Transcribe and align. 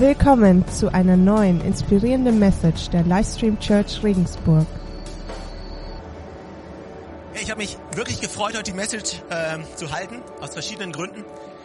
Willkommen 0.00 0.64
zu 0.68 0.94
einer 0.94 1.16
neuen 1.16 1.60
inspirierenden 1.60 2.38
Message 2.38 2.88
der 2.90 3.02
Livestream 3.02 3.58
Church 3.58 4.00
Regensburg. 4.04 4.64
Ich 7.34 7.50
habe 7.50 7.58
mich 7.58 7.76
wirklich 7.96 8.20
gefreut, 8.20 8.54
heute 8.54 8.62
die 8.62 8.74
Message 8.74 9.20
äh, 9.28 9.58
zu 9.74 9.90
halten, 9.90 10.22
aus 10.40 10.52
verschiedenen 10.52 10.92
Gründen. 10.92 11.24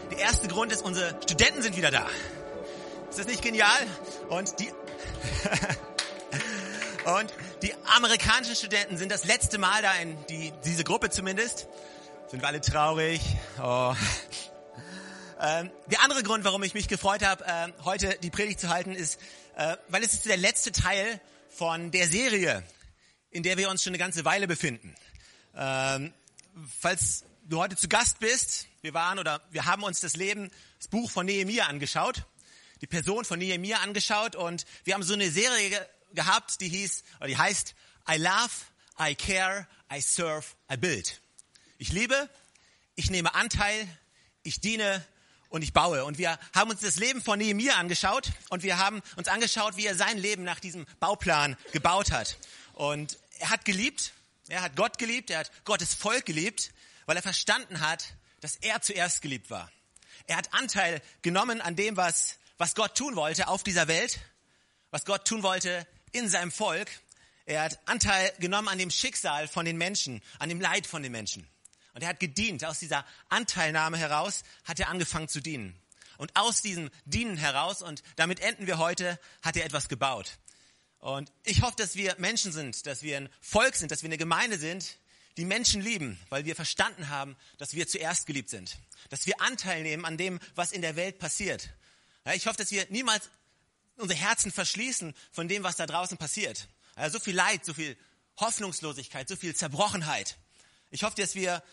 Der 0.10 0.18
erste 0.18 0.48
Grund 0.48 0.72
ist, 0.72 0.84
unsere 0.84 1.16
Studenten 1.22 1.62
sind 1.62 1.78
wieder 1.78 1.92
da. 1.92 2.08
Ist 3.08 3.20
das 3.20 3.28
nicht 3.28 3.44
genial? 3.44 3.70
Und 4.30 4.60
die, 4.60 4.70
und 7.06 7.32
die 7.62 7.72
amerikanischen 7.96 8.56
Studenten 8.56 8.98
sind 8.98 9.12
das 9.12 9.26
letzte 9.26 9.60
Mal 9.60 9.84
da 9.84 9.94
in 10.02 10.18
die, 10.28 10.52
diese 10.66 10.84
Gruppe 10.84 11.12
zumindest. 11.12 11.68
Sind 12.30 12.42
wir 12.42 12.48
alle 12.48 12.62
traurig? 12.62 13.22
Oh. 13.62 13.94
Ähm, 15.46 15.72
der 15.88 16.02
andere 16.02 16.24
Grund, 16.24 16.46
warum 16.46 16.64
ich 16.64 16.74
mich 16.74 16.88
gefreut 16.88 17.22
habe, 17.22 17.44
äh, 17.46 17.74
heute 17.84 18.18
die 18.24 18.30
Predigt 18.30 18.62
zu 18.62 18.70
halten, 18.70 18.96
ist, 18.96 19.20
äh, 19.58 19.76
weil 19.90 20.02
es 20.02 20.14
ist 20.14 20.26
der 20.26 20.38
letzte 20.38 20.72
Teil 20.72 21.20
von 21.50 21.92
der 21.92 22.08
Serie, 22.08 22.64
in 23.30 23.44
der 23.44 23.58
wir 23.58 23.70
uns 23.70 23.84
schon 23.84 23.92
eine 23.92 23.98
ganze 23.98 24.24
Weile 24.24 24.48
befinden. 24.48 24.96
Ähm, 25.54 26.14
falls 26.80 27.26
du 27.44 27.60
heute 27.60 27.76
zu 27.76 27.90
Gast 27.90 28.20
bist, 28.20 28.68
wir 28.84 28.94
waren 28.94 29.20
oder 29.20 29.42
wir 29.52 29.66
haben 29.66 29.84
uns 29.84 30.00
das 30.00 30.16
Leben, 30.16 30.50
das 30.78 30.88
Buch 30.88 31.12
von 31.12 31.26
Nehemiah 31.26 31.66
angeschaut, 31.66 32.24
die 32.80 32.88
Person 32.88 33.26
von 33.26 33.38
Nehemiah 33.38 33.80
angeschaut 33.80 34.38
und 34.38 34.66
wir 34.86 34.94
haben 34.94 35.04
so 35.04 35.14
eine 35.14 35.30
Serie 35.30 35.70
ge 35.72 35.80
gehabt, 36.14 36.62
die 36.62 36.70
hieß 36.70 37.04
oder 37.18 37.28
die 37.28 37.38
heißt 37.38 37.76
I 38.10 38.16
love, 38.16 38.52
I 38.98 39.14
care, 39.14 39.68
I 39.92 40.00
serve, 40.00 40.46
I 40.72 40.78
build. 40.78 41.22
Ich 41.80 41.92
liebe, 41.92 42.30
ich 42.96 43.10
nehme 43.10 43.36
Anteil, 43.36 43.90
ich 44.44 44.62
diene, 44.62 45.06
und 45.54 45.62
ich 45.62 45.72
baue. 45.72 46.04
Und 46.04 46.18
wir 46.18 46.40
haben 46.56 46.72
uns 46.72 46.82
das 46.82 46.96
Leben 46.96 47.22
von 47.22 47.38
Nehemiah 47.38 47.76
angeschaut 47.76 48.32
und 48.50 48.64
wir 48.64 48.80
haben 48.80 49.04
uns 49.18 49.28
angeschaut, 49.28 49.78
wie 49.78 49.86
er 49.86 49.94
sein 49.94 50.18
Leben 50.18 50.44
nach 50.44 50.60
diesem 50.60 50.88
Bauplan 51.00 51.56
gebaut 51.72 52.12
hat. 52.12 52.38
Und 52.74 53.20
er 53.38 53.52
hat 53.52 53.64
geliebt, 53.64 54.14
er 54.48 54.64
hat 54.64 54.76
Gott 54.76 54.98
geliebt, 54.98 55.30
er 55.30 55.42
hat 55.42 55.52
Gottes 55.64 55.94
Volk 55.94 56.26
geliebt, 56.26 56.72
weil 57.06 57.18
er 57.18 57.22
verstanden 57.22 57.82
hat, 57.82 58.16
dass 58.42 58.56
er 58.56 58.82
zuerst 58.82 59.22
geliebt 59.22 59.52
war. 59.52 59.72
Er 60.26 60.38
hat 60.38 60.52
Anteil 60.56 61.04
genommen 61.22 61.62
an 61.62 61.76
dem, 61.76 61.98
was, 61.98 62.40
was 62.58 62.74
Gott 62.74 62.98
tun 62.98 63.16
wollte 63.16 63.48
auf 63.48 63.62
dieser 63.62 63.88
Welt, 63.88 64.22
was 64.90 65.06
Gott 65.06 65.28
tun 65.28 65.44
wollte 65.44 65.86
in 66.14 66.30
seinem 66.30 66.52
Volk. 66.52 66.90
Er 67.46 67.62
hat 67.62 67.78
Anteil 67.86 68.34
genommen 68.40 68.70
an 68.70 68.80
dem 68.80 68.90
Schicksal 68.90 69.48
von 69.48 69.66
den 69.66 69.78
Menschen, 69.78 70.24
an 70.40 70.50
dem 70.50 70.60
Leid 70.60 70.88
von 70.88 71.04
den 71.04 71.12
Menschen. 71.12 71.48
Und 71.94 72.02
er 72.02 72.10
hat 72.10 72.20
gedient. 72.20 72.66
Aus 72.66 72.80
dieser 72.80 73.06
Anteilnahme 73.30 73.98
heraus 73.98 74.44
hat 74.66 74.80
er 74.80 74.90
angefangen 74.90 75.28
zu 75.28 75.42
dienen. 75.42 75.80
Und 76.18 76.36
aus 76.36 76.62
diesem 76.62 76.90
Dienen 77.06 77.38
heraus, 77.38 77.82
und 77.82 78.04
damit 78.16 78.40
enden 78.40 78.68
wir 78.68 78.78
heute, 78.78 79.20
hat 79.42 79.58
er 79.58 79.66
etwas 79.66 79.90
gebaut. 79.90 80.38
Und 81.00 81.32
ich 81.44 81.62
hoffe, 81.62 81.76
dass 81.78 81.96
wir 81.96 82.16
Menschen 82.18 82.52
sind, 82.52 82.86
dass 82.86 83.04
wir 83.04 83.18
ein 83.18 83.30
Volk 83.42 83.76
sind, 83.76 83.92
dass 83.92 84.04
wir 84.04 84.08
eine 84.08 84.18
Gemeinde 84.18 84.58
sind, 84.58 84.98
die 85.38 85.46
Menschen 85.46 85.82
lieben, 85.82 86.20
weil 86.30 86.46
wir 86.46 86.56
verstanden 86.56 87.10
haben, 87.10 87.36
dass 87.58 87.74
wir 87.74 87.88
zuerst 87.88 88.26
geliebt 88.26 88.50
sind. 88.50 88.78
Dass 89.10 89.26
wir 89.26 89.42
Anteil 89.42 89.82
nehmen 89.82 90.06
an 90.06 90.18
dem, 90.18 90.40
was 90.56 90.72
in 90.72 90.82
der 90.82 90.96
Welt 90.96 91.20
passiert. 91.20 91.72
Ich 92.36 92.48
hoffe, 92.48 92.58
dass 92.58 92.72
wir 92.72 92.86
niemals 92.90 93.30
unsere 93.98 94.20
Herzen 94.20 94.52
verschließen 94.52 95.14
von 95.32 95.48
dem, 95.48 95.64
was 95.64 95.76
da 95.76 95.86
draußen 95.86 96.18
passiert. 96.18 96.68
So 97.10 97.20
viel 97.20 97.36
Leid, 97.36 97.66
so 97.66 97.74
viel 97.74 97.98
Hoffnungslosigkeit, 98.38 99.28
so 99.28 99.36
viel 99.36 99.56
Zerbrochenheit. 99.56 100.38
Ich 100.90 101.04
hoffe, 101.04 101.20
dass 101.20 101.36
wir 101.36 101.64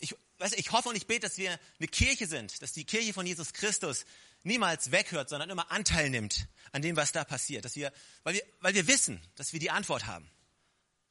ich, 0.00 0.14
weiß, 0.38 0.52
ich 0.54 0.72
hoffe 0.72 0.88
und 0.88 0.96
ich 0.96 1.06
bete, 1.06 1.20
dass 1.20 1.38
wir 1.38 1.58
eine 1.78 1.88
Kirche 1.88 2.26
sind, 2.26 2.60
dass 2.62 2.72
die 2.72 2.84
Kirche 2.84 3.12
von 3.12 3.26
Jesus 3.26 3.52
Christus 3.52 4.04
niemals 4.42 4.90
weghört, 4.90 5.28
sondern 5.28 5.50
immer 5.50 5.70
Anteil 5.70 6.10
nimmt 6.10 6.48
an 6.72 6.82
dem, 6.82 6.96
was 6.96 7.12
da 7.12 7.24
passiert. 7.24 7.64
Dass 7.64 7.76
wir, 7.76 7.92
weil, 8.22 8.34
wir, 8.34 8.42
weil 8.60 8.74
wir 8.74 8.86
wissen, 8.86 9.20
dass 9.36 9.52
wir 9.52 9.60
die 9.60 9.70
Antwort 9.70 10.06
haben. 10.06 10.28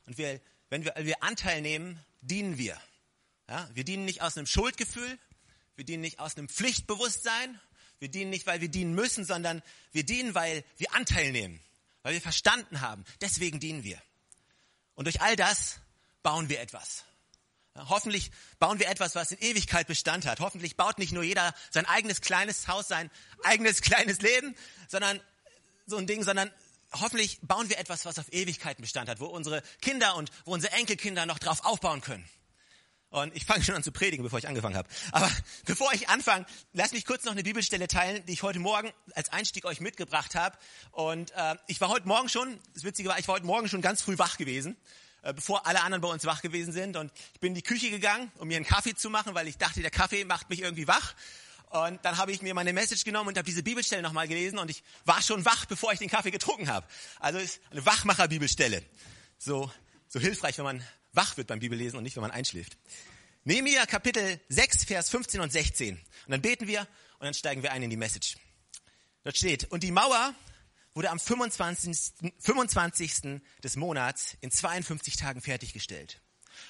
Und 0.05 0.17
wir, 0.17 0.41
wenn 0.69 0.83
wir, 0.83 0.93
wir 0.97 1.23
Anteil 1.23 1.61
nehmen, 1.61 2.03
dienen 2.21 2.57
wir. 2.57 2.79
Ja? 3.47 3.69
Wir 3.73 3.83
dienen 3.83 4.05
nicht 4.05 4.21
aus 4.21 4.37
einem 4.37 4.47
Schuldgefühl, 4.47 5.17
wir 5.75 5.85
dienen 5.85 6.01
nicht 6.01 6.19
aus 6.19 6.35
einem 6.35 6.49
Pflichtbewusstsein, 6.49 7.59
wir 7.99 8.09
dienen 8.09 8.31
nicht, 8.31 8.47
weil 8.47 8.61
wir 8.61 8.69
dienen 8.69 8.95
müssen, 8.95 9.25
sondern 9.25 9.61
wir 9.91 10.03
dienen, 10.03 10.33
weil 10.33 10.63
wir 10.77 10.93
Anteil 10.95 11.31
nehmen, 11.31 11.59
weil 12.01 12.13
wir 12.13 12.21
verstanden 12.21 12.81
haben. 12.81 13.03
Deswegen 13.21 13.59
dienen 13.59 13.83
wir. 13.83 14.01
Und 14.95 15.05
durch 15.05 15.21
all 15.21 15.35
das 15.35 15.79
bauen 16.23 16.49
wir 16.49 16.59
etwas. 16.59 17.05
Hoffentlich 17.87 18.31
bauen 18.59 18.79
wir 18.79 18.89
etwas, 18.89 19.15
was 19.15 19.31
in 19.31 19.39
Ewigkeit 19.39 19.87
Bestand 19.87 20.25
hat. 20.25 20.39
Hoffentlich 20.39 20.75
baut 20.75 20.97
nicht 20.97 21.13
nur 21.13 21.23
jeder 21.23 21.53
sein 21.71 21.85
eigenes 21.85 22.21
kleines 22.21 22.67
Haus, 22.67 22.87
sein 22.87 23.09
eigenes 23.43 23.81
kleines 23.81 24.21
Leben, 24.21 24.55
sondern 24.87 25.21
so 25.85 25.97
ein 25.97 26.07
Ding, 26.07 26.23
sondern 26.23 26.51
hoffentlich 26.91 27.39
bauen 27.41 27.69
wir 27.69 27.77
etwas, 27.77 28.05
was 28.05 28.19
auf 28.19 28.31
Ewigkeiten 28.33 28.81
Bestand 28.81 29.09
hat, 29.09 29.19
wo 29.19 29.25
unsere 29.25 29.61
Kinder 29.81 30.15
und 30.15 30.31
wo 30.45 30.53
unsere 30.53 30.73
Enkelkinder 30.73 31.25
noch 31.25 31.39
drauf 31.39 31.65
aufbauen 31.65 32.01
können. 32.01 32.27
Und 33.11 33.35
ich 33.35 33.45
fange 33.45 33.63
schon 33.63 33.73
an 33.73 33.81
zu 33.81 33.91
predigen, 33.91 34.23
bevor 34.23 34.37
ich 34.37 34.47
angefangen 34.47 34.75
habe. 34.75 34.87
Aber 35.11 35.29
bevor 35.65 35.91
ich 35.93 36.09
anfange, 36.09 36.45
lass 36.73 36.91
mich 36.91 37.05
kurz 37.05 37.23
noch 37.23 37.31
eine 37.31 37.41
Bibelstelle 37.41 37.87
teilen, 37.87 38.23
die 38.25 38.33
ich 38.33 38.43
heute 38.43 38.59
Morgen 38.59 38.91
als 39.15 39.29
Einstieg 39.29 39.65
euch 39.65 39.81
mitgebracht 39.81 40.35
habe. 40.35 40.57
Und 40.91 41.31
äh, 41.31 41.55
ich 41.67 41.81
war 41.81 41.89
heute 41.89 42.07
Morgen 42.07 42.29
schon, 42.29 42.59
das 42.75 42.83
Witzige 42.83 43.09
war, 43.09 43.17
ich 43.17 43.27
war 43.27 43.35
heute 43.35 43.47
Morgen 43.47 43.67
schon 43.67 43.81
ganz 43.81 44.01
früh 44.01 44.17
wach 44.19 44.37
gewesen. 44.37 44.77
Äh, 45.21 45.33
bevor 45.33 45.67
alle 45.67 45.81
anderen 45.81 46.01
bei 46.01 46.07
uns 46.07 46.25
wach 46.25 46.41
gewesen 46.41 46.71
sind. 46.71 46.95
Und 46.95 47.11
ich 47.33 47.39
bin 47.39 47.49
in 47.49 47.55
die 47.55 47.61
Küche 47.61 47.89
gegangen, 47.89 48.31
um 48.37 48.47
mir 48.47 48.55
einen 48.57 48.65
Kaffee 48.65 48.95
zu 48.95 49.09
machen, 49.09 49.35
weil 49.35 49.47
ich 49.47 49.57
dachte, 49.57 49.81
der 49.81 49.91
Kaffee 49.91 50.23
macht 50.25 50.49
mich 50.49 50.61
irgendwie 50.61 50.87
wach. 50.87 51.13
Und 51.69 52.03
dann 52.03 52.17
habe 52.17 52.31
ich 52.31 52.41
mir 52.41 52.53
meine 52.53 52.73
Message 52.73 53.03
genommen 53.03 53.29
und 53.29 53.37
habe 53.37 53.45
diese 53.45 53.61
Bibelstelle 53.61 54.01
nochmal 54.01 54.27
gelesen 54.27 54.57
und 54.57 54.71
ich 54.71 54.83
war 55.05 55.21
schon 55.21 55.45
wach, 55.45 55.65
bevor 55.65 55.93
ich 55.93 55.99
den 55.99 56.09
Kaffee 56.09 56.31
getrunken 56.31 56.67
habe. 56.67 56.87
Also 57.19 57.37
ist 57.37 57.61
eine 57.69 57.85
Wachmacher-Bibelstelle. 57.85 58.83
So, 59.37 59.71
so 60.07 60.19
hilfreich, 60.19 60.57
wenn 60.57 60.65
man 60.65 60.83
wach 61.13 61.37
wird 61.37 61.47
beim 61.47 61.59
Bibellesen 61.59 61.97
und 61.97 62.03
nicht, 62.03 62.15
wenn 62.15 62.21
man 62.21 62.31
einschläft. 62.31 62.77
Nehemiah 63.43 63.85
Kapitel 63.85 64.39
6, 64.49 64.85
Vers 64.85 65.09
15 65.09 65.41
und 65.41 65.51
16. 65.51 65.95
Und 65.95 66.01
dann 66.27 66.41
beten 66.41 66.67
wir 66.67 66.81
und 66.81 67.25
dann 67.25 67.33
steigen 67.33 67.61
wir 67.61 67.71
ein 67.71 67.83
in 67.83 67.89
die 67.89 67.97
Message. 67.97 68.37
Dort 69.23 69.37
steht, 69.37 69.69
und 69.71 69.83
die 69.83 69.91
Mauer 69.91 70.33
wurde 70.93 71.09
am 71.09 71.19
25. 71.19 72.13
25. 72.39 73.41
des 73.63 73.75
Monats 73.75 74.37
in 74.41 74.51
52 74.51 75.15
Tagen 75.15 75.41
fertiggestellt. 75.41 76.21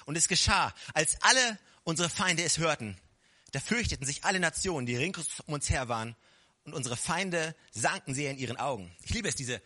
Und 0.06 0.16
es 0.16 0.28
geschah, 0.28 0.74
als 0.94 1.20
alle 1.22 1.58
unsere 1.84 2.08
Feinde 2.08 2.42
es 2.44 2.58
hörten, 2.58 2.96
da 3.52 3.60
fürchteten 3.60 4.06
sich 4.06 4.24
alle 4.24 4.40
Nationen, 4.40 4.86
die 4.86 4.96
rings 4.96 5.18
um 5.46 5.54
uns 5.54 5.70
her 5.70 5.88
waren, 5.88 6.16
und 6.64 6.74
unsere 6.74 6.96
Feinde 6.96 7.56
sanken 7.72 8.14
sehr 8.14 8.30
in 8.30 8.38
ihren 8.38 8.58
Augen. 8.58 8.94
Ich 9.02 9.10
liebe 9.10 9.28
es, 9.28 9.34
diese, 9.34 9.62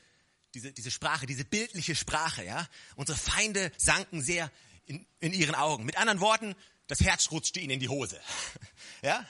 diese, 0.54 0.72
diese 0.72 0.90
Sprache, 0.92 1.26
diese 1.26 1.44
bildliche 1.44 1.96
Sprache, 1.96 2.44
ja. 2.44 2.68
Unsere 2.94 3.18
Feinde 3.18 3.72
sanken 3.76 4.22
sehr 4.22 4.50
in, 4.86 5.04
in 5.18 5.32
ihren 5.32 5.56
Augen. 5.56 5.84
Mit 5.84 5.98
anderen 5.98 6.20
Worten, 6.20 6.54
das 6.86 7.00
Herz 7.00 7.30
rutschte 7.32 7.58
ihnen 7.58 7.72
in 7.72 7.80
die 7.80 7.88
Hose, 7.88 8.20
ja. 9.02 9.26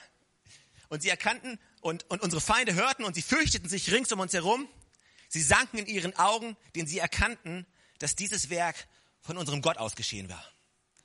Und 0.89 1.01
sie 1.01 1.09
erkannten, 1.09 1.59
und, 1.81 2.09
und 2.09 2.21
unsere 2.21 2.41
Feinde 2.41 2.75
hörten 2.75 3.03
und 3.03 3.15
sie 3.15 3.23
fürchteten 3.23 3.67
sich 3.67 3.91
rings 3.91 4.11
um 4.11 4.19
uns 4.19 4.33
herum 4.33 4.69
Sie 5.35 5.41
sanken 5.41 5.79
in 5.79 5.85
ihren 5.87 6.15
Augen, 6.15 6.55
denn 6.75 6.87
sie 6.87 6.99
erkannten, 6.99 7.65
dass 7.99 8.15
dieses 8.15 8.49
Werk 8.49 8.87
von 9.19 9.37
unserem 9.37 9.61
Gott 9.61 9.75
aus 9.75 9.97
geschehen 9.97 10.29
war. 10.29 10.41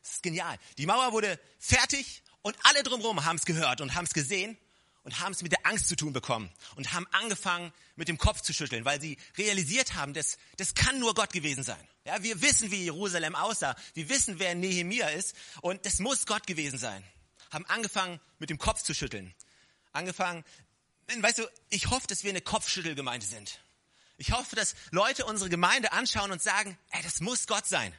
Das 0.04 0.12
ist 0.12 0.22
genial. 0.22 0.56
Die 0.78 0.86
Mauer 0.86 1.10
wurde 1.10 1.36
fertig 1.58 2.22
und 2.42 2.56
alle 2.62 2.84
drumherum 2.84 3.24
haben 3.24 3.34
es 3.34 3.44
gehört 3.44 3.80
und 3.80 3.96
haben 3.96 4.04
es 4.04 4.12
gesehen 4.12 4.56
und 5.02 5.18
haben 5.18 5.32
es 5.32 5.42
mit 5.42 5.50
der 5.50 5.66
Angst 5.66 5.88
zu 5.88 5.96
tun 5.96 6.12
bekommen 6.12 6.48
und 6.76 6.92
haben 6.92 7.08
angefangen 7.10 7.72
mit 7.96 8.06
dem 8.06 8.18
Kopf 8.18 8.40
zu 8.40 8.52
schütteln, 8.52 8.84
weil 8.84 9.00
sie 9.00 9.18
realisiert 9.36 9.94
haben, 9.94 10.14
dass 10.14 10.38
das 10.58 10.76
kann 10.76 11.00
nur 11.00 11.14
Gott 11.14 11.32
gewesen 11.32 11.64
sein. 11.64 11.88
Ja, 12.04 12.22
wir 12.22 12.40
wissen, 12.40 12.70
wie 12.70 12.84
Jerusalem 12.84 13.34
aussah. 13.34 13.74
Wir 13.94 14.08
wissen, 14.08 14.38
wer 14.38 14.54
Nehemia 14.54 15.08
ist 15.08 15.34
und 15.60 15.84
das 15.84 15.98
muss 15.98 16.24
Gott 16.26 16.46
gewesen 16.46 16.78
sein. 16.78 17.02
Haben 17.50 17.66
angefangen 17.66 18.20
mit 18.38 18.48
dem 18.48 18.58
Kopf 18.58 18.84
zu 18.84 18.94
schütteln. 18.94 19.34
Angefangen, 19.92 20.44
weißt 21.18 21.38
du, 21.38 21.48
ich 21.70 21.90
hoffe, 21.90 22.06
dass 22.06 22.22
wir 22.22 22.30
eine 22.30 22.42
Kopfschüttelgemeinde 22.42 23.26
sind. 23.26 23.58
Ich 24.20 24.32
hoffe, 24.32 24.54
dass 24.54 24.74
Leute 24.90 25.24
unsere 25.24 25.48
Gemeinde 25.48 25.92
anschauen 25.92 26.30
und 26.30 26.42
sagen, 26.42 26.76
ey, 26.90 27.02
das 27.02 27.20
muss 27.20 27.46
Gott 27.46 27.66
sein. 27.66 27.90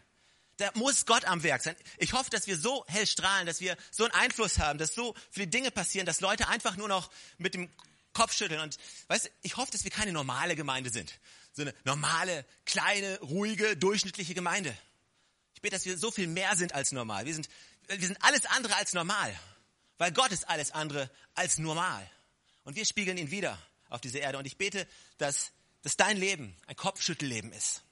Da 0.58 0.70
muss 0.76 1.08
Gott 1.08 1.26
am 1.26 1.42
Werk 1.42 1.64
sein. 1.64 1.76
Ich 1.98 2.14
hoffe, 2.14 2.30
dass 2.30 2.46
wir 2.46 2.60
so 2.60 2.86
hell 2.88 3.08
strahlen, 3.08 3.48
dass 3.48 3.60
wir 3.60 3.76
so 3.90 4.04
einen 4.04 4.14
Einfluss 4.14 4.60
haben, 4.60 4.78
dass 4.78 4.94
so 4.94 5.16
viele 5.32 5.48
Dinge 5.48 5.72
passieren, 5.72 6.06
dass 6.06 6.22
Leute 6.22 6.48
einfach 6.48 6.78
nur 6.78 6.88
noch 6.88 7.10
mit 7.40 7.56
dem 7.56 7.72
Kopf 8.14 8.34
schütteln. 8.34 8.62
Und 8.62 8.78
weißt, 9.08 9.32
ich 9.42 9.58
hoffe, 9.58 9.72
dass 9.72 9.84
wir 9.84 9.90
keine 9.90 10.12
normale 10.12 10.56
Gemeinde 10.56 10.92
sind. 10.92 11.12
So 11.54 11.64
eine 11.64 11.74
normale, 11.86 12.46
kleine, 12.66 13.20
ruhige, 13.22 13.76
durchschnittliche 13.76 14.36
Gemeinde. 14.36 14.78
Ich 15.56 15.62
bete, 15.64 15.76
dass 15.76 15.86
wir 15.86 15.98
so 15.98 16.12
viel 16.12 16.28
mehr 16.28 16.56
sind 16.56 16.76
als 16.76 16.92
normal. 16.92 17.26
Wir 17.26 17.34
sind, 17.34 17.50
wir 17.88 18.06
sind 18.08 18.24
alles 18.24 18.46
andere 18.46 18.76
als 18.76 18.94
normal. 18.94 19.36
Weil 19.98 20.12
Gott 20.12 20.32
ist 20.32 20.48
alles 20.48 20.70
andere 20.70 21.10
als 21.34 21.58
normal. 21.58 22.08
Und 22.64 22.76
wir 22.76 22.86
spiegeln 22.86 23.18
ihn 23.18 23.32
wieder 23.32 23.58
auf 23.90 24.02
diese 24.02 24.20
Erde. 24.20 24.38
Und 24.38 24.46
ich 24.46 24.58
bete, 24.58 24.88
dass 25.18 25.52
dass 25.82 25.98
dein 25.98 26.18
Leben 26.18 26.56
ein 26.68 26.76
Kopfschüttelleben 26.76 27.52
ist. 27.54 27.84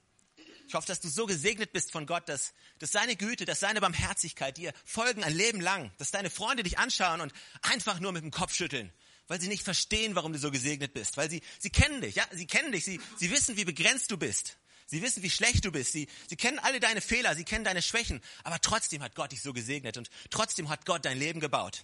Ich 0.67 0.75
hoffe, 0.75 0.85
dass 0.85 0.99
du 0.99 1.09
so 1.09 1.25
gesegnet 1.25 1.73
bist 1.73 1.91
von 1.91 2.05
Gott, 2.05 2.29
dass, 2.29 2.53
dass 2.77 2.91
seine 2.91 3.15
Güte, 3.15 3.45
dass 3.45 3.59
seine 3.59 3.81
Barmherzigkeit 3.81 4.55
dir 4.55 4.71
folgen 4.85 5.23
ein 5.23 5.33
Leben 5.33 5.61
lang, 5.61 5.91
dass 5.97 6.11
deine 6.11 6.29
Freunde 6.29 6.61
dich 6.61 6.77
anschauen 6.77 7.21
und 7.21 7.33
einfach 7.63 7.99
nur 7.99 8.11
mit 8.11 8.21
dem 8.21 8.29
Kopf 8.29 8.53
schütteln, 8.53 8.93
weil 9.27 9.41
sie 9.41 9.47
nicht 9.47 9.63
verstehen, 9.63 10.13
warum 10.13 10.31
du 10.31 10.37
so 10.37 10.51
gesegnet 10.51 10.93
bist, 10.93 11.17
weil 11.17 11.27
sie, 11.27 11.41
sie 11.57 11.71
kennen 11.71 12.01
dich, 12.01 12.15
ja, 12.15 12.25
sie 12.31 12.45
kennen 12.45 12.71
dich, 12.71 12.85
sie, 12.85 13.01
sie 13.17 13.31
wissen, 13.31 13.57
wie 13.57 13.65
begrenzt 13.65 14.11
du 14.11 14.17
bist. 14.17 14.57
Sie 14.85 15.03
wissen, 15.03 15.21
wie 15.21 15.29
schlecht 15.29 15.65
du 15.65 15.71
bist. 15.71 15.91
Sie, 15.91 16.07
sie 16.27 16.35
kennen 16.35 16.57
alle 16.57 16.79
deine 16.79 16.99
Fehler, 16.99 17.35
sie 17.35 17.43
kennen 17.43 17.63
deine 17.63 17.83
Schwächen. 17.83 18.21
Aber 18.43 18.59
trotzdem 18.59 19.03
hat 19.03 19.13
Gott 19.13 19.31
dich 19.31 19.41
so 19.41 19.53
gesegnet 19.53 19.97
und 19.97 20.09
trotzdem 20.31 20.67
hat 20.67 20.87
Gott 20.87 21.05
dein 21.05 21.19
Leben 21.19 21.39
gebaut. 21.39 21.83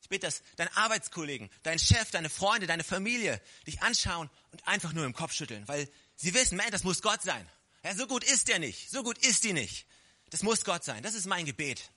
Ich 0.00 0.08
bete, 0.08 0.26
dass 0.26 0.42
deine 0.56 0.74
Arbeitskollegen, 0.76 1.50
dein 1.62 1.78
Chef, 1.78 2.10
deine 2.10 2.30
Freunde, 2.30 2.66
deine 2.66 2.84
Familie 2.84 3.40
dich 3.66 3.82
anschauen 3.82 4.30
und 4.52 4.66
einfach 4.68 4.92
nur 4.92 5.04
im 5.04 5.14
Kopf 5.14 5.32
schütteln, 5.32 5.66
weil 5.66 5.90
sie 6.14 6.34
wissen, 6.34 6.56
man, 6.56 6.70
das 6.70 6.84
muss 6.84 7.02
Gott 7.02 7.22
sein. 7.22 7.48
Ja, 7.82 7.94
so 7.94 8.06
gut 8.06 8.24
ist 8.24 8.48
er 8.48 8.58
nicht, 8.58 8.90
so 8.90 9.02
gut 9.02 9.18
ist 9.18 9.44
die 9.44 9.52
nicht. 9.52 9.86
Das 10.30 10.42
muss 10.42 10.64
Gott 10.64 10.84
sein. 10.84 11.02
Das 11.02 11.14
ist 11.14 11.26
mein 11.26 11.44
Gebet. 11.44 11.90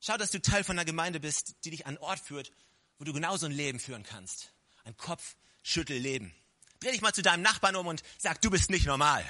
Schau, 0.00 0.16
dass 0.16 0.30
du 0.30 0.40
Teil 0.40 0.64
von 0.64 0.78
einer 0.78 0.84
Gemeinde 0.84 1.20
bist, 1.20 1.54
die 1.64 1.70
dich 1.70 1.86
an 1.86 1.96
einen 1.96 2.04
Ort 2.04 2.20
führt, 2.20 2.52
wo 2.98 3.04
du 3.04 3.12
genauso 3.12 3.46
ein 3.46 3.52
Leben 3.52 3.78
führen 3.78 4.04
kannst. 4.04 4.52
Ein 4.84 4.96
Kopfschüttelleben. 4.96 6.34
Dreh 6.80 6.92
dich 6.92 7.00
mal 7.00 7.12
zu 7.12 7.22
deinem 7.22 7.42
Nachbarn 7.42 7.76
um 7.76 7.86
und 7.86 8.02
sag, 8.18 8.40
du 8.40 8.50
bist 8.50 8.70
nicht 8.70 8.86
normal. 8.86 9.24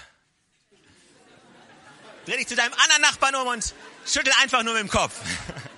Dreh 2.26 2.36
dich 2.36 2.48
zu 2.48 2.56
deinem 2.56 2.74
anderen 2.74 3.02
Nachbarn 3.02 3.34
um 3.36 3.46
und 3.48 3.74
schüttel 4.04 4.32
einfach 4.40 4.62
nur 4.62 4.74
mit 4.74 4.82
dem 4.82 4.90
Kopf. 4.90 5.18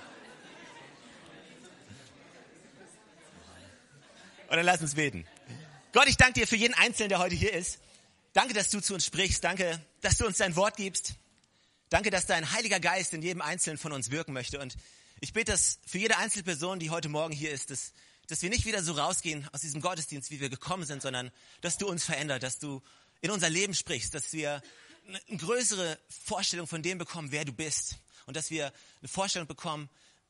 Und 4.49 4.55
dann 4.55 4.65
lass 4.65 4.81
uns 4.81 4.95
beten. 4.95 5.27
Gott, 5.93 6.07
ich 6.07 6.17
danke 6.17 6.39
dir 6.39 6.47
für 6.47 6.55
jeden 6.55 6.73
Einzelnen, 6.73 7.09
der 7.09 7.19
heute 7.19 7.35
hier 7.35 7.53
ist. 7.53 7.79
Danke, 8.33 8.55
dass 8.55 8.69
du 8.69 8.79
zu 8.79 8.95
uns 8.95 9.05
sprichst. 9.05 9.43
Danke, 9.43 9.79
dass 10.01 10.17
du 10.17 10.25
uns 10.25 10.37
dein 10.37 10.55
Wort 10.55 10.77
gibst. 10.77 11.13
Danke, 11.89 12.09
dass 12.09 12.25
dein 12.25 12.51
Heiliger 12.51 12.79
Geist 12.79 13.13
in 13.13 13.21
jedem 13.21 13.43
Einzelnen 13.43 13.77
von 13.77 13.91
uns 13.91 14.09
wirken 14.09 14.33
möchte. 14.33 14.59
Und 14.59 14.75
ich 15.21 15.33
bete 15.33 15.51
das 15.51 15.77
für 15.85 15.99
jede 15.99 16.17
einzelne 16.17 16.43
Person, 16.43 16.79
die 16.79 16.89
heute 16.89 17.09
Morgen 17.09 17.31
hier 17.31 17.51
ist, 17.51 17.69
dass, 17.69 17.93
dass 18.27 18.41
wir 18.41 18.49
nicht 18.49 18.65
wieder 18.65 18.81
so 18.81 18.93
rausgehen 18.93 19.47
aus 19.51 19.61
diesem 19.61 19.81
Gottesdienst, 19.81 20.31
wie 20.31 20.39
wir 20.39 20.49
gekommen 20.49 20.83
sind, 20.83 21.03
sondern 21.03 21.31
dass 21.61 21.77
du 21.77 21.87
uns 21.87 22.03
veränderst, 22.05 22.41
dass 22.41 22.57
du 22.57 22.81
in 23.21 23.29
unser 23.29 23.51
Leben 23.51 23.75
sprichst, 23.75 24.15
dass 24.15 24.33
wir 24.33 24.63
eine 25.07 25.37
größere 25.37 25.99
Vorstellung 26.25 26.65
von 26.65 26.81
dem 26.81 26.97
bekommen, 26.97 27.31
wer 27.31 27.45
du 27.45 27.53
bist. 27.53 27.97
Und 28.25 28.35
dass 28.35 28.49
wir 28.49 28.73
eine 29.01 29.09
Vorstellung 29.09 29.47
bekommen, 29.47 29.89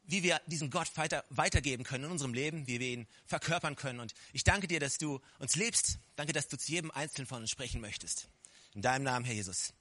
wie 0.10 0.24
wir 0.24 0.42
diesen 0.48 0.72
Gott 0.72 0.96
weiter, 0.98 1.24
weitergeben 1.30 1.84
können 1.84 2.06
in 2.06 2.12
unserem 2.12 2.34
Leben, 2.34 2.68
wie 2.68 2.80
wir 2.80 2.88
ihn 2.88 3.08
verkörpern 3.26 3.76
können. 3.76 4.00
Und 4.00 4.14
ich 4.34 4.44
danke 4.44 4.68
dir, 4.68 4.80
dass 4.80 4.98
du 4.98 5.22
uns 5.38 5.56
lebst. 5.56 6.00
Danke, 6.16 6.34
dass 6.34 6.48
du 6.48 6.58
zu 6.58 6.72
jedem 6.72 6.92
Einzelnen 6.92 7.28
von 7.28 7.42
uns 7.42 7.52
sprechen 7.52 7.80
möchtest. 7.80 8.28
In 8.74 8.82
deinem 8.82 9.04
Namen, 9.04 9.26
Herr 9.26 9.36
Jesus. 9.36 9.74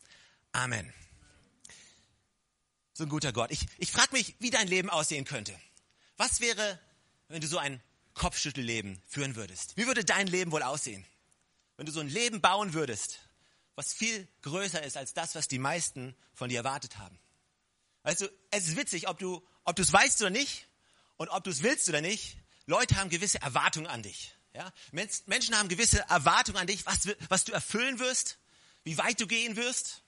Amen. 0.52 0.92
So 2.92 3.04
ein 3.04 3.08
guter 3.08 3.32
Gott. 3.32 3.50
Ich, 3.50 3.66
ich 3.78 3.90
frage 3.90 4.12
mich, 4.12 4.34
wie 4.38 4.50
dein 4.50 4.68
Leben 4.68 4.90
aussehen 4.90 5.24
könnte. 5.24 5.58
Was 6.16 6.40
wäre, 6.40 6.78
wenn 7.28 7.40
du 7.40 7.46
so 7.46 7.58
ein 7.58 7.80
Kopfschüttelleben 8.14 9.00
führen 9.06 9.36
würdest? 9.36 9.76
Wie 9.76 9.86
würde 9.86 10.04
dein 10.04 10.26
Leben 10.26 10.52
wohl 10.52 10.62
aussehen? 10.62 11.06
Wenn 11.76 11.86
du 11.86 11.92
so 11.92 12.00
ein 12.00 12.08
Leben 12.08 12.40
bauen 12.40 12.74
würdest, 12.74 13.20
was 13.76 13.94
viel 13.94 14.26
größer 14.42 14.82
ist 14.82 14.96
als 14.96 15.14
das, 15.14 15.36
was 15.36 15.46
die 15.46 15.60
meisten 15.60 16.16
von 16.34 16.48
dir 16.48 16.58
erwartet 16.58 16.98
haben. 16.98 17.18
Also, 18.08 18.26
es 18.50 18.68
ist 18.68 18.76
witzig, 18.78 19.06
ob 19.06 19.18
du, 19.18 19.46
ob 19.64 19.76
du 19.76 19.82
es 19.82 19.92
weißt 19.92 20.22
oder 20.22 20.30
nicht 20.30 20.66
und 21.18 21.28
ob 21.28 21.44
du 21.44 21.50
es 21.50 21.62
willst 21.62 21.90
oder 21.90 22.00
nicht. 22.00 22.38
Leute 22.64 22.96
haben 22.96 23.10
gewisse 23.10 23.38
Erwartungen 23.42 23.86
an 23.86 24.02
dich. 24.02 24.34
Ja? 24.54 24.72
Menschen 24.92 25.54
haben 25.54 25.68
gewisse 25.68 26.00
Erwartungen 26.08 26.56
an 26.56 26.66
dich, 26.66 26.86
was, 26.86 27.00
was 27.28 27.44
du 27.44 27.52
erfüllen 27.52 27.98
wirst, 27.98 28.38
wie 28.82 28.96
weit 28.96 29.20
du 29.20 29.26
gehen 29.26 29.56
wirst. 29.56 30.04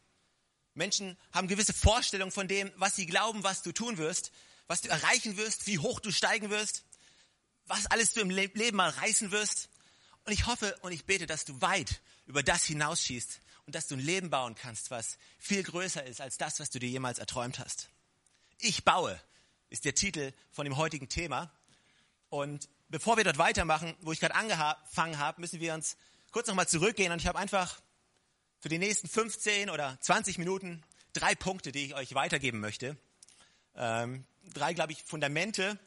Menschen 0.73 1.19
haben 1.31 1.47
gewisse 1.47 1.75
Vorstellungen 1.75 2.33
von 2.33 2.49
dem, 2.49 2.73
was 2.77 2.97
sie 2.97 3.05
glauben, 3.05 3.45
was 3.45 3.61
du 3.61 3.71
tun 3.71 3.99
wirst, 3.99 4.33
was 4.67 4.81
du 4.81 4.89
erreichen 4.89 5.37
wirst, 5.37 5.67
wie 5.67 5.79
hoch 5.79 6.01
du 6.01 6.11
steigen 6.11 6.49
wirst, 6.49 6.85
was 7.67 7.85
alles 7.85 8.15
du 8.15 8.23
im 8.23 8.31
Leben 8.31 8.77
mal 8.77 8.89
reißen 8.89 9.31
wirst. 9.31 9.69
Und 10.25 10.33
ich 10.33 10.47
hoffe 10.47 10.75
und 10.81 10.93
ich 10.93 11.05
bete, 11.05 11.27
dass 11.27 11.45
du 11.45 11.61
weit 11.61 12.01
über 12.25 12.43
das 12.43 12.65
hinausschießt 12.65 13.43
und 13.71 13.77
dass 13.77 13.87
du 13.87 13.95
ein 13.95 14.01
Leben 14.01 14.31
bauen 14.31 14.57
kannst, 14.57 14.91
was 14.91 15.17
viel 15.39 15.63
größer 15.63 16.05
ist 16.05 16.21
als 16.21 16.39
das, 16.39 16.59
was 16.59 16.71
du 16.71 16.81
dir 16.81 16.89
jemals 16.89 17.21
erträumt 17.21 17.61
hast. 17.61 17.89
Ich 18.59 18.85
baue 18.85 19.17
ist 19.69 19.85
der 19.85 19.95
Titel 19.95 20.33
von 20.51 20.65
dem 20.65 20.77
heutigen 20.77 21.09
Thema. 21.09 21.53
Und 22.31 22.69
bevor 22.89 23.17
wir 23.17 23.23
dort 23.23 23.39
weitermachen, 23.39 23.95
wo 24.01 24.11
ich 24.11 24.19
gerade 24.19 24.35
angefangen 24.35 25.19
habe, 25.19 25.41
müssen 25.41 25.61
wir 25.61 25.73
uns 25.73 25.97
kurz 26.33 26.49
nochmal 26.49 26.67
zurückgehen. 26.67 27.13
Und 27.13 27.21
ich 27.21 27.29
habe 27.29 27.39
einfach 27.39 27.81
für 28.59 28.69
die 28.69 28.79
nächsten 28.79 29.09
15 29.09 29.71
oder 29.71 29.97
20 30.01 30.39
Minuten 30.39 30.83
drei 31.13 31.37
Punkte, 31.37 31.71
die 31.71 31.85
ich 31.85 31.95
euch 31.95 32.13
weitergeben 32.15 32.59
möchte. 32.59 32.97
Ähm, 33.77 34.25
drei, 34.53 34.75
glaube 34.75 34.91
ich, 34.91 35.05
Fundamente, 35.05 35.79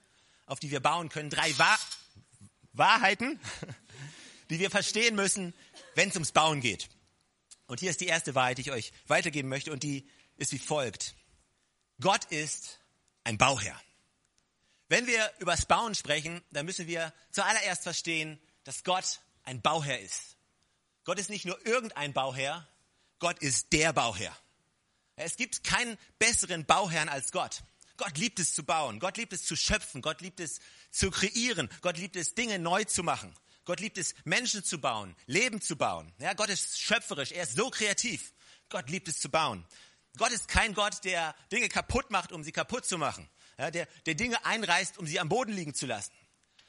auf 0.46 0.62
die 0.62 0.72
wir 0.72 0.80
bauen 0.80 1.10
können. 1.10 1.30
Drei 1.30 1.58
Wahr 1.58 1.80
Wahrheiten, 2.72 3.42
die 4.50 4.60
wir 4.60 4.72
verstehen 4.72 5.18
müssen, 5.18 5.54
wenn 5.96 6.08
es 6.08 6.16
ums 6.16 6.32
Bauen 6.32 6.62
geht. 6.62 6.88
Und 7.68 7.80
hier 7.80 7.89
ist 7.89 8.01
die 8.01 8.07
erste 8.07 8.36
Wahrheit, 8.36 8.57
die 8.57 8.63
ich 8.63 8.71
euch 8.71 8.92
weitergeben 9.07 9.50
möchte. 9.50 9.71
Und 9.71 9.83
die 9.83 10.07
ist 10.38 10.51
wie 10.51 10.60
folgt. 10.60 11.15
Gott 12.00 12.25
ist 12.25 12.80
ein 13.24 13.38
Bauherr. 13.38 13.80
Wenn 14.89 15.07
wir 15.07 15.31
über 15.39 15.51
das 15.51 15.65
Bauen 15.65 15.95
sprechen, 15.95 16.42
dann 16.51 16.65
müssen 16.65 16.88
wir 16.88 17.13
zuallererst 17.31 17.83
verstehen, 17.83 18.39
dass 18.63 18.83
Gott 18.83 19.21
ein 19.44 19.62
Bauherr 19.62 20.00
ist. 20.00 20.38
Gott 21.04 21.19
ist 21.19 21.30
nicht 21.30 21.45
nur 21.45 21.65
irgendein 21.65 22.13
Bauherr, 22.13 22.68
Gott 23.19 23.39
ist 23.39 23.74
der 23.74 23.94
Bauherr. 23.94 24.38
Es 25.15 25.38
gibt 25.38 25.63
keinen 25.63 25.98
besseren 26.19 26.65
Bauherrn 26.65 27.10
als 27.10 27.31
Gott. 27.31 27.63
Gott 27.98 28.18
liebt 28.18 28.39
es 28.39 28.54
zu 28.54 28.63
bauen, 28.63 29.00
Gott 29.00 29.18
liebt 29.18 29.33
es 29.33 29.44
zu 29.44 29.56
schöpfen, 29.56 30.01
Gott 30.01 30.21
liebt 30.21 30.39
es 30.39 30.60
zu 30.89 31.12
kreieren, 31.12 31.69
Gott 31.81 31.98
liebt 31.98 32.15
es 32.15 32.33
Dinge 32.33 32.57
neu 32.57 32.83
zu 32.86 33.04
machen. 33.04 33.33
Gott 33.65 33.80
liebt 33.80 33.98
es 33.98 34.13
Menschen 34.25 34.63
zu 34.63 34.80
bauen, 34.80 35.15
Leben 35.25 35.62
zu 35.62 35.77
bauen. 35.77 36.13
Ja, 36.19 36.33
Gott 36.33 36.50
ist 36.50 36.80
schöpferisch, 36.80 37.31
er 37.31 37.44
ist 37.44 37.56
so 37.56 37.69
kreativ. 37.69 38.33
Gott 38.69 38.89
liebt 38.89 39.07
es 39.07 39.19
zu 39.19 39.30
bauen. 39.30 39.65
Gott 40.18 40.31
ist 40.31 40.48
kein 40.48 40.74
Gott, 40.74 41.04
der 41.04 41.36
Dinge 41.51 41.69
kaputt 41.69 42.12
macht, 42.12 42.31
um 42.31 42.44
sie 42.44 42.51
kaputt 42.51 42.86
zu 42.86 42.98
machen. 42.98 43.30
Ja, 43.57 43.71
der, 43.71 43.88
der 44.06 44.15
Dinge 44.15 44.45
einreißt, 44.45 44.98
um 44.98 45.07
sie 45.07 45.19
am 45.19 45.30
Boden 45.30 45.54
liegen 45.54 45.74
zu 45.74 45.86
lassen. 45.86 46.12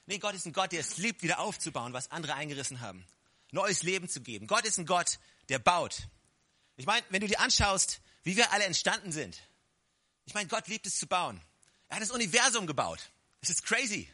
Nee, 0.07 0.19
Gott 0.19 0.35
ist 0.35 0.47
ein 0.47 0.53
Gott, 0.53 0.73
der 0.73 0.81
es 0.81 0.99
liebt, 0.99 1.23
wieder 1.23 1.41
aufzubauen, 1.41 1.93
was 1.93 2.11
andere 2.11 2.35
eingerissen 2.35 2.81
haben. 2.81 3.07
Neues 3.51 3.83
Leben 3.83 4.09
zu 4.09 4.21
geben. 4.21 4.47
Gott 4.47 4.65
ist 4.65 4.79
ein 4.79 4.87
Gott, 4.87 5.19
der 5.49 5.59
baut. 5.59 6.09
Ich 6.77 6.87
meine, 6.87 7.05
wenn 7.11 7.21
du 7.21 7.29
dir 7.29 7.41
anschaust, 7.41 8.01
wie 8.23 8.37
wir 8.37 8.53
alle 8.53 8.65
entstanden 8.65 9.13
sind. 9.13 9.41
Ich 10.27 10.35
meine, 10.35 10.49
Gott 10.49 10.69
liebt 10.69 10.87
es 10.87 10.99
zu 10.99 11.07
bauen. 11.07 11.41
Er 11.89 11.97
hat 11.97 12.03
das 12.03 12.11
Universum 12.11 12.67
gebaut. 12.67 13.13
Es 13.41 13.51
ist 13.51 13.65
crazy. 13.65 14.09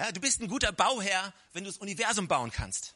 Ja, 0.00 0.12
du 0.12 0.20
bist 0.22 0.40
ein 0.40 0.48
guter 0.48 0.72
Bauherr, 0.72 1.34
wenn 1.52 1.62
du 1.62 1.68
das 1.68 1.76
Universum 1.76 2.26
bauen 2.26 2.50
kannst. 2.50 2.94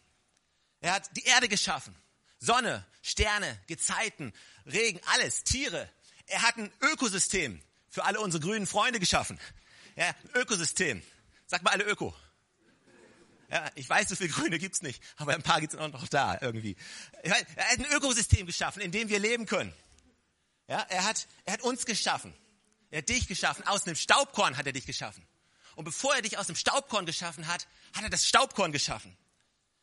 Er 0.81 0.95
hat 0.95 1.15
die 1.15 1.25
Erde 1.25 1.51
geschaffen. 1.51 1.95
Sonne, 2.39 2.83
Sterne, 3.03 3.61
Gezeiten, 3.67 4.33
Regen, 4.65 4.99
alles, 5.13 5.45
Tiere. 5.45 5.87
Er 6.29 6.41
hat 6.41 6.57
ein 6.57 6.73
Ökosystem 6.81 7.61
für 7.91 8.05
alle 8.05 8.21
unsere 8.23 8.43
grünen 8.43 8.67
Freunde 8.67 9.01
geschaffen. 9.01 9.39
Ja, 9.97 10.07
ein 10.07 10.31
Ökosystem. 10.41 11.03
Sag 11.45 11.63
mal 11.63 11.73
alle 11.73 11.85
Öko. 11.85 12.15
Ja, 13.51 13.71
ich 13.75 13.87
weiß, 13.87 14.09
so 14.09 14.17
viele 14.17 14.31
Grüne 14.31 14.59
gibt's 14.59 14.81
nicht, 14.81 15.03
aber 15.19 15.35
ein 15.35 15.43
paar 15.43 15.61
gibt's 15.61 15.77
auch 15.77 15.89
noch 15.89 16.09
da 16.09 16.39
irgendwie. 16.41 16.75
Er 17.23 17.33
hat 17.35 17.47
ein 17.79 17.85
Ökosystem 17.93 18.47
geschaffen, 18.47 18.81
in 18.81 18.93
dem 18.93 19.11
wir 19.11 19.19
leben 19.19 19.45
können. 19.45 19.75
Ja, 20.69 20.81
er 20.89 21.05
hat, 21.05 21.29
er 21.45 21.53
hat 21.53 21.61
uns 21.61 21.85
geschaffen. 21.85 22.33
Er 22.89 23.01
hat 23.01 23.11
dich 23.11 23.29
geschaffen. 23.29 23.67
Aus 23.67 23.87
einem 23.87 23.95
Staubkorn 23.95 24.57
hat 24.57 24.67
er 24.67 24.73
dich 24.73 24.87
geschaffen. 24.87 25.23
Und 25.77 25.85
bevor 25.85 26.15
er 26.15 26.23
dich 26.23 26.39
aus 26.39 26.47
dem 26.47 26.57
Staubkorn 26.57 27.07
geschaffen 27.07 27.47
hat, 27.47 27.67
hat 27.95 28.05
er 28.05 28.11
das 28.11 28.27
Staubkorn 28.27 28.73
geschaffen. 28.73 29.17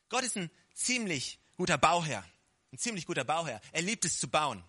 Gott 0.10 0.24
ist 0.24 0.38
ein 0.38 0.50
ziemlich 0.74 1.40
guter 1.58 1.78
Bauherr. 1.78 2.26
Ein 2.72 2.78
ziemlich 2.78 3.06
guter 3.06 3.24
Bauherr. 3.24 3.62
Er 3.72 3.82
liebt 3.82 4.06
es 4.06 4.20
zu 4.20 4.28
bauen. 4.28 4.64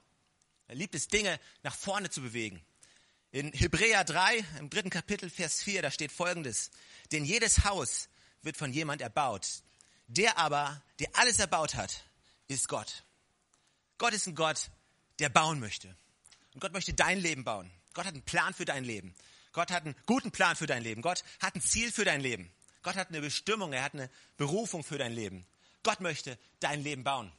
Er 0.69 0.75
liebt 0.75 0.95
es, 0.95 1.09
Dinge 1.09 1.39
nach 1.63 1.75
vorne 1.75 2.11
zu 2.11 2.21
bewegen. 2.23 2.61
In 3.31 3.53
Hebräer 3.53 4.05
3, 4.05 4.45
im 4.59 4.71
dritten 4.71 4.91
Kapitel, 4.91 5.31
Vers 5.31 5.63
4, 5.63 5.83
da 5.83 5.91
steht 5.91 6.13
folgendes. 6.13 6.71
Denn 7.13 7.25
jedes 7.25 7.65
Haus 7.65 8.09
wird 8.43 8.57
von 8.57 8.73
jemand 8.73 9.01
erbaut. 9.01 9.63
Der 10.07 10.37
aber, 10.39 10.83
der 10.99 11.09
alles 11.15 11.39
erbaut 11.39 11.75
hat, 11.75 12.05
ist 12.49 12.69
Gott. 12.69 13.05
Gott 13.99 14.13
ist 14.13 14.27
ein 14.27 14.35
Gott, 14.35 14.71
der 15.19 15.29
bauen 15.29 15.61
möchte. 15.61 15.95
Und 16.55 16.61
Gott 16.61 16.73
möchte 16.73 16.93
dein 16.93 17.19
Leben 17.19 17.45
bauen. 17.45 17.71
Gott 17.95 18.05
hat 18.05 18.15
einen 18.15 18.25
Plan 18.25 18.53
für 18.53 18.65
dein 18.65 18.85
Leben. 18.85 19.15
Gott 19.53 19.71
hat 19.71 19.85
einen 19.85 19.95
guten 20.07 20.31
Plan 20.31 20.57
für 20.57 20.67
dein 20.67 20.83
Leben. 20.83 21.03
Gott 21.03 21.25
hat 21.41 21.55
ein 21.55 21.61
Ziel 21.61 21.93
für 21.93 22.05
dein 22.05 22.21
Leben. 22.21 22.51
Gott 22.83 22.97
hat 22.97 23.09
eine 23.09 23.21
Bestimmung, 23.21 23.73
er 23.73 23.83
hat 23.83 23.95
eine 23.95 24.11
Berufung 24.37 24.83
für 24.83 24.99
dein 24.99 25.13
Leben. 25.13 25.47
Gott 25.83 26.01
möchte 26.01 26.39
dein 26.61 26.83
Leben 26.83 27.05
bauen. 27.05 27.33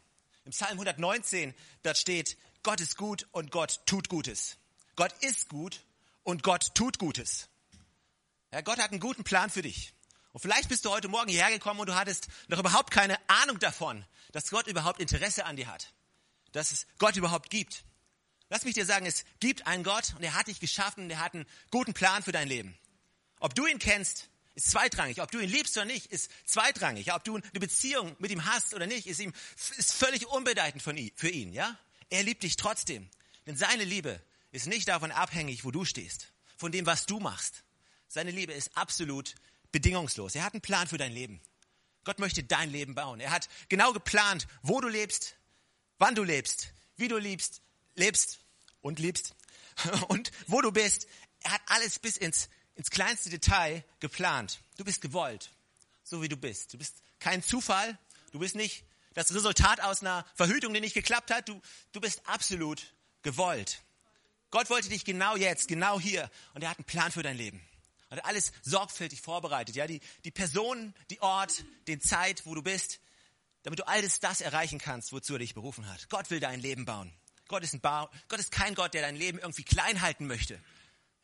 Im 0.45 0.51
Psalm 0.51 0.73
119, 0.73 1.53
dort 1.83 1.97
steht, 1.97 2.37
Gott 2.61 2.79
ist 2.79 2.97
gut 2.97 3.27
und 3.31 3.51
Gott 3.51 3.81
tut 3.85 4.09
Gutes. 4.09 4.57
Gott 4.95 5.13
ist 5.21 5.49
gut 5.49 5.81
und 6.23 6.43
Gott 6.43 6.75
tut 6.75 6.99
Gutes. 6.99 7.49
Ja, 8.51 8.61
Gott 8.61 8.77
hat 8.77 8.91
einen 8.91 8.99
guten 8.99 9.23
Plan 9.23 9.49
für 9.49 9.61
dich. 9.61 9.93
Und 10.31 10.39
vielleicht 10.39 10.69
bist 10.69 10.85
du 10.85 10.91
heute 10.91 11.07
Morgen 11.07 11.29
hierher 11.29 11.51
gekommen 11.51 11.79
und 11.79 11.87
du 11.87 11.95
hattest 11.95 12.27
noch 12.47 12.59
überhaupt 12.59 12.91
keine 12.91 13.17
Ahnung 13.29 13.59
davon, 13.59 14.05
dass 14.31 14.49
Gott 14.49 14.67
überhaupt 14.67 14.99
Interesse 14.99 15.45
an 15.45 15.55
dir 15.55 15.67
hat. 15.67 15.93
Dass 16.51 16.71
es 16.71 16.87
Gott 16.97 17.15
überhaupt 17.15 17.49
gibt. 17.49 17.83
Lass 18.53 18.65
mich 18.65 18.75
dir 18.75 18.85
sagen, 18.85 19.07
es 19.07 19.25
gibt 19.39 19.65
einen 19.65 19.83
Gott 19.83 20.13
und 20.15 20.21
er 20.21 20.35
hat 20.35 20.45
dich 20.45 20.59
geschaffen 20.59 21.05
und 21.05 21.09
er 21.09 21.17
hat 21.17 21.33
einen 21.33 21.47
guten 21.71 21.95
Plan 21.95 22.21
für 22.21 22.31
dein 22.31 22.47
Leben. 22.47 22.77
Ob 23.39 23.55
du 23.55 23.65
ihn 23.65 23.79
kennst, 23.79 24.29
ist 24.53 24.69
zweitrangig. 24.69 25.23
Ob 25.23 25.31
du 25.31 25.39
ihn 25.39 25.49
liebst 25.49 25.75
oder 25.75 25.87
nicht, 25.87 26.05
ist 26.11 26.29
zweitrangig. 26.45 27.11
Ob 27.13 27.23
du 27.23 27.37
eine 27.37 27.59
Beziehung 27.59 28.15
mit 28.19 28.29
ihm 28.29 28.45
hast 28.45 28.75
oder 28.75 28.85
nicht, 28.85 29.07
ist 29.07 29.19
ihm 29.19 29.33
ist 29.55 29.93
völlig 29.93 30.27
unbedeutend 30.27 30.83
von 30.83 30.95
für 31.15 31.29
ihn. 31.29 31.51
Ja, 31.51 31.79
er 32.11 32.21
liebt 32.21 32.43
dich 32.43 32.55
trotzdem, 32.55 33.09
denn 33.47 33.57
seine 33.57 33.85
Liebe 33.85 34.21
ist 34.51 34.67
nicht 34.67 34.87
davon 34.87 35.11
abhängig, 35.11 35.65
wo 35.65 35.71
du 35.71 35.83
stehst, 35.83 36.31
von 36.55 36.71
dem, 36.71 36.85
was 36.85 37.07
du 37.07 37.19
machst. 37.19 37.63
Seine 38.07 38.29
Liebe 38.29 38.53
ist 38.53 38.77
absolut 38.77 39.33
bedingungslos. 39.71 40.35
Er 40.35 40.43
hat 40.43 40.53
einen 40.53 40.61
Plan 40.61 40.87
für 40.87 40.99
dein 40.99 41.11
Leben. 41.11 41.41
Gott 42.03 42.19
möchte 42.19 42.43
dein 42.43 42.69
Leben 42.69 42.93
bauen. 42.93 43.19
Er 43.19 43.31
hat 43.31 43.49
genau 43.67 43.93
geplant, 43.93 44.45
wo 44.61 44.79
du 44.79 44.89
lebst, 44.89 45.37
wann 45.97 46.13
du 46.13 46.21
lebst, 46.21 46.71
wie 46.97 47.07
du 47.07 47.17
liebst, 47.17 47.63
lebst 47.95 48.42
und 48.83 48.99
liebst 48.99 49.33
und 50.09 50.31
wo 50.45 50.61
du 50.61 50.71
bist. 50.71 51.07
Er 51.41 51.53
hat 51.53 51.61
alles 51.65 51.97
bis 51.97 52.17
ins, 52.17 52.49
ins 52.75 52.91
kleinste 52.91 53.31
Detail 53.31 53.83
geplant. 53.99 54.61
Du 54.77 54.85
bist 54.85 55.01
gewollt, 55.01 55.51
so 56.03 56.21
wie 56.21 56.29
du 56.29 56.37
bist. 56.37 56.73
Du 56.73 56.77
bist 56.77 57.01
kein 57.19 57.41
Zufall. 57.41 57.97
Du 58.31 58.39
bist 58.39 58.55
nicht 58.55 58.85
das 59.13 59.33
Resultat 59.33 59.81
aus 59.81 60.01
einer 60.01 60.25
Verhütung, 60.35 60.73
die 60.73 60.79
nicht 60.79 60.93
geklappt 60.93 61.31
hat. 61.31 61.49
Du, 61.49 61.59
du 61.91 61.99
bist 61.99 62.21
absolut 62.27 62.93
gewollt. 63.23 63.81
Gott 64.51 64.69
wollte 64.69 64.89
dich 64.89 65.03
genau 65.03 65.35
jetzt, 65.35 65.67
genau 65.67 65.99
hier. 65.99 66.29
Und 66.53 66.63
er 66.63 66.69
hat 66.69 66.77
einen 66.77 66.85
Plan 66.85 67.11
für 67.11 67.23
dein 67.23 67.37
Leben. 67.37 67.59
Und 68.09 68.17
er 68.17 68.23
hat 68.23 68.25
alles 68.25 68.51
sorgfältig 68.61 69.21
vorbereitet. 69.21 69.75
Ja, 69.75 69.87
die, 69.87 69.99
die 70.23 70.31
Person, 70.31 70.93
die 71.09 71.21
Ort, 71.21 71.65
den 71.87 72.01
Zeit, 72.01 72.45
wo 72.45 72.53
du 72.53 72.61
bist, 72.61 72.99
damit 73.63 73.79
du 73.79 73.87
alles 73.87 74.19
das 74.19 74.41
erreichen 74.41 74.77
kannst, 74.77 75.11
wozu 75.11 75.33
er 75.33 75.39
dich 75.39 75.55
berufen 75.55 75.87
hat. 75.87 76.09
Gott 76.09 76.29
will 76.29 76.39
dein 76.39 76.59
Leben 76.59 76.85
bauen. 76.85 77.11
Gott 77.53 77.63
ist, 77.63 77.75
ein 77.75 77.81
ba 77.81 78.09
Gott 78.29 78.39
ist 78.39 78.51
kein 78.51 78.73
Gott, 78.73 78.95
der 78.95 79.03
dein 79.03 79.15
Leben 79.15 79.37
irgendwie 79.37 79.63
klein 79.63 80.01
halten 80.01 80.25
möchte. 80.25 80.59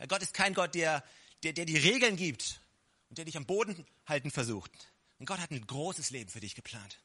Gott 0.07 0.21
ist 0.21 0.31
kein 0.36 0.53
Gott, 0.53 0.75
der, 0.75 1.03
der, 1.41 1.53
der 1.53 1.65
die 1.65 1.75
Regeln 1.75 2.17
gibt 2.17 2.62
und 3.09 3.17
der 3.17 3.25
dich 3.25 3.36
am 3.36 3.48
Boden 3.48 3.83
halten 4.05 4.29
versucht. 4.29 4.71
Und 5.17 5.25
Gott 5.25 5.39
hat 5.39 5.50
ein 5.50 5.65
großes 5.65 6.12
Leben 6.12 6.29
für 6.29 6.39
dich 6.39 6.53
geplant. 6.53 7.00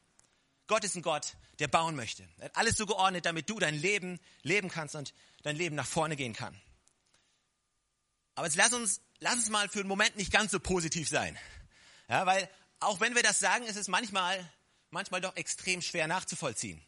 Gott 0.67 0.83
ist 0.83 0.95
ein 0.95 1.01
Gott, 1.01 1.33
der 1.57 1.67
bauen 1.67 1.95
möchte. 1.95 2.21
Er 2.37 2.45
hat 2.45 2.55
alles 2.55 2.77
so 2.77 2.85
geordnet, 2.85 3.25
damit 3.25 3.49
du 3.49 3.57
dein 3.57 3.73
Leben 3.73 4.19
leben 4.43 4.69
kannst 4.69 4.93
und 4.93 5.15
dein 5.41 5.55
Leben 5.55 5.75
nach 5.75 5.87
vorne 5.87 6.15
gehen 6.15 6.33
kann. 6.33 6.55
Aber 8.35 8.45
jetzt 8.45 8.57
lass 8.57 8.73
uns, 8.73 9.01
lass 9.17 9.37
uns 9.37 9.49
mal 9.49 9.69
für 9.69 9.79
einen 9.79 9.87
Moment 9.87 10.17
nicht 10.17 10.31
ganz 10.31 10.51
so 10.51 10.59
positiv 10.59 11.09
sein. 11.09 11.35
Ja, 12.09 12.27
weil 12.27 12.47
auch 12.79 12.99
wenn 12.99 13.15
wir 13.15 13.23
das 13.23 13.39
sagen, 13.39 13.65
ist 13.65 13.75
es 13.75 13.87
manchmal, 13.87 14.47
manchmal 14.91 15.19
doch 15.19 15.35
extrem 15.35 15.81
schwer 15.81 16.07
nachzuvollziehen. 16.07 16.79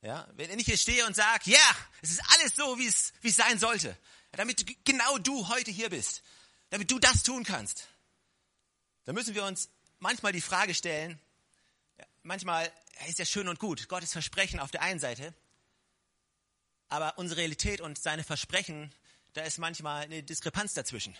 Ja, 0.00 0.28
wenn 0.34 0.58
ich 0.58 0.66
hier 0.66 0.76
stehe 0.76 1.04
und 1.06 1.16
sage, 1.16 1.50
ja, 1.50 1.76
es 2.02 2.12
ist 2.12 2.22
alles 2.34 2.54
so, 2.54 2.78
wie 2.78 2.86
es, 2.86 3.12
wie 3.20 3.28
es 3.28 3.36
sein 3.36 3.58
sollte, 3.58 3.96
damit 4.32 4.84
genau 4.84 5.18
du 5.18 5.48
heute 5.48 5.72
hier 5.72 5.90
bist, 5.90 6.22
damit 6.70 6.90
du 6.90 7.00
das 7.00 7.24
tun 7.24 7.42
kannst, 7.42 7.88
dann 9.04 9.16
müssen 9.16 9.34
wir 9.34 9.44
uns 9.44 9.70
manchmal 9.98 10.32
die 10.32 10.40
Frage 10.40 10.74
stellen, 10.74 11.20
manchmal 12.22 12.70
ist 13.08 13.18
ja 13.18 13.24
schön 13.24 13.48
und 13.48 13.58
gut, 13.58 13.88
Gottes 13.88 14.12
Versprechen 14.12 14.60
auf 14.60 14.70
der 14.70 14.82
einen 14.82 15.00
Seite, 15.00 15.34
aber 16.88 17.18
unsere 17.18 17.40
Realität 17.40 17.80
und 17.80 17.98
seine 17.98 18.22
Versprechen, 18.22 18.94
da 19.32 19.42
ist 19.42 19.58
manchmal 19.58 20.04
eine 20.04 20.22
Diskrepanz 20.22 20.74
dazwischen. 20.74 21.16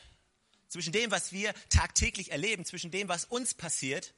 Zwischen 0.69 0.93
dem, 0.93 1.11
was 1.11 1.33
wir 1.33 1.53
tagtäglich 1.69 2.31
erleben, 2.31 2.65
zwischen 2.65 2.91
dem, 2.91 3.09
was 3.09 3.25
uns 3.25 3.55
passiert, 3.55 4.15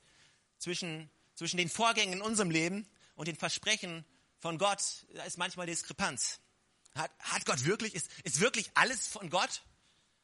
zwischen, 0.59 1.11
zwischen 1.35 1.57
den 1.57 1.71
Vorgängen 1.71 2.15
in 2.15 2.23
unserem 2.23 2.51
Leben 2.51 2.87
und 3.15 3.29
den 3.29 3.37
Versprechen 3.37 4.05
von 4.41 4.59
Gott, 4.59 4.83
da 5.15 5.25
ist 5.25 5.39
manchmal 5.39 5.67
Diskrepanz. 5.67 6.41
Hat, 6.95 7.11
hat 7.21 7.45
Gott 7.47 7.65
wirklich, 7.65 7.95
ist, 7.95 8.11
ist 8.25 8.41
wirklich 8.41 8.71
alles 8.75 9.07
von 9.07 9.31
Gott? 9.31 9.63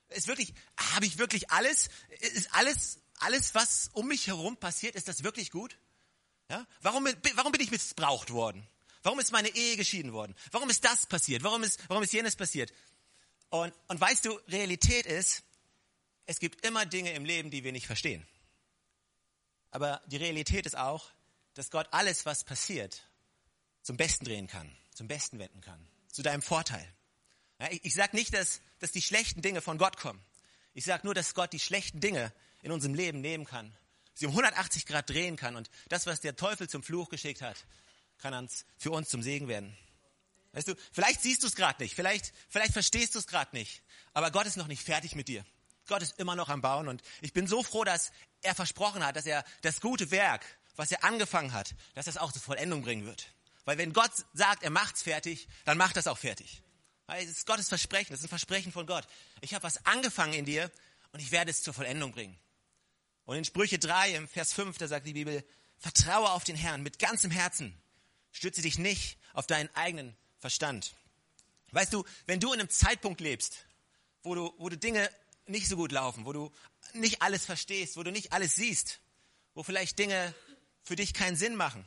Ist 0.08 0.26
wirklich, 0.26 0.54
habe 0.94 1.06
ich 1.06 1.18
wirklich 1.18 1.50
alles? 1.50 1.90
Ist 2.20 2.52
alles, 2.54 2.98
alles, 3.20 3.54
was 3.54 3.90
um 3.92 4.08
mich 4.08 4.26
herum 4.26 4.56
passiert, 4.56 4.94
ist 4.94 5.08
das 5.08 5.22
wirklich 5.22 5.50
gut? 5.50 5.78
Ja? 6.50 6.66
Warum, 6.80 7.06
warum 7.34 7.52
bin 7.52 7.60
ich 7.60 7.70
missbraucht 7.70 8.30
worden? 8.30 8.66
Warum 9.02 9.20
ist 9.20 9.30
meine 9.32 9.48
Ehe 9.48 9.76
geschieden 9.76 10.12
worden? 10.12 10.34
Warum 10.50 10.68
ist 10.70 10.84
das 10.84 11.06
passiert? 11.06 11.42
Warum 11.42 11.62
ist, 11.62 11.78
warum 11.88 12.02
ist 12.02 12.12
jenes 12.12 12.34
passiert? 12.34 12.72
Und, 13.50 13.72
und 13.86 14.00
weißt 14.00 14.24
du, 14.24 14.32
Realität 14.48 15.06
ist, 15.06 15.44
es 16.24 16.40
gibt 16.40 16.66
immer 16.66 16.86
Dinge 16.86 17.12
im 17.12 17.24
Leben, 17.24 17.50
die 17.50 17.62
wir 17.62 17.70
nicht 17.72 17.86
verstehen. 17.86 18.26
Aber 19.70 20.02
die 20.06 20.16
Realität 20.16 20.66
ist 20.66 20.76
auch, 20.76 21.10
dass 21.54 21.70
Gott 21.70 21.86
alles, 21.92 22.26
was 22.26 22.44
passiert, 22.44 23.02
zum 23.86 23.96
Besten 23.96 24.24
drehen 24.24 24.48
kann, 24.48 24.68
zum 24.92 25.06
Besten 25.06 25.38
wenden 25.38 25.60
kann, 25.60 25.78
zu 26.10 26.22
deinem 26.22 26.42
Vorteil. 26.42 26.84
Ja, 27.60 27.70
ich 27.70 27.84
ich 27.84 27.94
sage 27.94 28.16
nicht, 28.16 28.34
dass, 28.34 28.60
dass 28.80 28.90
die 28.90 29.00
schlechten 29.00 29.42
Dinge 29.42 29.60
von 29.60 29.78
Gott 29.78 29.96
kommen. 29.96 30.20
Ich 30.74 30.84
sage 30.84 31.06
nur, 31.06 31.14
dass 31.14 31.34
Gott 31.34 31.52
die 31.52 31.60
schlechten 31.60 32.00
Dinge 32.00 32.32
in 32.62 32.72
unserem 32.72 32.94
Leben 32.94 33.20
nehmen 33.20 33.44
kann, 33.44 33.72
sie 34.12 34.26
um 34.26 34.32
180 34.32 34.86
Grad 34.86 35.08
drehen 35.08 35.36
kann 35.36 35.54
und 35.54 35.70
das, 35.88 36.04
was 36.06 36.20
der 36.20 36.34
Teufel 36.34 36.68
zum 36.68 36.82
Fluch 36.82 37.10
geschickt 37.10 37.42
hat, 37.42 37.64
kann 38.18 38.34
ans, 38.34 38.66
für 38.76 38.90
uns 38.90 39.08
zum 39.08 39.22
Segen 39.22 39.46
werden. 39.46 39.76
Weißt 40.50 40.66
du, 40.66 40.74
vielleicht 40.90 41.22
siehst 41.22 41.44
du 41.44 41.46
es 41.46 41.54
gerade 41.54 41.80
nicht, 41.80 41.94
vielleicht, 41.94 42.34
vielleicht 42.48 42.72
verstehst 42.72 43.14
du 43.14 43.20
es 43.20 43.28
gerade 43.28 43.54
nicht, 43.54 43.84
aber 44.14 44.32
Gott 44.32 44.46
ist 44.46 44.56
noch 44.56 44.66
nicht 44.66 44.82
fertig 44.82 45.14
mit 45.14 45.28
dir. 45.28 45.46
Gott 45.86 46.02
ist 46.02 46.18
immer 46.18 46.34
noch 46.34 46.48
am 46.48 46.60
Bauen 46.60 46.88
und 46.88 47.02
ich 47.20 47.32
bin 47.32 47.46
so 47.46 47.62
froh, 47.62 47.84
dass 47.84 48.10
er 48.42 48.56
versprochen 48.56 49.06
hat, 49.06 49.14
dass 49.14 49.26
er 49.26 49.44
das 49.62 49.80
gute 49.80 50.10
Werk, 50.10 50.44
was 50.74 50.90
er 50.90 51.04
angefangen 51.04 51.52
hat, 51.52 51.76
dass 51.94 52.08
es 52.08 52.16
auch 52.16 52.32
zur 52.32 52.42
Vollendung 52.42 52.82
bringen 52.82 53.06
wird. 53.06 53.35
Weil 53.66 53.78
wenn 53.78 53.92
Gott 53.92 54.12
sagt, 54.32 54.62
er 54.62 54.70
macht's 54.70 55.02
fertig, 55.02 55.48
dann 55.64 55.76
macht 55.76 55.96
das 55.96 56.06
auch 56.06 56.16
fertig. 56.16 56.62
Weil 57.06 57.24
es 57.24 57.30
ist 57.30 57.46
Gottes 57.46 57.68
Versprechen, 57.68 58.12
das 58.12 58.20
ist 58.20 58.26
ein 58.26 58.30
Versprechen 58.30 58.72
von 58.72 58.86
Gott. 58.86 59.06
Ich 59.40 59.52
habe 59.54 59.64
was 59.64 59.84
angefangen 59.84 60.32
in 60.32 60.44
dir 60.44 60.70
und 61.12 61.20
ich 61.20 61.32
werde 61.32 61.50
es 61.50 61.62
zur 61.62 61.74
Vollendung 61.74 62.12
bringen. 62.12 62.38
Und 63.24 63.36
in 63.36 63.44
Sprüche 63.44 63.78
3, 63.78 64.14
im 64.14 64.28
Vers 64.28 64.52
5, 64.52 64.78
da 64.78 64.86
sagt 64.86 65.06
die 65.06 65.12
Bibel, 65.12 65.44
vertraue 65.78 66.30
auf 66.30 66.44
den 66.44 66.54
Herrn 66.54 66.82
mit 66.82 67.00
ganzem 67.00 67.32
Herzen. 67.32 67.76
Stütze 68.30 68.62
dich 68.62 68.78
nicht 68.78 69.18
auf 69.32 69.48
deinen 69.48 69.68
eigenen 69.74 70.16
Verstand. 70.38 70.94
Weißt 71.72 71.92
du, 71.92 72.04
wenn 72.26 72.38
du 72.38 72.52
in 72.52 72.60
einem 72.60 72.70
Zeitpunkt 72.70 73.20
lebst, 73.20 73.66
wo 74.22 74.36
du, 74.36 74.54
wo 74.58 74.68
du 74.68 74.78
Dinge 74.78 75.10
nicht 75.46 75.68
so 75.68 75.74
gut 75.74 75.90
laufen, 75.90 76.24
wo 76.24 76.32
du 76.32 76.52
nicht 76.92 77.20
alles 77.20 77.44
verstehst, 77.44 77.96
wo 77.96 78.04
du 78.04 78.12
nicht 78.12 78.32
alles 78.32 78.54
siehst, 78.54 79.00
wo 79.54 79.64
vielleicht 79.64 79.98
Dinge 79.98 80.34
für 80.82 80.94
dich 80.94 81.14
keinen 81.14 81.36
Sinn 81.36 81.56
machen, 81.56 81.84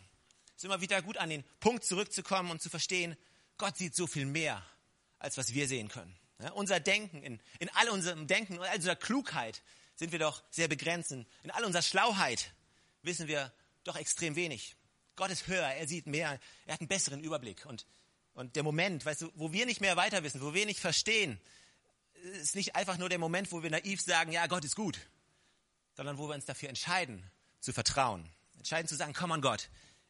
ist 0.59 0.65
immer 0.65 0.81
wieder 0.81 1.01
gut 1.01 1.15
an 1.15 1.29
den 1.29 1.45
Punkt 1.61 1.85
zurückzukommen 1.85 2.51
und 2.51 2.61
zu 2.61 2.69
verstehen, 2.69 3.15
Gott 3.57 3.77
sieht 3.77 3.95
so 3.95 4.07
viel 4.07 4.25
mehr, 4.25 4.61
als 5.17 5.37
was 5.37 5.53
wir 5.53 5.69
sehen 5.69 5.87
können. 5.87 6.13
Ja, 6.43 6.51
unser 6.51 6.81
Denken, 6.81 7.23
in, 7.23 7.39
in 7.59 7.69
all 7.75 7.87
unserem 7.87 8.27
Denken 8.27 8.57
und 8.57 8.65
all 8.65 8.75
unserer 8.75 8.97
Klugheit 8.97 9.61
sind 9.95 10.11
wir 10.11 10.19
doch 10.19 10.43
sehr 10.49 10.67
begrenzt. 10.67 11.11
In 11.11 11.25
all 11.51 11.63
unserer 11.63 11.81
Schlauheit 11.81 12.53
wissen 13.03 13.29
wir 13.29 13.53
doch 13.85 13.95
extrem 13.95 14.35
wenig. 14.35 14.75
Gott 15.15 15.31
ist 15.31 15.47
höher, 15.47 15.65
er 15.65 15.87
sieht 15.87 16.07
mehr, 16.07 16.41
er 16.65 16.73
hat 16.73 16.81
einen 16.81 16.89
besseren 16.89 17.23
Überblick. 17.23 17.65
Und, 17.65 17.85
und 18.33 18.57
der 18.57 18.63
Moment, 18.63 19.05
weißt 19.05 19.21
du, 19.21 19.31
wo 19.35 19.53
wir 19.53 19.65
nicht 19.65 19.79
mehr 19.79 19.95
weiter 19.95 20.23
wissen, 20.23 20.41
wo 20.41 20.53
wir 20.53 20.65
nicht 20.65 20.81
verstehen, 20.81 21.39
ist 22.41 22.55
nicht 22.55 22.75
einfach 22.75 22.97
nur 22.97 23.07
der 23.07 23.19
Moment, 23.19 23.49
wo 23.53 23.63
wir 23.63 23.69
naiv 23.69 24.01
sagen, 24.01 24.33
ja, 24.33 24.45
Gott 24.47 24.65
ist 24.65 24.75
gut, 24.75 24.99
sondern 25.95 26.17
wo 26.17 26.27
wir 26.27 26.35
uns 26.35 26.43
dafür 26.43 26.67
entscheiden, 26.67 27.31
zu 27.61 27.71
vertrauen. 27.71 28.29
Entscheiden 28.57 28.89
zu 28.89 28.97
sagen, 28.97 29.13
komm 29.13 29.31
an 29.31 29.39
Gott, 29.39 29.69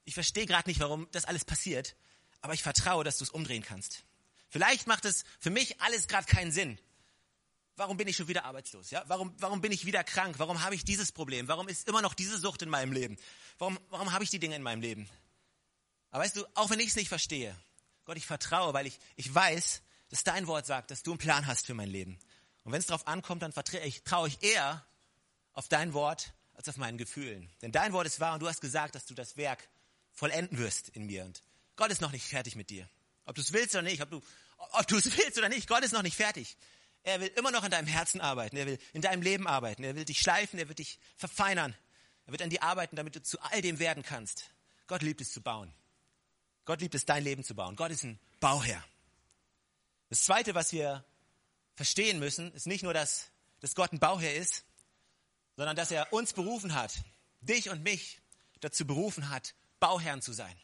ich 0.09 0.15
verstehe 0.15 0.47
gerade 0.47 0.67
nicht, 0.67 0.79
warum 0.79 1.07
das 1.11 1.25
alles 1.25 1.45
passiert, 1.45 1.95
aber 2.41 2.55
ich 2.55 2.63
vertraue, 2.63 3.03
dass 3.03 3.19
du 3.19 3.23
es 3.25 3.29
umdrehen 3.29 3.61
kannst. 3.61 4.03
Vielleicht 4.49 4.87
macht 4.87 5.05
es 5.05 5.23
für 5.39 5.51
mich 5.51 5.79
alles 5.81 6.07
gerade 6.07 6.25
keinen 6.25 6.51
Sinn. 6.51 6.79
Warum 7.75 7.95
bin 7.95 8.07
ich 8.07 8.15
schon 8.15 8.27
wieder 8.27 8.43
arbeitslos? 8.43 8.89
Ja? 8.89 9.03
Warum, 9.05 9.35
warum 9.37 9.61
bin 9.61 9.71
ich 9.71 9.85
wieder 9.85 10.03
krank? 10.03 10.39
Warum 10.39 10.63
habe 10.63 10.73
ich 10.73 10.83
dieses 10.83 11.11
Problem? 11.11 11.47
Warum 11.47 11.67
ist 11.67 11.87
immer 11.87 12.01
noch 12.01 12.15
diese 12.15 12.39
Sucht 12.39 12.63
in 12.63 12.69
meinem 12.69 12.91
Leben? 12.91 13.19
Warum, 13.59 13.79
warum 13.89 14.11
habe 14.11 14.23
ich 14.23 14.31
die 14.31 14.39
Dinge 14.39 14.55
in 14.55 14.63
meinem 14.63 14.81
Leben? 14.81 15.07
Aber 16.09 16.23
weißt 16.23 16.37
du, 16.37 16.45
auch 16.55 16.71
wenn 16.71 16.79
ich 16.79 16.87
es 16.87 16.95
nicht 16.95 17.09
verstehe, 17.09 17.55
Gott, 18.05 18.17
ich 18.17 18.25
vertraue, 18.25 18.73
weil 18.73 18.87
ich, 18.87 18.97
ich 19.15 19.33
weiß, 19.33 19.83
dass 20.09 20.23
dein 20.23 20.47
Wort 20.47 20.65
sagt, 20.65 20.89
dass 20.89 21.03
du 21.03 21.11
einen 21.11 21.19
Plan 21.19 21.45
hast 21.45 21.67
für 21.67 21.75
mein 21.75 21.89
Leben. 21.89 22.17
Und 22.63 22.71
wenn 22.71 22.79
es 22.79 22.87
darauf 22.87 23.05
ankommt, 23.05 23.43
dann 23.43 23.53
vertraue 23.53 23.81
ich, 23.81 24.01
traue 24.01 24.27
ich 24.27 24.41
eher 24.41 24.83
auf 25.53 25.67
dein 25.67 25.93
Wort 25.93 26.33
als 26.55 26.67
auf 26.67 26.77
meinen 26.77 26.97
Gefühlen. 26.97 27.47
Denn 27.61 27.71
dein 27.71 27.93
Wort 27.93 28.07
ist 28.07 28.19
wahr 28.19 28.33
und 28.33 28.39
du 28.39 28.47
hast 28.47 28.59
gesagt, 28.59 28.95
dass 28.95 29.05
du 29.05 29.13
das 29.13 29.37
Werk 29.37 29.69
vollenden 30.19 30.57
wirst 30.57 30.89
in 30.89 31.05
mir. 31.05 31.23
Und 31.23 31.43
Gott 31.77 31.91
ist 31.91 32.01
noch 32.01 32.11
nicht 32.11 32.25
fertig 32.25 32.55
mit 32.55 32.69
dir. 32.69 32.89
Ob 33.25 33.35
du 33.35 33.41
es 33.41 33.53
willst 33.53 33.73
oder 33.73 33.83
nicht, 33.83 34.01
ob 34.01 34.09
du, 34.09 34.21
ob 34.57 34.91
es 34.91 35.17
willst 35.17 35.37
oder 35.37 35.47
nicht, 35.47 35.67
Gott 35.67 35.83
ist 35.83 35.93
noch 35.93 36.03
nicht 36.03 36.17
fertig. 36.17 36.57
Er 37.03 37.21
will 37.21 37.31
immer 37.37 37.51
noch 37.51 37.63
in 37.63 37.71
deinem 37.71 37.87
Herzen 37.87 38.19
arbeiten. 38.19 38.57
Er 38.57 38.65
will 38.65 38.77
in 38.91 39.01
deinem 39.01 39.21
Leben 39.21 39.47
arbeiten. 39.47 39.83
Er 39.83 39.95
will 39.95 40.03
dich 40.03 40.19
schleifen. 40.19 40.59
Er 40.59 40.67
wird 40.67 40.79
dich 40.79 40.99
verfeinern. 41.15 41.73
Er 42.25 42.33
wird 42.33 42.41
an 42.41 42.49
dir 42.49 42.61
arbeiten, 42.61 42.97
damit 42.97 43.15
du 43.15 43.23
zu 43.23 43.39
all 43.39 43.61
dem 43.61 43.79
werden 43.79 44.03
kannst. 44.03 44.51
Gott 44.87 45.01
liebt 45.01 45.21
es 45.21 45.31
zu 45.31 45.41
bauen. 45.41 45.73
Gott 46.65 46.81
liebt 46.81 46.95
es, 46.95 47.05
dein 47.05 47.23
Leben 47.23 47.43
zu 47.43 47.55
bauen. 47.55 47.77
Gott 47.77 47.91
ist 47.91 48.03
ein 48.03 48.19
Bauherr. 48.41 48.83
Das 50.09 50.23
Zweite, 50.23 50.53
was 50.53 50.73
wir 50.73 51.05
verstehen 51.75 52.19
müssen, 52.19 52.53
ist 52.53 52.67
nicht 52.67 52.83
nur, 52.83 52.93
dass, 52.93 53.31
dass 53.61 53.73
Gott 53.73 53.93
ein 53.93 53.99
Bauherr 53.99 54.35
ist, 54.35 54.65
sondern 55.55 55.77
dass 55.77 55.91
er 55.91 56.11
uns 56.11 56.33
berufen 56.33 56.75
hat, 56.75 56.93
dich 57.39 57.69
und 57.69 57.83
mich 57.83 58.19
dazu 58.59 58.85
berufen 58.85 59.29
hat, 59.29 59.55
Bauherren 59.79 60.21
zu 60.21 60.33
sein. 60.33 60.55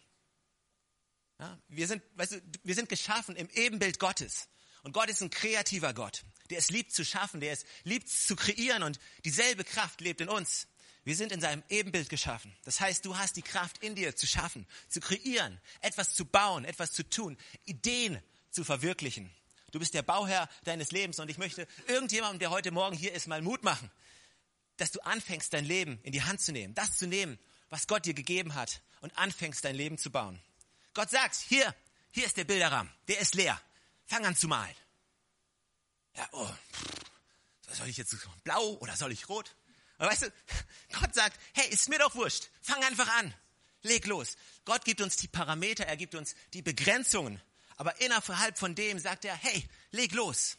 Ja, 1.39 1.59
wir, 1.67 1.87
sind, 1.87 2.01
weißt 2.15 2.33
du, 2.33 2.41
wir 2.63 2.75
sind 2.75 2.89
geschaffen 2.89 3.35
im 3.35 3.49
Ebenbild 3.49 3.99
Gottes. 3.99 4.47
Und 4.83 4.93
Gott 4.93 5.09
ist 5.09 5.21
ein 5.21 5.29
kreativer 5.29 5.93
Gott, 5.93 6.23
der 6.49 6.59
es 6.59 6.69
liebt 6.69 6.93
zu 6.93 7.03
schaffen, 7.03 7.39
der 7.39 7.53
es 7.53 7.65
liebt 7.83 8.07
zu 8.07 8.35
kreieren 8.35 8.83
und 8.83 8.99
dieselbe 9.25 9.63
Kraft 9.63 9.99
lebt 9.99 10.21
in 10.21 10.29
uns. 10.29 10.67
Wir 11.03 11.15
sind 11.15 11.31
in 11.31 11.41
seinem 11.41 11.63
Ebenbild 11.69 12.09
geschaffen. 12.09 12.55
Das 12.63 12.79
heißt, 12.79 13.05
du 13.05 13.17
hast 13.17 13.35
die 13.35 13.41
Kraft 13.41 13.83
in 13.83 13.95
dir 13.95 14.15
zu 14.15 14.27
schaffen, 14.27 14.65
zu 14.87 14.99
kreieren, 14.99 15.59
etwas 15.81 16.13
zu 16.13 16.25
bauen, 16.25 16.65
etwas 16.65 16.91
zu 16.91 17.07
tun, 17.07 17.37
Ideen 17.65 18.21
zu 18.49 18.63
verwirklichen. 18.63 19.29
Du 19.71 19.79
bist 19.79 19.93
der 19.93 20.03
Bauherr 20.03 20.49
deines 20.63 20.91
Lebens 20.91 21.19
und 21.19 21.29
ich 21.29 21.37
möchte 21.37 21.67
irgendjemandem, 21.87 22.39
der 22.39 22.49
heute 22.49 22.71
Morgen 22.71 22.95
hier 22.95 23.13
ist, 23.13 23.27
mal 23.27 23.41
Mut 23.41 23.63
machen, 23.63 23.91
dass 24.77 24.91
du 24.91 24.99
anfängst, 25.01 25.53
dein 25.53 25.65
Leben 25.65 25.99
in 26.03 26.11
die 26.11 26.23
Hand 26.23 26.41
zu 26.41 26.51
nehmen, 26.51 26.73
das 26.73 26.97
zu 26.97 27.07
nehmen, 27.07 27.37
was 27.69 27.87
Gott 27.87 28.05
dir 28.05 28.13
gegeben 28.13 28.55
hat 28.55 28.81
und 29.05 29.15
anfängst, 29.19 29.63
dein 29.63 29.75
Leben 29.75 29.99
zu 29.99 30.09
bauen. 30.09 30.41
Gott 30.95 31.11
sagt, 31.11 31.35
hier, 31.35 31.75
hier 32.09 32.25
ist 32.25 32.37
der 32.37 32.43
Bilderrahmen, 32.43 32.91
der 33.07 33.19
ist 33.19 33.35
leer. 33.35 33.61
Fang 34.07 34.25
an 34.25 34.35
zu 34.35 34.47
malen. 34.47 34.75
Ja, 36.15 36.27
oh, 36.31 36.49
soll 37.71 37.87
ich 37.87 37.97
jetzt 37.97 38.15
blau 38.43 38.77
oder 38.77 38.95
soll 38.97 39.11
ich 39.11 39.29
rot? 39.29 39.55
Und 39.99 40.07
weißt 40.07 40.23
du, 40.23 40.33
Gott 40.99 41.13
sagt, 41.13 41.39
hey, 41.53 41.69
ist 41.69 41.87
mir 41.87 41.99
doch 41.99 42.15
wurscht. 42.15 42.49
Fang 42.63 42.83
einfach 42.83 43.07
an. 43.19 43.31
Leg 43.83 44.07
los. 44.07 44.37
Gott 44.65 44.83
gibt 44.83 45.01
uns 45.01 45.17
die 45.17 45.27
Parameter, 45.27 45.85
er 45.85 45.97
gibt 45.97 46.15
uns 46.15 46.33
die 46.53 46.63
Begrenzungen. 46.63 47.39
Aber 47.77 48.01
innerhalb 48.01 48.57
von 48.57 48.73
dem 48.73 48.97
sagt 48.97 49.23
er, 49.25 49.35
hey, 49.35 49.69
leg 49.91 50.13
los. 50.13 50.57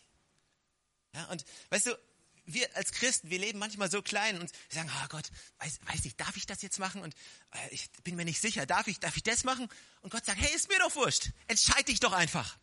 Ja, 1.15 1.25
und 1.25 1.45
weißt 1.71 1.87
du, 1.87 1.99
wir 2.47 2.75
als 2.77 2.93
Christen, 2.93 3.29
wir 3.29 3.39
leben 3.39 3.59
manchmal 3.59 3.91
so 3.91 4.03
klein 4.03 4.41
und 4.41 4.51
sagen, 4.69 4.91
oh 5.03 5.07
Gott, 5.09 5.31
weiß, 5.59 5.81
weiß 5.87 6.05
ich, 6.05 6.17
darf 6.17 6.37
ich 6.37 6.47
das 6.47 6.63
jetzt 6.63 6.79
machen? 6.79 7.03
Und 7.03 7.15
äh, 7.51 7.75
ich 7.75 7.91
bin 8.05 8.17
mir 8.17 8.25
nicht 8.25 8.41
sicher, 8.41 8.67
darf 8.67 8.87
ich, 8.87 9.01
darf 9.01 9.17
ich 9.17 9.23
das 9.23 9.45
machen? 9.45 9.69
Und 10.01 10.11
Gott 10.11 10.25
sagt, 10.25 10.41
hey, 10.41 10.55
ist 10.55 10.69
mir 10.69 10.79
doch 10.79 10.95
wurscht. 10.95 11.31
Entscheid 11.49 11.87
dich 11.89 12.01
doch 12.01 12.13
einfach. 12.13 12.57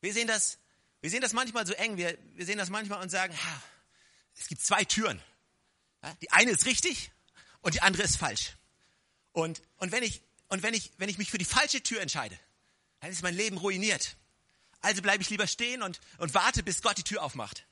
Wir 0.00 0.12
sehen 0.12 0.26
das, 0.26 0.58
wir 1.00 1.10
sehen 1.10 1.20
das 1.20 1.32
manchmal 1.32 1.66
so 1.66 1.72
eng. 1.74 1.96
Wir, 1.96 2.18
wir 2.34 2.44
sehen 2.44 2.58
das 2.58 2.68
manchmal 2.68 3.00
und 3.00 3.10
sagen, 3.10 3.34
ha, 3.34 3.62
es 4.36 4.48
gibt 4.48 4.62
zwei 4.62 4.84
Türen. 4.84 5.22
Die 6.22 6.30
eine 6.32 6.50
ist 6.50 6.66
richtig 6.66 7.10
und 7.60 7.74
die 7.74 7.82
andere 7.82 8.02
ist 8.02 8.16
falsch. 8.16 8.56
Und, 9.32 9.62
und, 9.76 9.92
wenn, 9.92 10.02
ich, 10.02 10.22
und 10.48 10.62
wenn, 10.62 10.74
ich, 10.74 10.90
wenn 10.96 11.08
ich 11.08 11.18
mich 11.18 11.30
für 11.30 11.38
die 11.38 11.44
falsche 11.44 11.82
Tür 11.82 12.00
entscheide, 12.00 12.38
dann 13.00 13.10
ist 13.10 13.22
mein 13.22 13.34
Leben 13.34 13.58
ruiniert. 13.58 14.16
Also 14.80 15.02
bleibe 15.02 15.22
ich 15.22 15.30
lieber 15.30 15.46
stehen 15.46 15.82
und, 15.82 16.00
und 16.18 16.34
warte, 16.34 16.62
bis 16.62 16.82
Gott 16.82 16.98
die 16.98 17.04
Tür 17.04 17.22
aufmacht. 17.22 17.66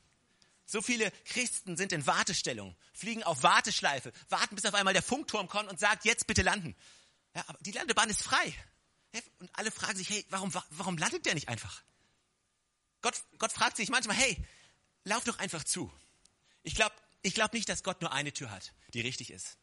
So 0.71 0.83
viele 0.83 1.11
Christen 1.25 1.79
sind 1.79 1.93
in 1.93 2.07
Wartestellung, 2.07 2.77
fliegen 2.93 3.23
auf 3.23 3.43
Warteschleife, 3.43 4.13
warten, 4.29 4.55
bis 4.55 4.67
auf 4.67 4.75
einmal 4.75 4.93
der 4.93 5.03
Funkturm 5.03 5.49
kommt 5.49 5.71
und 5.71 5.81
sagt, 5.81 6.05
jetzt 6.05 6.27
bitte 6.27 6.43
landen. 6.43 6.77
Ja, 7.35 7.43
aber 7.47 7.59
die 7.63 7.73
Landebahn 7.73 8.11
ist 8.11 8.23
frei. 8.23 8.55
Und 9.39 9.49
alle 9.55 9.71
fragen 9.71 9.97
sich, 9.97 10.11
hey, 10.11 10.27
warum, 10.29 10.53
warum 10.73 10.99
landet 10.99 11.25
der 11.25 11.35
nicht 11.35 11.49
einfach? 11.49 11.83
Gott, 13.01 13.15
Gott 13.39 13.51
fragt 13.51 13.79
sich 13.79 13.89
manchmal, 13.89 14.17
hey, 14.17 14.37
lauf 15.05 15.25
doch 15.25 15.39
einfach 15.39 15.65
zu. 15.65 15.91
Ich 16.63 16.75
glaube, 16.75 16.95
ich 17.23 17.33
glaube 17.33 17.57
nicht, 17.57 17.71
dass 17.71 17.83
Gott 17.83 18.03
nur 18.03 18.13
eine 18.13 18.35
Tür 18.35 18.51
hat, 18.51 18.75
die 18.93 19.01
richtig 19.01 19.31
ist 19.31 19.57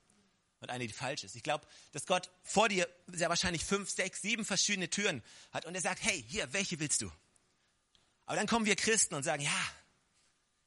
und 0.60 0.72
eine, 0.72 0.88
die 0.88 0.94
falsch 0.94 1.24
ist. 1.24 1.36
Ich 1.36 1.44
glaube, 1.44 1.68
dass 1.92 2.08
Gott 2.08 2.32
vor 2.42 2.68
dir 2.68 2.90
sehr 3.06 3.30
wahrscheinlich 3.30 3.64
fünf, 3.64 3.92
sechs, 3.92 4.24
sieben 4.24 4.44
verschiedene 4.44 4.90
Türen 4.90 5.22
hat 5.52 5.68
und 5.68 5.76
er 5.76 5.82
sagt, 5.82 6.02
hey, 6.02 6.26
hier, 6.28 6.52
welche 6.52 6.80
willst 6.80 7.04
du? 7.04 7.12
Aber 8.26 8.38
dann 8.38 8.48
kommen 8.48 8.66
wir 8.66 8.76
Christen 8.76 9.14
und 9.14 9.22
sagen, 9.22 9.44
ja, 9.44 9.72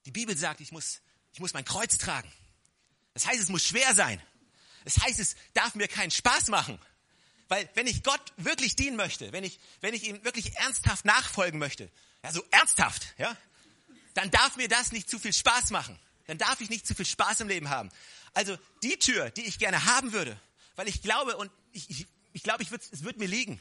die 0.09 0.13
Bibel 0.13 0.37
sagt, 0.37 0.61
ich 0.61 0.73
muss, 0.73 1.01
ich 1.33 1.41
muss 1.41 1.53
mein 1.53 1.65
Kreuz 1.65 1.99
tragen. 1.99 2.31
Das 3.15 3.27
heißt, 3.27 3.41
es 3.41 3.49
muss 3.49 3.65
schwer 3.65 3.95
sein. 3.95 4.21
Das 4.85 4.99
heißt, 4.99 5.21
es 5.21 5.37
darf 5.55 5.75
mir 5.75 5.87
keinen 5.87 6.11
Spaß 6.11 6.49
machen. 6.49 6.79
Weil 7.49 7.69
wenn 7.75 7.87
ich 7.87 8.03
Gott 8.03 8.33
wirklich 8.37 8.75
dienen 8.75 8.97
möchte, 8.97 9.33
wenn 9.33 9.45
ich, 9.45 9.61
wenn 9.81 9.95
ich 9.95 10.05
ihm 10.05 10.25
wirklich 10.25 10.57
ernsthaft 10.57 11.05
nachfolgen 11.05 11.59
möchte, 11.59 11.91
ja, 12.25 12.33
so 12.33 12.43
ernsthaft, 12.51 13.15
ja, 13.19 13.37
dann 14.15 14.31
darf 14.31 14.57
mir 14.57 14.69
das 14.69 14.93
nicht 14.93 15.09
zu 15.09 15.19
viel 15.19 15.33
Spaß 15.33 15.71
machen 15.71 15.99
dann 16.29 16.39
darf 16.39 16.61
ich 16.61 16.69
nicht 16.69 16.87
zu 16.87 16.95
viel 16.95 17.07
Spaß 17.07 17.41
im 17.41 17.49
Leben 17.49 17.71
haben. 17.71 17.89
Also 18.35 18.57
die 18.83 18.99
Tür, 18.99 19.31
die 19.31 19.47
ich 19.47 19.59
gerne 19.59 19.87
haben 19.87 20.13
würde, 20.13 20.39
weil 20.77 20.87
ich 20.87 21.03
glaube 21.03 21.37
und 21.37 21.51
ich, 21.73 21.89
ich, 21.91 22.07
ich 22.35 22.43
glaube, 22.43 22.63
ich 22.63 22.71
würd, 22.71 22.83
es 22.93 23.03
wird 23.03 23.17
mir 23.17 23.27
liegen. 23.27 23.61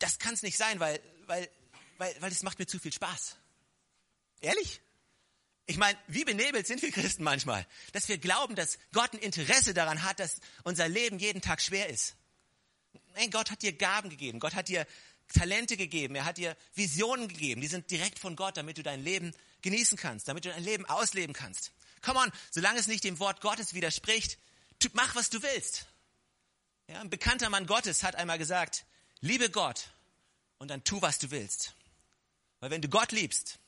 Das 0.00 0.18
kann 0.18 0.34
es 0.34 0.42
nicht 0.42 0.58
sein, 0.58 0.80
weil, 0.80 1.00
weil, 1.26 1.48
weil, 1.98 2.14
weil 2.20 2.28
das 2.28 2.42
macht 2.42 2.58
mir 2.58 2.66
zu 2.66 2.80
viel 2.80 2.92
Spaß. 2.92 3.36
Ehrlich? 4.44 4.80
Ich 5.66 5.78
meine, 5.78 5.98
wie 6.06 6.24
benebelt 6.24 6.66
sind 6.66 6.82
wir 6.82 6.92
Christen 6.92 7.24
manchmal, 7.24 7.66
dass 7.92 8.08
wir 8.08 8.18
glauben, 8.18 8.54
dass 8.54 8.78
Gott 8.92 9.14
ein 9.14 9.18
Interesse 9.18 9.72
daran 9.72 10.02
hat, 10.02 10.20
dass 10.20 10.40
unser 10.62 10.86
Leben 10.88 11.18
jeden 11.18 11.40
Tag 11.40 11.62
schwer 11.62 11.88
ist. 11.88 12.16
Nein, 13.14 13.30
Gott 13.30 13.50
hat 13.50 13.62
dir 13.62 13.72
Gaben 13.72 14.10
gegeben, 14.10 14.40
Gott 14.40 14.54
hat 14.54 14.68
dir 14.68 14.86
Talente 15.32 15.78
gegeben, 15.78 16.14
er 16.16 16.26
hat 16.26 16.36
dir 16.36 16.54
Visionen 16.74 17.28
gegeben, 17.28 17.62
die 17.62 17.66
sind 17.66 17.90
direkt 17.90 18.18
von 18.18 18.36
Gott, 18.36 18.58
damit 18.58 18.76
du 18.76 18.82
dein 18.82 19.02
Leben 19.02 19.34
genießen 19.62 19.96
kannst, 19.96 20.28
damit 20.28 20.44
du 20.44 20.50
dein 20.50 20.62
Leben 20.62 20.84
ausleben 20.84 21.32
kannst. 21.32 21.72
Come 22.02 22.20
on, 22.20 22.30
solange 22.50 22.78
es 22.78 22.86
nicht 22.86 23.04
dem 23.04 23.18
Wort 23.18 23.40
Gottes 23.40 23.72
widerspricht, 23.72 24.38
mach, 24.92 25.14
was 25.14 25.30
du 25.30 25.42
willst. 25.42 25.86
Ja, 26.88 27.00
ein 27.00 27.08
bekannter 27.08 27.48
Mann 27.48 27.66
Gottes 27.66 28.02
hat 28.02 28.16
einmal 28.16 28.36
gesagt, 28.36 28.84
liebe 29.20 29.48
Gott 29.48 29.88
und 30.58 30.68
dann 30.68 30.84
tu, 30.84 31.00
was 31.00 31.18
du 31.18 31.30
willst. 31.30 31.74
Weil 32.60 32.70
wenn 32.70 32.82
du 32.82 32.88
Gott 32.90 33.12
liebst, 33.12 33.58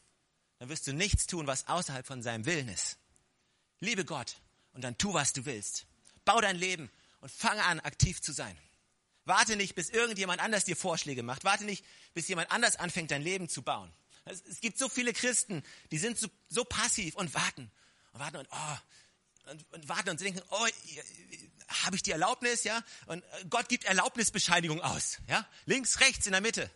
dann 0.58 0.68
wirst 0.68 0.86
du 0.86 0.92
nichts 0.92 1.26
tun, 1.26 1.46
was 1.46 1.68
außerhalb 1.68 2.06
von 2.06 2.22
seinem 2.22 2.46
Willen 2.46 2.68
ist. 2.68 2.98
Liebe 3.80 4.04
Gott 4.04 4.36
und 4.72 4.82
dann 4.82 4.96
tu, 4.98 5.14
was 5.14 5.32
du 5.32 5.44
willst. 5.44 5.86
Bau 6.24 6.40
dein 6.40 6.56
Leben 6.56 6.90
und 7.20 7.30
fange 7.30 7.62
an, 7.64 7.80
aktiv 7.80 8.20
zu 8.20 8.32
sein. 8.32 8.56
Warte 9.24 9.56
nicht, 9.56 9.74
bis 9.74 9.90
irgendjemand 9.90 10.40
anders 10.40 10.64
dir 10.64 10.76
Vorschläge 10.76 11.22
macht. 11.22 11.44
Warte 11.44 11.64
nicht, 11.64 11.84
bis 12.14 12.28
jemand 12.28 12.50
anders 12.52 12.76
anfängt, 12.76 13.10
dein 13.10 13.22
Leben 13.22 13.48
zu 13.48 13.62
bauen. 13.62 13.92
Es 14.24 14.60
gibt 14.60 14.78
so 14.78 14.88
viele 14.88 15.12
Christen, 15.12 15.62
die 15.90 15.98
sind 15.98 16.18
so, 16.18 16.28
so 16.48 16.64
passiv 16.64 17.14
und 17.16 17.34
warten 17.34 17.70
und 18.12 18.20
warten 18.20 18.36
und, 18.38 18.48
oh, 18.50 19.50
und, 19.50 19.72
und 19.72 19.88
warten 19.88 20.10
und 20.10 20.20
denken, 20.20 20.42
oh, 20.50 20.66
habe 21.68 21.96
ich 21.96 22.02
die 22.02 22.10
Erlaubnis, 22.10 22.64
ja? 22.64 22.82
Und 23.06 23.24
Gott 23.50 23.68
gibt 23.68 23.84
Erlaubnisbescheinigung 23.84 24.80
aus, 24.80 25.18
ja? 25.28 25.46
Links, 25.64 26.00
rechts, 26.00 26.26
in 26.26 26.32
der 26.32 26.40
Mitte. 26.40 26.70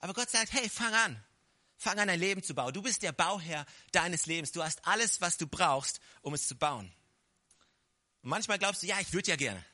Aber 0.00 0.14
Gott 0.14 0.30
sagt, 0.30 0.52
hey, 0.52 0.68
fang 0.68 0.94
an. 0.94 1.24
Fang 1.82 1.98
an, 1.98 2.06
dein 2.06 2.20
Leben 2.20 2.44
zu 2.44 2.54
bauen. 2.54 2.72
Du 2.72 2.80
bist 2.80 3.02
der 3.02 3.10
Bauherr 3.10 3.66
deines 3.90 4.26
Lebens. 4.26 4.52
Du 4.52 4.62
hast 4.62 4.86
alles, 4.86 5.20
was 5.20 5.36
du 5.36 5.48
brauchst, 5.48 6.00
um 6.20 6.32
es 6.32 6.46
zu 6.46 6.54
bauen. 6.54 6.92
Und 8.22 8.30
manchmal 8.30 8.60
glaubst 8.60 8.84
du, 8.84 8.86
ja, 8.86 9.00
ich 9.00 9.12
würde 9.12 9.30
ja 9.30 9.36
gerne. 9.36 9.64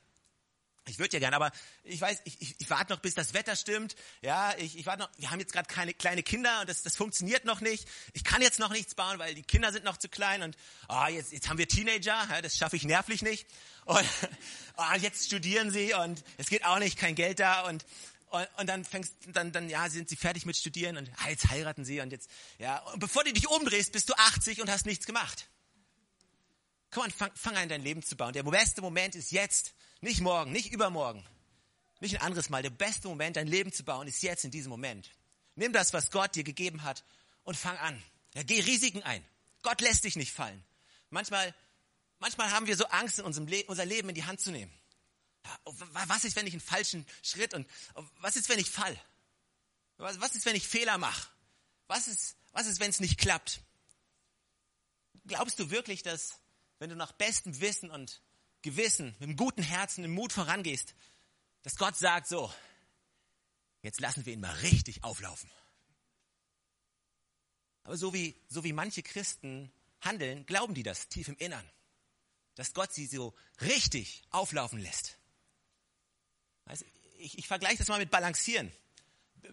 Ich 0.87 0.99
würde 0.99 1.13
ja 1.13 1.19
gerne, 1.19 1.37
aber 1.37 1.53
ich 1.85 2.01
weiß, 2.01 2.23
ich, 2.25 2.41
ich, 2.41 2.59
ich 2.59 2.71
warte 2.71 2.95
noch, 2.95 3.01
bis 3.01 3.15
das 3.15 3.35
Wetter 3.35 3.55
stimmt. 3.57 3.95
Ja, 4.23 4.55
ich, 4.57 4.79
ich 4.79 4.87
warte 4.87 5.03
noch. 5.03 5.11
Wir 5.19 5.31
haben 5.31 5.39
jetzt 5.39 5.53
gerade 5.53 5.69
keine 5.69 5.93
kleine 5.93 6.23
Kinder 6.23 6.63
und 6.63 6.71
das, 6.71 6.83
das 6.83 6.97
funktioniert 6.97 7.45
noch 7.45 7.61
nicht. 7.61 7.87
Ich 8.15 8.25
kann 8.25 8.41
jetzt 8.41 8.59
noch 8.59 8.71
nichts 8.71 8.95
bauen, 8.95 9.19
weil 9.19 9.35
die 9.35 9.43
Kinder 9.43 9.71
sind 9.71 9.85
noch 9.85 9.99
zu 9.99 10.09
klein 10.09 10.41
und 10.41 10.57
oh, 10.89 11.07
jetzt, 11.11 11.33
jetzt 11.33 11.51
haben 11.51 11.59
wir 11.59 11.69
Teenager. 11.69 12.27
Ja, 12.31 12.41
das 12.41 12.57
schaffe 12.57 12.77
ich 12.77 12.85
nervlich 12.85 13.21
nicht. 13.21 13.47
Und 13.85 14.03
oh, 14.79 14.95
jetzt 14.99 15.27
studieren 15.27 15.71
sie 15.71 15.93
und 15.93 16.25
es 16.39 16.49
geht 16.49 16.65
auch 16.65 16.79
nicht, 16.79 16.99
kein 16.99 17.15
Geld 17.15 17.39
da 17.41 17.67
und 17.67 17.85
und, 18.31 18.49
und 18.59 18.67
dann 18.67 18.85
fängst, 18.85 19.15
dann, 19.33 19.53
dann, 19.53 19.69
ja, 19.69 19.89
sind 19.89 20.09
sie 20.09 20.17
fertig 20.17 20.47
mit 20.47 20.57
Studieren 20.57 20.97
und 20.97 21.11
ah, 21.19 21.29
jetzt 21.29 21.49
heiraten 21.49 21.85
sie 21.85 22.01
und 22.01 22.13
jetzt, 22.13 22.31
ja, 22.59 22.79
und 22.93 23.01
bevor 23.01 23.25
du 23.25 23.33
dich 23.33 23.49
umdrehst, 23.49 23.93
bist 23.93 24.09
du 24.09 24.15
80 24.15 24.61
und 24.61 24.71
hast 24.71 24.87
nichts 24.87 25.07
gemacht. 25.07 25.49
Komm 26.91 27.05
an, 27.05 27.11
fang, 27.11 27.31
fang 27.35 27.57
an, 27.57 27.69
dein 27.69 27.83
Leben 27.83 28.03
zu 28.03 28.17
bauen. 28.17 28.33
Der 28.33 28.43
beste 28.43 28.81
Moment 28.81 29.15
ist 29.15 29.31
jetzt. 29.31 29.75
Nicht 30.01 30.21
morgen, 30.21 30.53
nicht 30.53 30.73
übermorgen, 30.73 31.25
nicht 31.99 32.15
ein 32.15 32.23
anderes 32.23 32.51
Mal. 32.51 32.63
Der 32.63 32.71
beste 32.71 33.09
Moment, 33.09 33.37
dein 33.37 33.49
Leben 33.49 33.73
zu 33.73 33.83
bauen, 33.83 34.07
ist 34.07 34.23
jetzt 34.23 34.45
in 34.45 34.53
diesem 34.53 34.71
Moment. 34.71 35.11
Nimm 35.57 35.73
das, 35.73 35.93
was 35.93 36.13
Gott 36.13 36.37
dir 36.37 36.45
gegeben 36.45 36.85
hat 36.85 37.05
und 37.43 37.57
fang 37.57 37.77
an. 37.79 38.01
Ja, 38.35 38.45
geh 38.45 38.61
Risiken 38.61 39.03
ein. 39.03 39.25
Gott 39.63 39.81
lässt 39.81 40.05
dich 40.05 40.15
nicht 40.15 40.33
fallen. 40.33 40.63
Manchmal, 41.11 41.53
manchmal 42.21 42.53
haben 42.53 42.69
wir 42.69 42.77
so 42.77 42.87
Angst, 42.87 43.19
in 43.19 43.25
unserem 43.25 43.49
Le 43.49 43.65
unser 43.67 43.85
Leben 43.85 44.09
in 44.09 44.15
die 44.15 44.25
Hand 44.25 44.41
zu 44.41 44.53
nehmen. 44.53 44.73
Oh, 45.65 45.75
was 46.07 46.25
ist, 46.25 46.37
wenn 46.37 46.47
ich 46.47 46.55
einen 46.55 46.61
falschen 46.61 47.07
Schritt 47.23 47.55
und 47.55 47.69
oh, 47.95 48.05
was 48.21 48.37
ist, 48.37 48.49
wenn 48.49 48.59
ich 48.59 48.71
fall? 48.71 48.99
Was, 49.97 50.21
was 50.21 50.35
ist, 50.35 50.47
wenn 50.47 50.57
ich 50.57 50.67
Fehler 50.67 50.99
mache? 50.99 51.29
Was 51.87 52.09
ist, 52.09 52.37
was 52.53 52.67
ist, 52.67 52.81
wenn 52.81 52.91
es 52.91 53.01
nicht 53.01 53.19
klappt? 53.19 53.61
Glaubst 55.27 55.59
du 55.59 55.71
wirklich, 55.71 56.03
dass, 56.03 56.39
wenn 56.79 56.91
du 56.91 56.97
nach 56.97 57.13
bestem 57.13 57.61
Wissen 57.61 57.91
und 57.91 58.23
Gewissen, 58.63 59.15
mit 59.19 59.23
einem 59.23 59.37
guten 59.37 59.63
Herzen, 59.63 60.05
im 60.05 60.13
Mut 60.13 60.33
vorangehst, 60.33 60.95
dass 61.63 61.77
Gott 61.77 61.97
sagt 61.97 62.29
so, 62.29 62.53
jetzt 63.83 64.01
lassen 64.01 64.25
wir 64.27 64.33
ihn 64.33 64.41
mal 64.41 64.55
richtig 64.57 65.05
auflaufen. 65.05 65.51
Aber 67.85 67.97
so 67.97 68.13
wie, 68.13 68.41
so 68.49 68.65
wie 68.65 68.73
manche 68.73 69.03
Christen 69.03 69.73
handeln, 70.01 70.47
glauben 70.47 70.75
die 70.75 70.83
das 70.83 71.09
tief 71.09 71.29
im 71.29 71.37
Innern, 71.37 71.69
dass 72.55 72.75
Gott 72.75 72.93
sie 72.93 73.07
so 73.07 73.35
richtig 73.61 74.23
auflaufen 74.31 74.79
lässt. 74.81 75.18
Also 76.69 76.85
ich, 77.19 77.39
ich 77.39 77.49
vergleiche 77.49 77.79
das 77.79 77.89
mal 77.89 77.99
mit 77.99 78.11
Balancieren. 78.11 78.71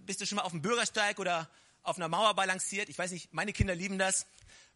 Bist 0.02 0.22
du 0.22 0.26
schon 0.26 0.36
mal 0.36 0.44
auf 0.44 0.52
dem 0.52 0.62
Bürgersteig 0.62 1.20
oder 1.20 1.50
auf 1.82 1.98
einer 1.98 2.08
Mauer 2.08 2.34
balanciert? 2.36 2.90
Ich 2.90 2.98
weiß 2.98 3.12
nicht, 3.12 3.34
meine 3.34 3.54
Kinder 3.54 3.74
lieben 3.74 3.98
das, 3.98 4.28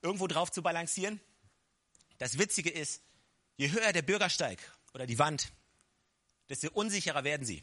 irgendwo 0.02 0.28
drauf 0.28 0.52
zu 0.52 0.62
balancieren. 0.62 1.20
Das 2.18 2.38
Witzige 2.38 2.70
ist, 2.70 3.02
Je 3.60 3.70
höher 3.72 3.92
der 3.92 4.04
Bürgersteig 4.04 4.58
oder 4.94 5.06
die 5.06 5.20
Wand, 5.20 5.52
desto 6.48 6.70
unsicherer 6.72 7.26
werden 7.26 7.46
sie. 7.46 7.62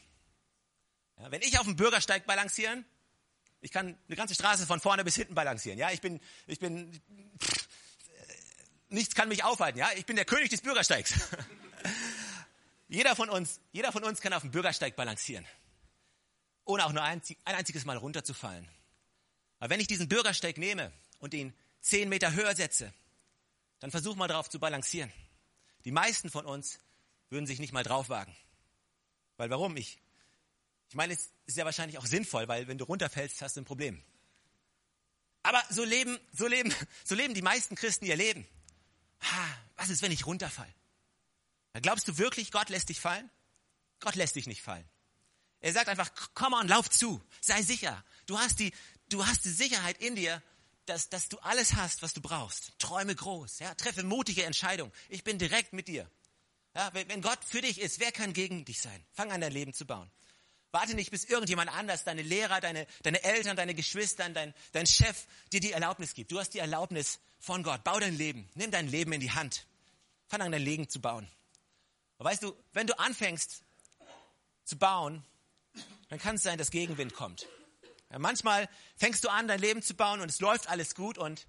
Ja, 1.16 1.30
wenn 1.30 1.40
ich 1.40 1.58
auf 1.58 1.64
dem 1.64 1.76
Bürgersteig 1.76 2.26
balancieren, 2.26 2.84
Ich 3.62 3.72
kann 3.72 3.96
eine 4.06 4.16
ganze 4.16 4.34
Straße 4.34 4.66
von 4.66 4.78
vorne 4.78 5.04
bis 5.04 5.16
hinten 5.16 5.34
balancieren. 5.34 5.78
Ja, 5.78 5.90
ich 5.90 6.02
bin, 6.02 6.20
ich 6.46 6.58
bin, 6.58 7.00
pff, 7.42 7.68
nichts 8.90 9.14
kann 9.14 9.30
mich 9.30 9.42
aufhalten. 9.42 9.78
Ja, 9.78 9.88
ich 9.96 10.04
bin 10.04 10.16
der 10.16 10.26
König 10.26 10.50
des 10.50 10.60
Bürgersteigs. 10.60 11.14
jeder 12.88 13.16
von 13.16 13.28
uns, 13.28 13.60
jeder 13.72 13.92
von 13.92 14.04
uns 14.04 14.20
kann 14.20 14.32
auf 14.32 14.42
dem 14.42 14.50
Bürgersteig 14.50 14.96
balancieren, 14.96 15.46
ohne 16.64 16.84
auch 16.84 16.92
nur 16.92 17.02
ein, 17.02 17.20
ein 17.44 17.54
einziges 17.54 17.84
Mal 17.84 17.96
runterzufallen. 17.96 18.68
Aber 19.58 19.70
wenn 19.70 19.80
ich 19.80 19.86
diesen 19.86 20.08
Bürgersteig 20.08 20.58
nehme 20.58 20.92
und 21.18 21.34
ihn 21.34 21.54
zehn 21.80 22.08
Meter 22.08 22.32
höher 22.32 22.54
setze, 22.54 22.92
dann 23.80 23.90
versuch 23.90 24.16
mal 24.16 24.28
darauf 24.28 24.48
zu 24.48 24.58
balancieren. 24.58 25.12
Die 25.84 25.92
meisten 25.92 26.30
von 26.30 26.46
uns 26.46 26.78
würden 27.28 27.46
sich 27.46 27.58
nicht 27.58 27.72
mal 27.72 27.82
drauf 27.82 28.08
wagen. 28.08 28.34
Weil 29.36 29.50
warum? 29.50 29.76
Ich, 29.76 29.98
ich 30.88 30.94
meine, 30.94 31.12
es 31.12 31.30
ist 31.46 31.56
ja 31.56 31.64
wahrscheinlich 31.64 31.98
auch 31.98 32.06
sinnvoll, 32.06 32.48
weil 32.48 32.68
wenn 32.68 32.78
du 32.78 32.84
runterfällst, 32.84 33.42
hast 33.42 33.56
du 33.56 33.60
ein 33.60 33.64
Problem. 33.64 34.02
Aber 35.42 35.62
so 35.70 35.84
leben, 35.84 36.18
so 36.32 36.46
leben, 36.46 36.74
so 37.04 37.14
leben 37.14 37.34
die 37.34 37.42
meisten 37.42 37.74
Christen 37.74 38.06
ihr 38.06 38.16
Leben. 38.16 38.46
Ha, 39.20 39.58
was 39.76 39.90
ist, 39.90 40.02
wenn 40.02 40.12
ich 40.12 40.26
runterfall? 40.26 40.72
Glaubst 41.80 42.08
du 42.08 42.18
wirklich, 42.18 42.50
Gott 42.50 42.68
lässt 42.68 42.88
dich 42.88 43.00
fallen? 43.00 43.30
Gott 44.00 44.14
lässt 44.14 44.36
dich 44.36 44.46
nicht 44.46 44.62
fallen. 44.62 44.88
Er 45.60 45.72
sagt 45.72 45.88
einfach, 45.88 46.10
komm 46.34 46.52
on, 46.52 46.68
lauf 46.68 46.90
zu, 46.90 47.22
sei 47.40 47.62
sicher. 47.62 48.04
Du 48.26 48.38
hast 48.38 48.60
die, 48.60 48.72
du 49.08 49.26
hast 49.26 49.44
die 49.44 49.50
Sicherheit 49.50 49.98
in 49.98 50.14
dir, 50.14 50.42
dass, 50.84 51.08
dass 51.08 51.28
du 51.28 51.38
alles 51.38 51.74
hast, 51.74 52.02
was 52.02 52.12
du 52.12 52.20
brauchst. 52.20 52.78
Träume 52.78 53.14
groß, 53.14 53.58
ja, 53.58 53.74
treffe 53.74 54.02
mutige 54.02 54.44
Entscheidungen. 54.44 54.92
Ich 55.08 55.24
bin 55.24 55.38
direkt 55.38 55.72
mit 55.72 55.88
dir. 55.88 56.08
Ja, 56.74 56.92
wenn, 56.92 57.22
Gott 57.22 57.38
für 57.42 57.62
dich 57.62 57.80
ist, 57.80 58.00
wer 58.00 58.12
kann 58.12 58.34
gegen 58.34 58.64
dich 58.64 58.80
sein? 58.80 59.04
Fang 59.12 59.32
an, 59.32 59.40
dein 59.40 59.52
Leben 59.52 59.72
zu 59.72 59.86
bauen. 59.86 60.10
Warte 60.72 60.94
nicht, 60.94 61.10
bis 61.10 61.24
irgendjemand 61.24 61.72
anders, 61.72 62.04
deine 62.04 62.20
Lehrer, 62.20 62.60
deine, 62.60 62.86
deine 63.02 63.24
Eltern, 63.24 63.56
deine 63.56 63.74
Geschwister, 63.74 64.28
dein, 64.28 64.52
dein 64.72 64.86
Chef 64.86 65.26
dir 65.50 65.60
die 65.60 65.72
Erlaubnis 65.72 66.12
gibt. 66.12 66.30
Du 66.32 66.38
hast 66.38 66.50
die 66.50 66.58
Erlaubnis 66.58 67.18
von 67.38 67.62
Gott. 67.62 67.82
Bau 67.82 67.98
dein 67.98 68.14
Leben. 68.14 68.50
Nimm 68.54 68.70
dein 68.70 68.88
Leben 68.88 69.12
in 69.14 69.20
die 69.20 69.30
Hand. 69.30 69.66
Fang 70.26 70.42
an, 70.42 70.52
dein 70.52 70.62
Leben 70.62 70.86
zu 70.88 71.00
bauen. 71.00 71.26
Und 72.18 72.24
weißt 72.24 72.42
du, 72.42 72.56
wenn 72.72 72.86
du 72.86 72.98
anfängst 72.98 73.62
zu 74.64 74.78
bauen, 74.78 75.24
dann 76.08 76.18
kann 76.18 76.36
es 76.36 76.42
sein, 76.42 76.58
dass 76.58 76.70
Gegenwind 76.70 77.14
kommt. 77.14 77.46
Ja, 78.10 78.18
manchmal 78.18 78.68
fängst 78.96 79.24
du 79.24 79.28
an, 79.28 79.48
dein 79.48 79.60
Leben 79.60 79.82
zu 79.82 79.94
bauen 79.94 80.20
und 80.20 80.30
es 80.30 80.40
läuft 80.40 80.68
alles 80.68 80.94
gut 80.94 81.18
und 81.18 81.46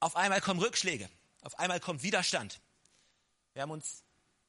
auf 0.00 0.16
einmal 0.16 0.40
kommen 0.40 0.60
Rückschläge. 0.60 1.08
Auf 1.42 1.58
einmal 1.58 1.80
kommt 1.80 2.02
Widerstand. 2.02 2.60
Wir 3.52 3.62
haben 3.62 3.70
uns 3.70 4.02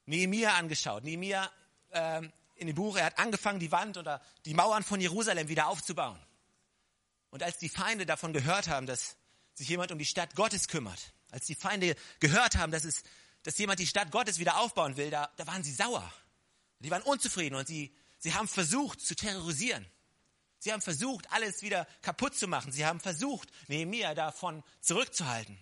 Nehemiah 0.05 0.55
angeschaut. 0.55 1.03
Nehemiah 1.03 1.51
ähm, 1.91 2.31
in 2.55 2.67
dem 2.67 2.75
Buch, 2.75 2.95
er 2.95 3.05
hat 3.05 3.19
angefangen, 3.19 3.59
die 3.59 3.71
Wand 3.71 3.97
oder 3.97 4.21
die 4.45 4.53
Mauern 4.53 4.83
von 4.83 5.01
Jerusalem 5.01 5.47
wieder 5.49 5.67
aufzubauen. 5.67 6.19
Und 7.29 7.43
als 7.43 7.57
die 7.57 7.69
Feinde 7.69 8.05
davon 8.05 8.31
gehört 8.31 8.67
haben, 8.67 8.85
dass 8.85 9.17
sich 9.55 9.67
jemand 9.67 9.91
um 9.91 9.97
die 9.97 10.05
Stadt 10.05 10.35
Gottes 10.35 10.67
kümmert, 10.67 11.13
als 11.31 11.45
die 11.45 11.55
Feinde 11.55 11.95
gehört 12.19 12.55
haben, 12.55 12.71
dass, 12.71 12.83
es, 12.83 13.03
dass 13.43 13.57
jemand 13.57 13.79
die 13.79 13.87
Stadt 13.87 14.11
Gottes 14.11 14.39
wieder 14.39 14.57
aufbauen 14.59 14.97
will, 14.97 15.09
da, 15.09 15.31
da 15.37 15.45
waren 15.47 15.63
sie 15.63 15.73
sauer. 15.73 16.11
Die 16.79 16.91
waren 16.91 17.03
unzufrieden 17.03 17.55
und 17.55 17.67
sie, 17.67 17.95
sie 18.17 18.33
haben 18.33 18.47
versucht 18.47 19.01
zu 19.01 19.15
terrorisieren. 19.15 19.85
Sie 20.59 20.71
haben 20.71 20.81
versucht, 20.81 21.29
alles 21.31 21.61
wieder 21.61 21.85
kaputt 22.01 22.35
zu 22.35 22.47
machen. 22.47 22.71
Sie 22.71 22.85
haben 22.85 23.01
versucht, 23.01 23.49
Nehemiah 23.67 24.15
davon 24.15 24.63
zurückzuhalten. 24.79 25.57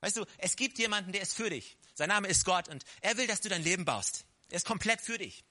Weißt 0.00 0.18
du, 0.18 0.26
es 0.36 0.56
gibt 0.56 0.78
jemanden, 0.78 1.12
der 1.12 1.22
ist 1.22 1.34
für 1.34 1.48
dich. 1.48 1.78
Sein 1.94 2.08
Name 2.08 2.28
ist 2.28 2.44
Gott 2.44 2.68
und 2.68 2.84
er 3.00 3.16
will, 3.16 3.26
dass 3.26 3.40
du 3.40 3.48
dein 3.48 3.62
Leben 3.62 3.86
baust. 3.86 4.26
Er 4.50 4.56
ist 4.56 4.66
komplett 4.66 5.00
für 5.00 5.16
dich. 5.16 5.44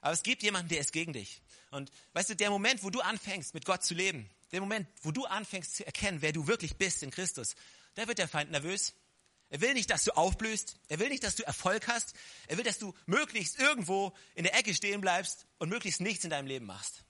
Aber 0.00 0.12
es 0.12 0.22
gibt 0.22 0.44
jemanden, 0.44 0.68
der 0.68 0.78
ist 0.78 0.92
gegen 0.92 1.12
dich. 1.12 1.42
Und 1.72 1.90
weißt 2.12 2.30
du, 2.30 2.36
der 2.36 2.50
Moment, 2.50 2.84
wo 2.84 2.90
du 2.90 3.00
anfängst, 3.00 3.54
mit 3.54 3.64
Gott 3.64 3.82
zu 3.82 3.94
leben, 3.94 4.30
der 4.52 4.60
Moment, 4.60 4.88
wo 5.02 5.10
du 5.10 5.24
anfängst 5.24 5.76
zu 5.76 5.86
erkennen, 5.86 6.22
wer 6.22 6.32
du 6.32 6.46
wirklich 6.46 6.76
bist 6.76 7.02
in 7.02 7.10
Christus, 7.10 7.56
da 7.94 8.06
wird 8.06 8.18
der 8.18 8.28
Feind 8.28 8.52
nervös. 8.52 8.94
Er 9.48 9.60
will 9.60 9.74
nicht, 9.74 9.90
dass 9.90 10.04
du 10.04 10.16
aufblühst. 10.16 10.76
Er 10.88 10.98
will 10.98 11.08
nicht, 11.08 11.22
dass 11.22 11.36
du 11.36 11.44
Erfolg 11.44 11.86
hast. 11.88 12.14
Er 12.48 12.56
will, 12.56 12.64
dass 12.64 12.78
du 12.78 12.94
möglichst 13.06 13.58
irgendwo 13.58 14.12
in 14.34 14.44
der 14.44 14.54
Ecke 14.54 14.74
stehen 14.74 15.00
bleibst 15.00 15.46
und 15.58 15.68
möglichst 15.68 16.00
nichts 16.00 16.24
in 16.24 16.30
deinem 16.30 16.46
Leben 16.46 16.66
machst. 16.66 17.04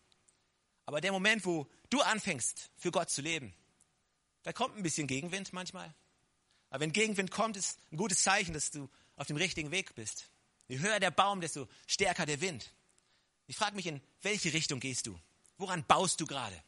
Aber 0.84 1.00
der 1.00 1.12
Moment, 1.12 1.44
wo 1.44 1.66
du 1.90 2.00
anfängst, 2.00 2.70
für 2.76 2.90
Gott 2.90 3.10
zu 3.10 3.22
leben, 3.22 3.54
da 4.42 4.52
kommt 4.52 4.76
ein 4.76 4.82
bisschen 4.82 5.06
Gegenwind 5.06 5.52
manchmal. 5.52 5.92
Aber 6.70 6.80
wenn 6.80 6.92
Gegenwind 6.92 7.30
kommt, 7.30 7.56
ist 7.56 7.80
ein 7.90 7.96
gutes 7.96 8.22
Zeichen, 8.22 8.52
dass 8.52 8.70
du 8.70 8.88
auf 9.16 9.26
dem 9.26 9.36
richtigen 9.36 9.70
Weg 9.70 9.94
bist. 9.94 10.30
Je 10.68 10.78
höher 10.78 11.00
der 11.00 11.10
Baum, 11.10 11.40
desto 11.40 11.68
stärker 11.86 12.26
der 12.26 12.40
Wind. 12.40 12.72
Ich 13.46 13.56
frage 13.56 13.76
mich, 13.76 13.86
in 13.86 14.00
welche 14.22 14.52
Richtung 14.52 14.80
gehst 14.80 15.06
du? 15.06 15.18
Woran 15.58 15.84
baust 15.86 16.20
du 16.20 16.26
gerade? 16.26 16.60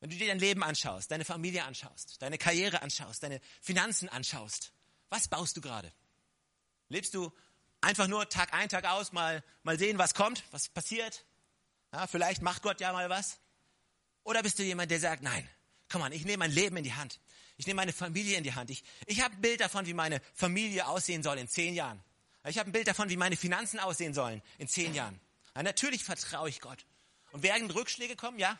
Wenn 0.00 0.10
du 0.10 0.16
dir 0.16 0.28
dein 0.28 0.38
Leben 0.38 0.62
anschaust, 0.62 1.10
deine 1.10 1.24
Familie 1.24 1.64
anschaust, 1.64 2.20
deine 2.20 2.38
Karriere 2.38 2.82
anschaust, 2.82 3.22
deine 3.22 3.40
Finanzen 3.60 4.08
anschaust, 4.08 4.72
was 5.10 5.28
baust 5.28 5.56
du 5.56 5.60
gerade? 5.60 5.92
Lebst 6.88 7.14
du 7.14 7.32
einfach 7.80 8.06
nur 8.06 8.28
Tag 8.28 8.52
ein, 8.52 8.68
Tag 8.68 8.84
aus, 8.84 9.12
mal, 9.12 9.42
mal 9.62 9.78
sehen, 9.78 9.98
was 9.98 10.14
kommt, 10.14 10.44
was 10.50 10.68
passiert? 10.68 11.24
Ja, 11.92 12.06
vielleicht 12.06 12.42
macht 12.42 12.62
Gott 12.62 12.80
ja 12.80 12.92
mal 12.92 13.08
was. 13.08 13.38
Oder 14.24 14.42
bist 14.42 14.58
du 14.58 14.62
jemand, 14.62 14.90
der 14.90 15.00
sagt, 15.00 15.22
nein, 15.22 15.48
komm 15.88 16.02
an, 16.02 16.12
ich 16.12 16.24
nehme 16.24 16.38
mein 16.38 16.50
Leben 16.50 16.76
in 16.76 16.84
die 16.84 16.94
Hand. 16.94 17.20
Ich 17.56 17.66
nehme 17.66 17.76
meine 17.76 17.92
Familie 17.92 18.36
in 18.36 18.44
die 18.44 18.54
Hand. 18.54 18.70
Ich, 18.70 18.84
ich 19.06 19.22
habe 19.22 19.34
ein 19.34 19.40
Bild 19.40 19.60
davon, 19.60 19.86
wie 19.86 19.94
meine 19.94 20.20
Familie 20.34 20.86
aussehen 20.86 21.22
soll 21.22 21.38
in 21.38 21.48
zehn 21.48 21.74
Jahren. 21.74 22.02
Ich 22.44 22.58
habe 22.58 22.70
ein 22.70 22.72
Bild 22.72 22.86
davon, 22.86 23.08
wie 23.08 23.16
meine 23.16 23.36
Finanzen 23.36 23.80
aussehen 23.80 24.14
sollen 24.14 24.42
in 24.58 24.68
zehn 24.68 24.94
Jahren. 24.94 25.18
Ja, 25.54 25.62
natürlich 25.62 26.04
vertraue 26.04 26.48
ich 26.48 26.60
Gott. 26.60 26.84
Und 27.32 27.42
werden 27.42 27.70
Rückschläge 27.70 28.14
kommen? 28.14 28.38
Ja. 28.38 28.58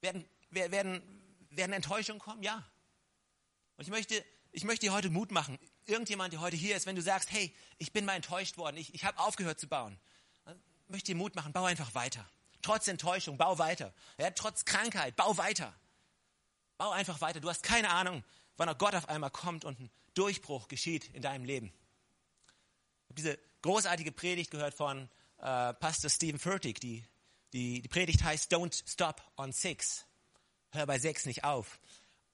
Werden, 0.00 0.28
werden, 0.50 1.02
werden 1.50 1.72
Enttäuschungen 1.72 2.20
kommen? 2.20 2.42
Ja. 2.42 2.68
Und 3.76 3.84
ich 3.84 3.90
möchte, 3.90 4.24
ich 4.52 4.64
möchte 4.64 4.86
dir 4.86 4.92
heute 4.92 5.10
Mut 5.10 5.30
machen. 5.30 5.58
Irgendjemand, 5.86 6.32
der 6.32 6.40
heute 6.40 6.56
hier 6.56 6.76
ist, 6.76 6.86
wenn 6.86 6.96
du 6.96 7.02
sagst, 7.02 7.30
hey, 7.30 7.54
ich 7.78 7.92
bin 7.92 8.04
mal 8.04 8.14
enttäuscht 8.14 8.58
worden, 8.58 8.76
ich, 8.76 8.94
ich 8.94 9.04
habe 9.04 9.18
aufgehört 9.18 9.58
zu 9.58 9.68
bauen 9.68 9.98
möchte 10.88 11.12
dir 11.12 11.16
Mut 11.16 11.34
machen, 11.34 11.52
bau 11.52 11.64
einfach 11.64 11.94
weiter. 11.94 12.28
Trotz 12.62 12.88
Enttäuschung, 12.88 13.36
bau 13.36 13.58
weiter. 13.58 13.92
Ja, 14.18 14.30
trotz 14.30 14.64
Krankheit, 14.64 15.16
bau 15.16 15.36
weiter. 15.36 15.72
Bau 16.76 16.90
einfach 16.90 17.20
weiter. 17.20 17.40
Du 17.40 17.48
hast 17.48 17.62
keine 17.62 17.90
Ahnung, 17.90 18.24
wann 18.56 18.68
auch 18.68 18.78
Gott 18.78 18.94
auf 18.94 19.08
einmal 19.08 19.30
kommt 19.30 19.64
und 19.64 19.78
ein 19.78 19.90
Durchbruch 20.14 20.68
geschieht 20.68 21.08
in 21.14 21.22
deinem 21.22 21.44
Leben. 21.44 21.66
Ich 21.66 23.10
habe 23.10 23.14
diese 23.14 23.38
großartige 23.62 24.12
Predigt 24.12 24.50
gehört 24.50 24.74
von 24.74 25.08
äh, 25.38 25.74
Pastor 25.74 26.10
Stephen 26.10 26.38
Furtick. 26.38 26.80
Die, 26.80 27.04
die, 27.52 27.80
die 27.80 27.88
Predigt 27.88 28.24
heißt 28.24 28.52
Don't 28.52 28.82
Stop 28.90 29.22
on 29.36 29.52
Six. 29.52 30.04
Hör 30.72 30.86
bei 30.86 30.98
sechs 30.98 31.26
nicht 31.26 31.44
auf. 31.44 31.80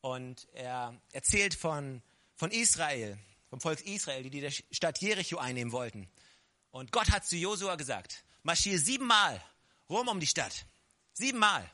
Und 0.05 0.47
er 0.53 1.01
erzählt 1.13 1.55
von, 1.55 2.03
von 2.37 2.51
Israel, 2.51 3.17
vom 3.49 3.59
Volk 3.59 3.81
Israel, 3.87 4.23
die 4.23 4.29
die 4.29 4.51
Stadt 4.71 5.01
Jericho 5.01 5.39
einnehmen 5.39 5.73
wollten. 5.73 6.11
Und 6.73 6.93
Gott 6.93 7.11
hat 7.11 7.25
zu 7.25 7.37
Josua 7.37 7.77
gesagt, 7.77 8.23
marschiere 8.43 8.79
siebenmal 8.79 9.43
rum 9.89 10.09
um 10.09 10.21
die 10.21 10.27
Stadt. 10.27 10.67
Siebenmal. 11.15 11.71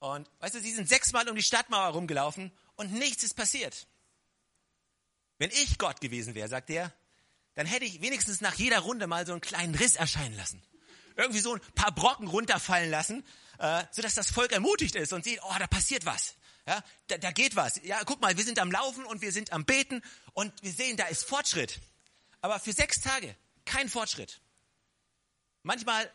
Und 0.00 0.28
weißt 0.40 0.56
du, 0.56 0.60
sie 0.60 0.72
sind 0.72 0.88
sechsmal 0.88 1.28
um 1.28 1.36
die 1.36 1.44
Stadtmauer 1.44 1.90
rumgelaufen 1.92 2.50
und 2.74 2.92
nichts 2.92 3.22
ist 3.22 3.34
passiert. 3.34 3.86
Wenn 5.38 5.50
ich 5.50 5.78
Gott 5.78 6.00
gewesen 6.00 6.34
wäre, 6.34 6.48
sagt 6.48 6.68
er, 6.68 6.92
dann 7.54 7.66
hätte 7.66 7.84
ich 7.84 8.00
wenigstens 8.00 8.40
nach 8.40 8.54
jeder 8.54 8.80
Runde 8.80 9.06
mal 9.06 9.24
so 9.24 9.30
einen 9.30 9.40
kleinen 9.40 9.76
Riss 9.76 9.94
erscheinen 9.94 10.36
lassen. 10.36 10.60
Irgendwie 11.14 11.38
so 11.38 11.54
ein 11.54 11.60
paar 11.76 11.94
Brocken 11.94 12.26
runterfallen 12.26 12.90
lassen, 12.90 13.24
äh, 13.60 13.84
sodass 13.92 14.14
das 14.14 14.32
Volk 14.32 14.50
ermutigt 14.50 14.96
ist 14.96 15.12
und 15.12 15.22
sieht, 15.22 15.38
oh, 15.44 15.54
da 15.60 15.68
passiert 15.68 16.06
was. 16.06 16.34
Ja, 16.66 16.82
da, 17.08 17.18
da 17.18 17.30
geht 17.30 17.56
was. 17.56 17.80
Ja, 17.84 18.02
guck 18.04 18.20
mal, 18.20 18.36
wir 18.36 18.44
sind 18.44 18.58
am 18.58 18.72
Laufen 18.72 19.04
und 19.04 19.20
wir 19.20 19.32
sind 19.32 19.52
am 19.52 19.64
Beten 19.64 20.02
und 20.32 20.52
wir 20.62 20.72
sehen, 20.72 20.96
da 20.96 21.06
ist 21.06 21.24
Fortschritt. 21.24 21.80
Aber 22.40 22.58
für 22.58 22.72
sechs 22.72 23.00
Tage 23.00 23.36
kein 23.64 23.88
Fortschritt. 23.88 24.40
Manchmal 25.62 26.10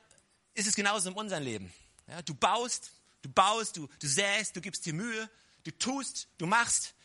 ist 0.53 0.67
es 0.67 0.75
genauso 0.75 1.09
in 1.09 1.15
unserem 1.15 1.43
Leben. 1.43 1.73
Ja, 2.07 2.21
du 2.21 2.33
baust, 2.33 2.91
du 3.21 3.29
baust, 3.29 3.77
du, 3.77 3.87
du 3.99 4.07
säst, 4.07 4.55
du 4.55 4.61
gibst 4.61 4.85
dir 4.85 4.93
Mühe, 4.93 5.29
du 5.63 5.71
tust, 5.71 6.27
du 6.37 6.47
machst 6.47 6.95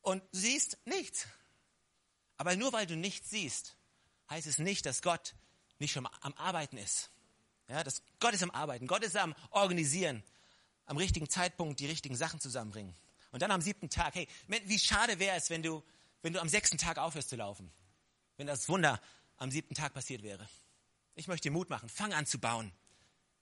und 0.00 0.22
du 0.32 0.38
siehst 0.38 0.78
nichts. 0.84 1.26
Aber 2.36 2.56
nur 2.56 2.72
weil 2.72 2.86
du 2.86 2.96
nichts 2.96 3.30
siehst, 3.30 3.76
heißt 4.30 4.46
es 4.46 4.58
nicht, 4.58 4.86
dass 4.86 5.02
Gott 5.02 5.34
nicht 5.78 5.92
schon 5.92 6.08
am 6.20 6.34
Arbeiten 6.34 6.78
ist. 6.78 7.10
Ja, 7.68 7.84
dass 7.84 8.02
Gott 8.20 8.34
ist 8.34 8.42
am 8.42 8.50
Arbeiten, 8.50 8.86
Gott 8.86 9.02
ist 9.02 9.16
am 9.16 9.34
Organisieren, 9.50 10.22
am 10.86 10.96
richtigen 10.96 11.28
Zeitpunkt 11.28 11.80
die 11.80 11.86
richtigen 11.86 12.16
Sachen 12.16 12.40
zusammenbringen. 12.40 12.94
Und 13.30 13.42
dann 13.42 13.50
am 13.50 13.62
siebten 13.62 13.88
Tag, 13.88 14.14
hey, 14.14 14.28
wie 14.46 14.78
schade 14.78 15.18
wäre 15.18 15.36
es, 15.36 15.50
wenn 15.50 15.62
du, 15.62 15.82
wenn 16.22 16.32
du 16.32 16.40
am 16.40 16.48
sechsten 16.48 16.78
Tag 16.78 16.98
aufhörst 16.98 17.30
zu 17.30 17.36
laufen. 17.36 17.70
Wenn 18.36 18.46
das 18.46 18.68
Wunder 18.68 19.00
am 19.38 19.50
siebten 19.50 19.74
Tag 19.74 19.94
passiert 19.94 20.22
wäre. 20.22 20.48
Ich 21.14 21.28
möchte 21.28 21.48
dir 21.48 21.52
Mut 21.52 21.70
machen. 21.70 21.88
Fang 21.88 22.12
an 22.12 22.26
zu 22.26 22.38
bauen. 22.38 22.72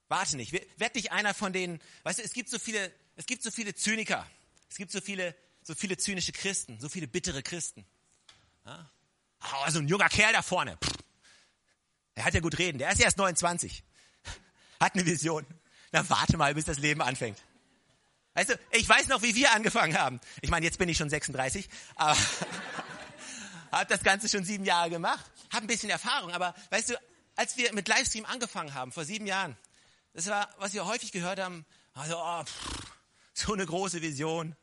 Warte 0.07 0.37
nicht. 0.37 0.53
Werd 0.77 0.95
nicht 0.95 1.11
einer 1.11 1.33
von 1.33 1.53
denen, 1.53 1.79
weißt 2.03 2.19
du, 2.19 2.23
es 2.23 2.33
gibt 2.33 2.49
so 2.49 2.59
viele, 2.59 2.93
es 3.15 3.25
gibt 3.25 3.43
so 3.43 3.51
viele 3.51 3.75
Zyniker. 3.75 4.27
Es 4.69 4.77
gibt 4.77 4.91
so 4.91 5.01
viele, 5.01 5.35
so 5.63 5.75
viele 5.75 5.97
zynische 5.97 6.31
Christen, 6.31 6.79
so 6.79 6.89
viele 6.89 7.07
bittere 7.07 7.43
Christen. 7.43 7.85
Ja? 8.65 8.89
Oh, 9.43 9.69
so 9.69 9.79
ein 9.79 9.87
junger 9.87 10.09
Kerl 10.09 10.33
da 10.33 10.41
vorne. 10.41 10.77
Pff. 10.77 10.91
Er 12.15 12.25
hat 12.25 12.33
ja 12.33 12.39
gut 12.39 12.57
reden. 12.57 12.77
Der 12.77 12.91
ist 12.91 12.99
erst 12.99 13.17
29. 13.17 13.83
Hat 14.79 14.93
eine 14.93 15.05
Vision. 15.05 15.45
Na, 15.91 16.09
warte 16.09 16.37
mal, 16.37 16.53
bis 16.53 16.65
das 16.65 16.77
Leben 16.77 17.01
anfängt. 17.01 17.37
Weißt 18.33 18.51
du, 18.51 18.59
ich 18.71 18.87
weiß 18.87 19.07
noch, 19.07 19.21
wie 19.21 19.35
wir 19.35 19.51
angefangen 19.51 19.97
haben. 19.97 20.21
Ich 20.41 20.49
meine, 20.49 20.65
jetzt 20.65 20.77
bin 20.77 20.87
ich 20.87 20.97
schon 20.97 21.09
36, 21.09 21.67
aber 21.95 22.17
habe 23.71 23.89
das 23.89 24.03
Ganze 24.03 24.29
schon 24.29 24.45
sieben 24.45 24.63
Jahre 24.63 24.89
gemacht, 24.89 25.25
habe 25.51 25.65
ein 25.65 25.67
bisschen 25.67 25.89
Erfahrung. 25.89 26.31
Aber 26.31 26.55
weißt 26.69 26.91
du, 26.91 26.99
als 27.35 27.57
wir 27.57 27.73
mit 27.73 27.87
Livestream 27.87 28.25
angefangen 28.25 28.73
haben, 28.73 28.91
vor 28.91 29.03
sieben 29.03 29.25
Jahren, 29.25 29.57
das 30.13 30.27
war, 30.27 30.49
was 30.59 30.73
wir 30.73 30.85
häufig 30.85 31.11
gehört 31.11 31.39
haben, 31.39 31.65
also, 31.93 32.17
oh, 32.17 32.43
pff, 32.43 32.91
so 33.33 33.53
eine 33.53 33.65
große 33.65 34.01
Vision 34.01 34.55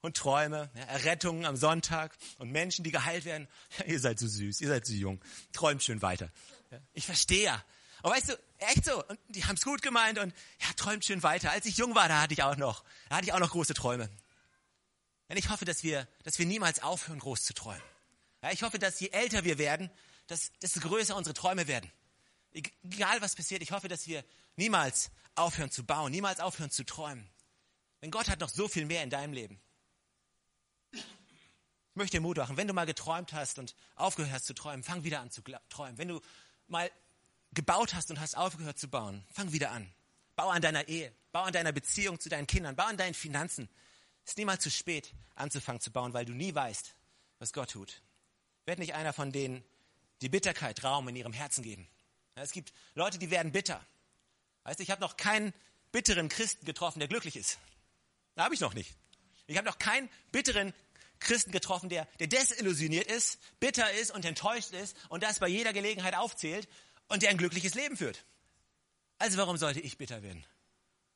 und 0.00 0.16
Träume, 0.16 0.70
ja, 0.74 0.84
Errettungen 0.84 1.44
am 1.44 1.56
Sonntag 1.56 2.16
und 2.38 2.50
Menschen, 2.50 2.82
die 2.84 2.92
geheilt 2.92 3.24
werden. 3.24 3.48
Ja, 3.78 3.84
ihr 3.86 4.00
seid 4.00 4.18
so 4.18 4.26
süß, 4.26 4.60
ihr 4.60 4.68
seid 4.68 4.86
so 4.86 4.94
jung, 4.94 5.20
träumt 5.52 5.82
schön 5.82 6.00
weiter. 6.00 6.30
Ja, 6.70 6.78
ich 6.94 7.04
verstehe 7.04 7.44
ja. 7.44 7.64
Aber 8.06 8.14
weißt 8.14 8.28
du, 8.28 8.38
echt 8.58 8.84
so, 8.84 9.04
und 9.04 9.18
die 9.26 9.44
haben 9.46 9.56
es 9.56 9.62
gut 9.62 9.82
gemeint 9.82 10.20
und 10.20 10.32
ja, 10.60 10.72
träumt 10.76 11.04
schön 11.04 11.24
weiter. 11.24 11.50
Als 11.50 11.66
ich 11.66 11.76
jung 11.76 11.96
war, 11.96 12.06
da 12.06 12.22
hatte 12.22 12.34
ich 12.34 12.44
auch 12.44 12.56
noch, 12.56 12.84
da 13.08 13.16
hatte 13.16 13.26
ich 13.26 13.32
auch 13.32 13.40
noch 13.40 13.50
große 13.50 13.74
Träume. 13.74 14.08
Und 15.26 15.36
ich 15.36 15.50
hoffe, 15.50 15.64
dass 15.64 15.82
wir, 15.82 16.06
dass 16.22 16.38
wir 16.38 16.46
niemals 16.46 16.84
aufhören, 16.84 17.18
groß 17.18 17.42
zu 17.42 17.52
träumen. 17.52 17.82
Ja, 18.42 18.52
ich 18.52 18.62
hoffe, 18.62 18.78
dass 18.78 19.00
je 19.00 19.08
älter 19.08 19.42
wir 19.42 19.58
werden, 19.58 19.90
dass, 20.28 20.52
desto 20.62 20.78
größer 20.78 21.16
unsere 21.16 21.34
Träume 21.34 21.66
werden. 21.66 21.90
Egal 22.52 23.22
was 23.22 23.34
passiert, 23.34 23.60
ich 23.60 23.72
hoffe, 23.72 23.88
dass 23.88 24.06
wir 24.06 24.24
niemals 24.54 25.10
aufhören 25.34 25.72
zu 25.72 25.82
bauen, 25.82 26.12
niemals 26.12 26.38
aufhören 26.38 26.70
zu 26.70 26.84
träumen. 26.84 27.28
Denn 28.02 28.12
Gott 28.12 28.28
hat 28.28 28.38
noch 28.38 28.50
so 28.50 28.68
viel 28.68 28.86
mehr 28.86 29.02
in 29.02 29.10
deinem 29.10 29.32
Leben. 29.32 29.58
Ich 30.92 31.02
möchte 31.94 32.18
dir 32.18 32.20
Mut 32.20 32.36
machen, 32.36 32.56
wenn 32.56 32.68
du 32.68 32.72
mal 32.72 32.86
geträumt 32.86 33.32
hast 33.32 33.58
und 33.58 33.74
aufgehört 33.96 34.32
hast 34.32 34.46
zu 34.46 34.54
träumen, 34.54 34.84
fang 34.84 35.02
wieder 35.02 35.18
an 35.18 35.32
zu 35.32 35.42
träumen. 35.68 35.98
Wenn 35.98 36.06
du 36.06 36.20
mal 36.68 36.88
gebaut 37.56 37.94
hast 37.94 38.10
und 38.10 38.20
hast 38.20 38.36
aufgehört 38.36 38.78
zu 38.78 38.86
bauen, 38.86 39.24
fang 39.32 39.50
wieder 39.50 39.72
an. 39.72 39.90
Bau 40.36 40.50
an 40.50 40.62
deiner 40.62 40.86
Ehe, 40.86 41.12
bau 41.32 41.42
an 41.42 41.52
deiner 41.52 41.72
Beziehung 41.72 42.20
zu 42.20 42.28
deinen 42.28 42.46
Kindern, 42.46 42.76
bau 42.76 42.84
an 42.84 42.96
deinen 42.96 43.14
Finanzen. 43.14 43.68
Es 44.24 44.32
ist 44.32 44.38
niemals 44.38 44.62
zu 44.62 44.70
spät, 44.70 45.12
anzufangen 45.34 45.80
zu 45.80 45.90
bauen, 45.90 46.12
weil 46.12 46.26
du 46.26 46.34
nie 46.34 46.54
weißt, 46.54 46.94
was 47.38 47.52
Gott 47.52 47.70
tut. 47.70 48.02
Werd 48.66 48.78
nicht 48.78 48.94
einer 48.94 49.12
von 49.12 49.32
denen, 49.32 49.64
die 50.20 50.28
Bitterkeit 50.28 50.84
Raum 50.84 51.08
in 51.08 51.16
ihrem 51.16 51.32
Herzen 51.32 51.62
geben. 51.62 51.88
Es 52.34 52.52
gibt 52.52 52.72
Leute, 52.94 53.18
die 53.18 53.30
werden 53.30 53.52
bitter. 53.52 53.84
Weißt 54.64 54.78
du, 54.78 54.82
ich 54.82 54.90
habe 54.90 55.00
noch 55.00 55.16
keinen 55.16 55.54
bitteren 55.92 56.28
Christen 56.28 56.66
getroffen, 56.66 56.98
der 56.98 57.08
glücklich 57.08 57.36
ist. 57.36 57.58
Da 58.34 58.44
habe 58.44 58.54
ich 58.54 58.60
noch 58.60 58.74
nicht. 58.74 58.94
Ich 59.46 59.56
habe 59.56 59.66
noch 59.66 59.78
keinen 59.78 60.10
bitteren 60.32 60.74
Christen 61.20 61.52
getroffen, 61.52 61.88
der, 61.88 62.06
der 62.18 62.26
desillusioniert 62.26 63.06
ist, 63.10 63.38
bitter 63.58 63.90
ist 63.92 64.10
und 64.10 64.26
enttäuscht 64.26 64.72
ist 64.72 64.94
und 65.08 65.22
das 65.22 65.38
bei 65.38 65.48
jeder 65.48 65.72
Gelegenheit 65.72 66.14
aufzählt 66.14 66.68
und 67.08 67.22
der 67.22 67.30
ein 67.30 67.38
glückliches 67.38 67.74
Leben 67.74 67.96
führt. 67.96 68.24
Also 69.18 69.38
warum 69.38 69.56
sollte 69.56 69.80
ich 69.80 69.98
bitter 69.98 70.22
werden? 70.22 70.44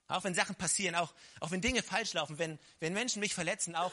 Auch 0.08 0.24
wenn 0.24 0.34
Sachen 0.34 0.56
passieren, 0.56 0.94
auch, 0.94 1.14
auch 1.40 1.50
wenn 1.50 1.60
Dinge 1.60 1.82
falsch 1.82 2.12
laufen, 2.14 2.38
wenn, 2.38 2.58
wenn 2.80 2.92
Menschen 2.92 3.20
mich 3.20 3.34
verletzen, 3.34 3.76
auch 3.76 3.92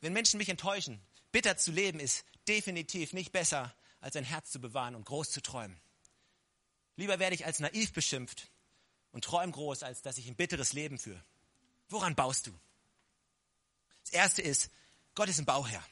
wenn 0.00 0.12
Menschen 0.12 0.38
mich 0.38 0.48
enttäuschen. 0.48 1.00
Bitter 1.32 1.56
zu 1.56 1.72
leben 1.72 1.98
ist 2.00 2.24
definitiv 2.46 3.12
nicht 3.12 3.32
besser, 3.32 3.74
als 4.00 4.16
ein 4.16 4.24
Herz 4.24 4.50
zu 4.50 4.60
bewahren 4.60 4.94
und 4.94 5.04
groß 5.04 5.30
zu 5.30 5.42
träumen. 5.42 5.78
Lieber 6.96 7.18
werde 7.18 7.34
ich 7.34 7.46
als 7.46 7.58
naiv 7.58 7.92
beschimpft 7.92 8.48
und 9.12 9.24
träume 9.24 9.52
groß, 9.52 9.82
als 9.82 10.02
dass 10.02 10.18
ich 10.18 10.28
ein 10.28 10.36
bitteres 10.36 10.72
Leben 10.72 10.98
führe. 10.98 11.22
Woran 11.88 12.14
baust 12.14 12.46
du? 12.46 12.58
Das 14.04 14.12
erste 14.12 14.42
ist, 14.42 14.70
Gott 15.14 15.28
ist 15.28 15.38
ein 15.38 15.44
Bauherr. 15.44 15.84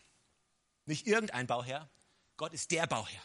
Nicht 0.85 1.07
irgendein 1.07 1.47
Bauherr, 1.47 1.91
Gott 2.37 2.53
ist 2.53 2.71
der 2.71 2.87
Bauherr. 2.87 3.23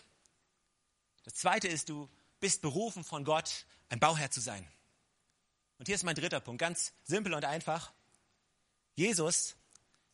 Das 1.23 1.35
zweite 1.35 1.67
ist, 1.67 1.89
du 1.89 2.09
bist 2.39 2.61
berufen 2.61 3.03
von 3.03 3.23
Gott, 3.23 3.65
ein 3.89 3.99
Bauherr 3.99 4.31
zu 4.31 4.41
sein. 4.41 4.67
Und 5.77 5.87
hier 5.87 5.95
ist 5.95 6.03
mein 6.03 6.15
dritter 6.15 6.39
Punkt, 6.39 6.59
ganz 6.59 6.93
simpel 7.03 7.33
und 7.33 7.45
einfach. 7.45 7.91
Jesus 8.95 9.55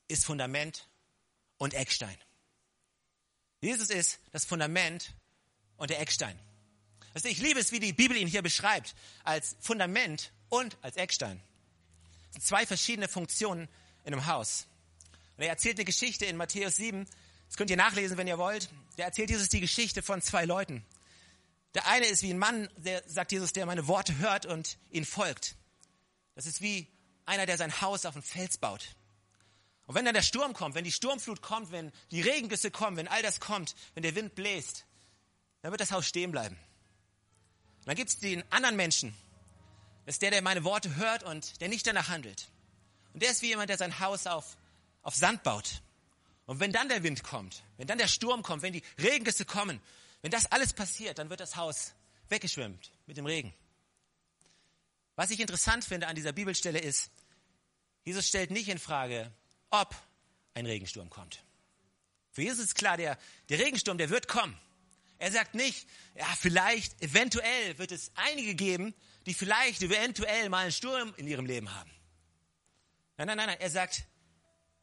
ist 0.07 0.25
Fundament 0.25 0.87
und 1.57 1.73
Eckstein. 1.73 2.17
Jesus 3.59 3.89
ist 3.89 4.19
das 4.31 4.45
Fundament 4.45 5.13
und 5.77 5.89
der 5.89 5.99
Eckstein. 5.99 6.37
Also 7.13 7.29
ich 7.29 7.39
liebe 7.39 7.59
es, 7.59 7.71
wie 7.71 7.79
die 7.79 7.93
Bibel 7.93 8.15
ihn 8.15 8.27
hier 8.27 8.43
beschreibt, 8.43 8.95
als 9.23 9.55
Fundament 9.59 10.31
und 10.49 10.77
als 10.81 10.97
Eckstein. 10.97 11.41
Das 12.27 12.33
sind 12.33 12.45
zwei 12.45 12.65
verschiedene 12.65 13.07
Funktionen 13.07 13.67
in 14.03 14.13
einem 14.13 14.27
Haus. 14.27 14.67
Und 15.35 15.43
er 15.43 15.49
erzählt 15.49 15.77
eine 15.77 15.85
Geschichte 15.85 16.25
in 16.25 16.37
Matthäus 16.37 16.75
7, 16.75 17.07
das 17.47 17.57
könnt 17.57 17.69
ihr 17.69 17.77
nachlesen, 17.77 18.17
wenn 18.17 18.27
ihr 18.27 18.37
wollt. 18.37 18.69
Der 18.97 19.05
erzählt 19.05 19.29
Jesus 19.29 19.49
die 19.49 19.61
Geschichte 19.61 20.01
von 20.01 20.21
zwei 20.21 20.45
Leuten. 20.45 20.85
Der 21.73 21.87
eine 21.87 22.05
ist 22.07 22.23
wie 22.23 22.31
ein 22.31 22.37
Mann, 22.37 22.69
der 22.77 23.03
sagt 23.07 23.31
Jesus, 23.31 23.53
der 23.53 23.65
meine 23.65 23.87
Worte 23.87 24.17
hört 24.17 24.45
und 24.45 24.77
ihn 24.89 25.05
folgt. 25.05 25.55
Das 26.35 26.45
ist 26.45 26.61
wie 26.61 26.87
einer, 27.25 27.45
der 27.45 27.57
sein 27.57 27.81
Haus 27.81 28.05
auf 28.05 28.13
dem 28.13 28.23
Fels 28.23 28.57
baut. 28.57 28.95
Und 29.85 29.95
wenn 29.95 30.05
dann 30.05 30.13
der 30.13 30.21
Sturm 30.21 30.53
kommt, 30.53 30.75
wenn 30.75 30.83
die 30.83 30.91
Sturmflut 30.91 31.41
kommt, 31.41 31.71
wenn 31.71 31.91
die 32.11 32.21
Regengüsse 32.21 32.71
kommen, 32.71 32.97
wenn 32.97 33.07
all 33.07 33.21
das 33.21 33.39
kommt, 33.39 33.75
wenn 33.93 34.03
der 34.03 34.15
Wind 34.15 34.35
bläst, 34.35 34.85
dann 35.61 35.71
wird 35.71 35.81
das 35.81 35.91
Haus 35.91 36.05
stehen 36.05 36.31
bleiben. 36.31 36.57
Und 37.79 37.87
dann 37.87 37.95
gibt 37.95 38.09
es 38.09 38.19
den 38.19 38.43
anderen 38.51 38.75
Menschen. 38.75 39.15
Das 40.05 40.15
ist 40.15 40.21
der, 40.21 40.31
der 40.31 40.41
meine 40.41 40.63
Worte 40.63 40.95
hört 40.95 41.23
und 41.23 41.59
der 41.61 41.69
nicht 41.69 41.87
danach 41.87 42.09
handelt. 42.09 42.49
Und 43.13 43.23
der 43.23 43.31
ist 43.31 43.41
wie 43.41 43.47
jemand, 43.47 43.69
der 43.69 43.77
sein 43.77 43.99
Haus 43.99 44.27
auf, 44.27 44.57
auf 45.01 45.15
Sand 45.15 45.43
baut. 45.43 45.81
Und 46.45 46.59
wenn 46.59 46.71
dann 46.71 46.87
der 46.89 47.03
Wind 47.03 47.23
kommt, 47.23 47.63
wenn 47.77 47.87
dann 47.87 47.97
der 47.97 48.07
Sturm 48.07 48.43
kommt, 48.43 48.61
wenn 48.61 48.73
die 48.73 48.83
Regengüsse 48.97 49.43
kommen, 49.43 49.81
wenn 50.27 50.31
das 50.31 50.51
alles 50.51 50.73
passiert, 50.73 51.19
dann 51.19 51.29
wird 51.29 51.39
das 51.39 51.55
Haus 51.55 51.93
weggeschwemmt 52.27 52.91
mit 53.05 53.15
dem 53.15 53.25
Regen. 53.25 53.53
Was 55.15 55.29
ich 55.29 55.39
interessant 55.39 55.85
finde 55.85 56.07
an 56.07 56.17
dieser 56.17 56.33
Bibelstelle 56.33 56.79
ist, 56.79 57.11
Jesus 58.03 58.27
stellt 58.27 58.51
nicht 58.51 58.67
in 58.67 58.77
Frage, 58.77 59.31
ob 59.69 59.95
ein 60.53 60.65
Regensturm 60.65 61.09
kommt. 61.09 61.45
Für 62.31 62.41
Jesus 62.41 62.65
ist 62.65 62.75
klar, 62.75 62.97
der, 62.97 63.17
der 63.47 63.59
Regensturm, 63.59 63.97
der 63.97 64.09
wird 64.09 64.27
kommen. 64.27 64.59
Er 65.17 65.31
sagt 65.31 65.55
nicht, 65.55 65.87
ja, 66.13 66.25
vielleicht, 66.37 67.01
eventuell 67.01 67.77
wird 67.77 67.93
es 67.93 68.11
einige 68.15 68.53
geben, 68.53 68.93
die 69.27 69.33
vielleicht 69.33 69.81
eventuell 69.81 70.49
mal 70.49 70.63
einen 70.63 70.73
Sturm 70.73 71.13
in 71.15 71.25
ihrem 71.25 71.45
Leben 71.45 71.73
haben. 71.73 71.89
Nein, 73.15 73.27
nein, 73.27 73.37
nein, 73.37 73.47
nein. 73.47 73.61
Er 73.61 73.69
sagt, 73.69 74.03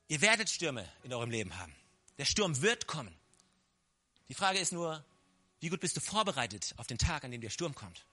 ihr 0.08 0.22
werdet 0.22 0.48
Stürme 0.48 0.90
in 1.02 1.12
eurem 1.12 1.30
Leben 1.30 1.58
haben. 1.58 1.76
Der 2.16 2.24
Sturm 2.24 2.62
wird 2.62 2.86
kommen. 2.86 3.14
Die 4.30 4.34
Frage 4.34 4.58
ist 4.58 4.72
nur, 4.72 5.04
wie 5.64 5.70
gut 5.70 5.80
bist 5.80 5.96
du 5.96 6.00
vorbereitet 6.02 6.74
auf 6.76 6.86
den 6.86 6.98
Tag, 6.98 7.24
an 7.24 7.30
dem 7.30 7.40
der 7.40 7.48
Sturm 7.48 7.74
kommt? 7.74 8.04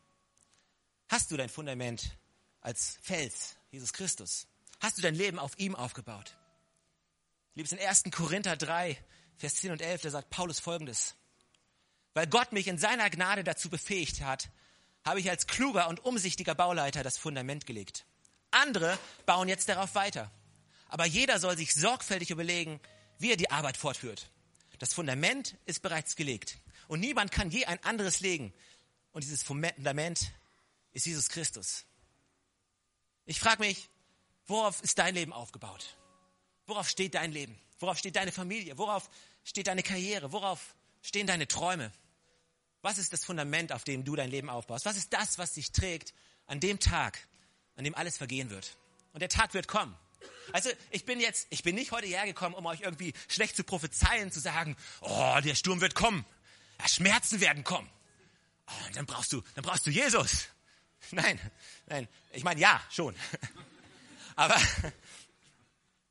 Hast 1.10 1.32
du 1.32 1.36
dein 1.36 1.50
Fundament 1.50 2.18
als 2.62 2.98
Fels, 3.02 3.58
Jesus 3.72 3.92
Christus? 3.92 4.48
Hast 4.80 4.98
du 4.98 5.02
dein 5.02 5.16
Leben 5.16 5.38
auf 5.38 5.60
ihm 5.60 5.76
aufgebaut? 5.76 6.38
Liebes 7.56 7.74
in 7.74 7.80
1. 7.80 8.04
Korinther 8.12 8.56
3, 8.56 8.98
Vers 9.36 9.56
10 9.56 9.72
und 9.72 9.82
11, 9.82 10.04
da 10.04 10.10
sagt 10.12 10.30
Paulus 10.30 10.62
folgendes. 10.62 11.16
Weil 12.14 12.26
Gott 12.28 12.54
mich 12.54 12.68
in 12.68 12.78
seiner 12.78 13.10
Gnade 13.10 13.44
dazu 13.44 13.70
befähigt 13.70 14.22
hat, 14.22 14.50
habe 15.04 15.20
ich 15.20 15.30
als 15.30 15.46
kluger 15.46 15.90
und 15.90 16.06
umsichtiger 16.06 16.56
Bauleiter 16.56 17.04
das 17.04 17.18
Fundament 17.18 17.66
gelegt. 17.66 18.06
Andere 18.52 18.98
bauen 19.26 19.50
jetzt 19.50 19.68
darauf 19.68 19.94
weiter. 19.94 20.32
Aber 20.88 21.06
jeder 21.06 21.38
soll 21.38 21.58
sich 21.58 21.74
sorgfältig 21.74 22.30
überlegen, 22.30 22.80
wie 23.20 23.32
er 23.32 23.38
die 23.38 23.52
Arbeit 23.52 23.76
fortführt. 23.76 24.32
Das 24.80 24.94
Fundament 24.94 25.58
ist 25.66 25.82
bereits 25.82 26.16
gelegt. 26.16 26.58
Und 26.92 27.00
niemand 27.00 27.32
kann 27.32 27.50
je 27.50 27.64
ein 27.64 27.82
anderes 27.86 28.20
legen. 28.20 28.54
Und 29.14 29.24
dieses 29.24 29.44
Fundament 29.44 30.34
ist 30.92 31.06
Jesus 31.06 31.30
Christus. 31.30 31.86
Ich 33.26 33.40
frage 33.40 33.64
mich, 33.64 33.88
worauf 34.46 34.84
ist 34.84 35.00
dein 35.00 35.16
Leben 35.16 35.32
aufgebaut? 35.32 35.96
Worauf 36.66 36.90
steht 36.90 37.16
dein 37.16 37.32
Leben? 37.32 37.58
Worauf 37.80 37.98
steht 37.98 38.18
deine 38.18 38.34
Familie? 38.34 38.78
Worauf 38.78 39.10
steht 39.46 39.68
deine 39.68 39.84
Karriere? 39.84 40.34
Worauf 40.34 40.76
stehen 41.02 41.28
deine 41.28 41.48
Träume? 41.48 41.94
Was 42.82 42.98
ist 42.98 43.14
das 43.14 43.24
Fundament, 43.24 43.72
auf 43.72 43.86
dem 43.86 44.04
du 44.04 44.18
dein 44.18 44.30
Leben 44.30 44.50
aufbaust? 44.50 44.84
Was 44.84 44.98
ist 44.98 45.14
das, 45.14 45.38
was 45.38 45.54
dich 45.54 45.72
trägt 45.72 46.14
an 46.46 46.60
dem 46.60 46.78
Tag, 46.78 47.26
an 47.78 47.86
dem 47.86 47.96
alles 47.96 48.18
vergehen 48.18 48.50
wird? 48.50 48.76
Und 49.14 49.22
der 49.22 49.30
Tag 49.30 49.54
wird 49.54 49.70
kommen. 49.70 49.96
Also 50.52 50.70
ich 50.90 51.06
bin 51.06 51.22
jetzt, 51.22 51.48
ich 51.52 51.64
bin 51.64 51.76
nicht 51.76 51.94
heute 51.94 52.08
hergekommen, 52.08 52.58
um 52.58 52.66
euch 52.66 52.82
irgendwie 52.82 53.14
schlecht 53.30 53.56
zu 53.56 53.64
prophezeien, 53.64 54.30
zu 54.30 54.42
sagen, 54.42 54.76
oh, 55.00 55.38
der 55.42 55.56
Sturm 55.56 55.80
wird 55.80 55.96
kommen, 55.96 56.26
ja, 56.82 56.88
Schmerzen 56.88 57.40
werden 57.40 57.64
kommen. 57.64 57.90
Oh, 58.68 58.92
dann 58.94 59.06
brauchst 59.06 59.34
du, 59.34 59.42
dann 59.56 59.64
brauchst 59.64 59.86
du 59.86 59.92
Jesus. 59.92 60.48
Nein, 61.12 61.40
nein, 61.88 62.08
ich 62.32 62.44
meine 62.44 62.60
ja, 62.62 62.80
schon. 62.92 63.16
Aber, 64.36 64.56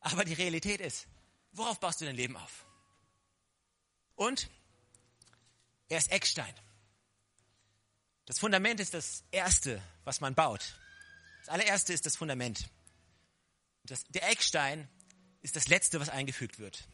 aber 0.01 0.25
die 0.25 0.35
Realität 0.35 0.81
ist, 0.81 1.07
worauf 1.53 1.81
baust 1.81 2.01
du 2.01 2.05
dein 2.05 2.17
Leben 2.17 2.37
auf? 2.37 2.67
Und 4.15 4.51
er 5.89 5.99
ist 5.99 6.13
Eckstein. 6.13 6.53
Das 8.27 8.39
Fundament 8.39 8.79
ist 8.79 8.93
das 8.93 9.25
Erste, 9.31 9.83
was 10.05 10.21
man 10.21 10.35
baut. 10.35 10.77
Das 11.41 11.49
allererste 11.49 11.93
ist 11.95 12.05
das 12.05 12.17
Fundament. 12.17 12.69
Das, 13.85 14.05
der 14.09 14.29
Eckstein 14.29 14.89
ist 15.41 15.57
das 15.57 15.69
Letzte, 15.69 15.99
was 15.99 16.11
eingefügt 16.11 16.59
wird. 16.59 16.87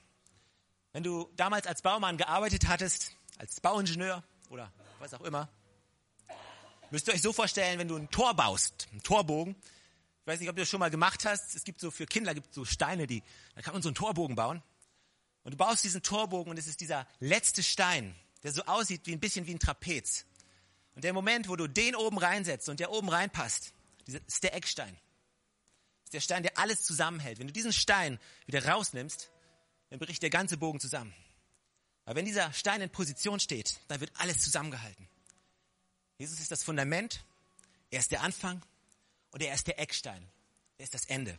Wenn 0.93 1.03
du 1.03 1.31
damals 1.35 1.67
als 1.67 1.83
Baumann 1.83 2.17
gearbeitet 2.17 2.69
hattest, 2.69 3.17
als 3.37 3.61
Bauingenieur 3.61 4.23
oder 4.51 4.73
was 4.99 5.15
auch 5.15 5.23
immer, 5.23 5.49
Müsst 6.91 7.09
ihr 7.09 7.15
euch 7.15 7.23
so 7.23 7.33
vorstellen, 7.33 7.79
wenn 7.79 7.89
du 7.89 7.97
ein 7.97 8.11
Tor 8.11 8.35
baust, 8.35 8.89
einen 8.93 9.03
Torbogen. 9.03 9.57
Ich 10.21 10.27
weiß 10.27 10.41
nicht, 10.41 10.49
ob 10.49 10.57
du 10.57 10.63
das 10.63 10.69
schon 10.69 10.81
mal 10.81 10.91
gemacht 10.91 11.25
hast. 11.25 11.57
Es 11.57 11.65
gibt 11.65 11.81
so 11.81 11.91
für 11.91 12.07
Kinder 12.07 12.33
gibt 12.33 12.55
so 12.55 12.65
Steine, 12.65 13.07
die, 13.07 13.23
da 13.55 13.63
kann 13.63 13.73
man 13.73 13.83
so 13.83 13.89
einen 13.89 13.97
Torbogen 13.97 14.37
bauen. 14.37 14.63
Und 15.43 15.53
du 15.53 15.57
baust 15.57 15.85
diesen 15.85 16.03
Torbogen 16.03 16.51
und 16.51 16.59
es 16.59 16.67
ist 16.67 16.81
dieser 16.81 17.07
letzte 17.19 17.63
Stein, 17.63 18.15
der 18.43 18.53
so 18.53 18.63
aussieht 18.63 19.07
wie 19.07 19.13
ein 19.13 19.21
bisschen 19.21 19.47
wie 19.47 19.55
ein 19.55 19.59
Trapez. 19.59 20.27
Und 20.95 21.05
der 21.05 21.13
Moment, 21.13 21.49
wo 21.49 21.57
du 21.57 21.67
den 21.67 21.95
oben 21.97 22.19
reinsetzt 22.19 22.69
und 22.69 22.81
der 22.81 22.91
oben 22.91 23.09
reinpasst, 23.09 23.73
ist 24.07 24.45
der 24.45 24.55
Eckstein. 24.55 24.97
Ist 26.05 26.15
der 26.15 26.21
Stein, 26.21 26.45
der 26.45 26.57
alles 26.59 26.85
zusammenhält. 26.85 27.41
Wenn 27.41 27.49
du 27.49 27.53
diesen 27.53 27.73
Stein 27.73 28.21
wieder 28.47 28.65
rausnimmst, 28.65 29.31
dann 29.91 29.99
bricht 29.99 30.23
der 30.23 30.31
ganze 30.31 30.57
Bogen 30.57 30.81
zusammen. 30.81 31.13
Aber 32.07 32.17
wenn 32.17 32.25
dieser 32.25 32.53
Stein 32.53 32.81
in 32.81 32.89
Position 32.89 33.41
steht, 33.41 33.79
dann 33.89 34.01
wird 34.01 34.13
alles 34.15 34.39
zusammengehalten. 34.39 35.09
Jesus 36.19 36.41
ist 36.41 36.51
das 36.51 36.65
Fundament, 36.65 37.23
er 37.91 37.99
ist 37.99 38.11
der 38.13 38.23
Anfang 38.23 38.63
und 39.33 39.43
er 39.43 39.53
ist 39.53 39.67
der 39.67 39.79
Eckstein. 39.79 40.27
Er 40.79 40.85
ist 40.85 40.95
das 40.95 41.05
Ende. 41.07 41.39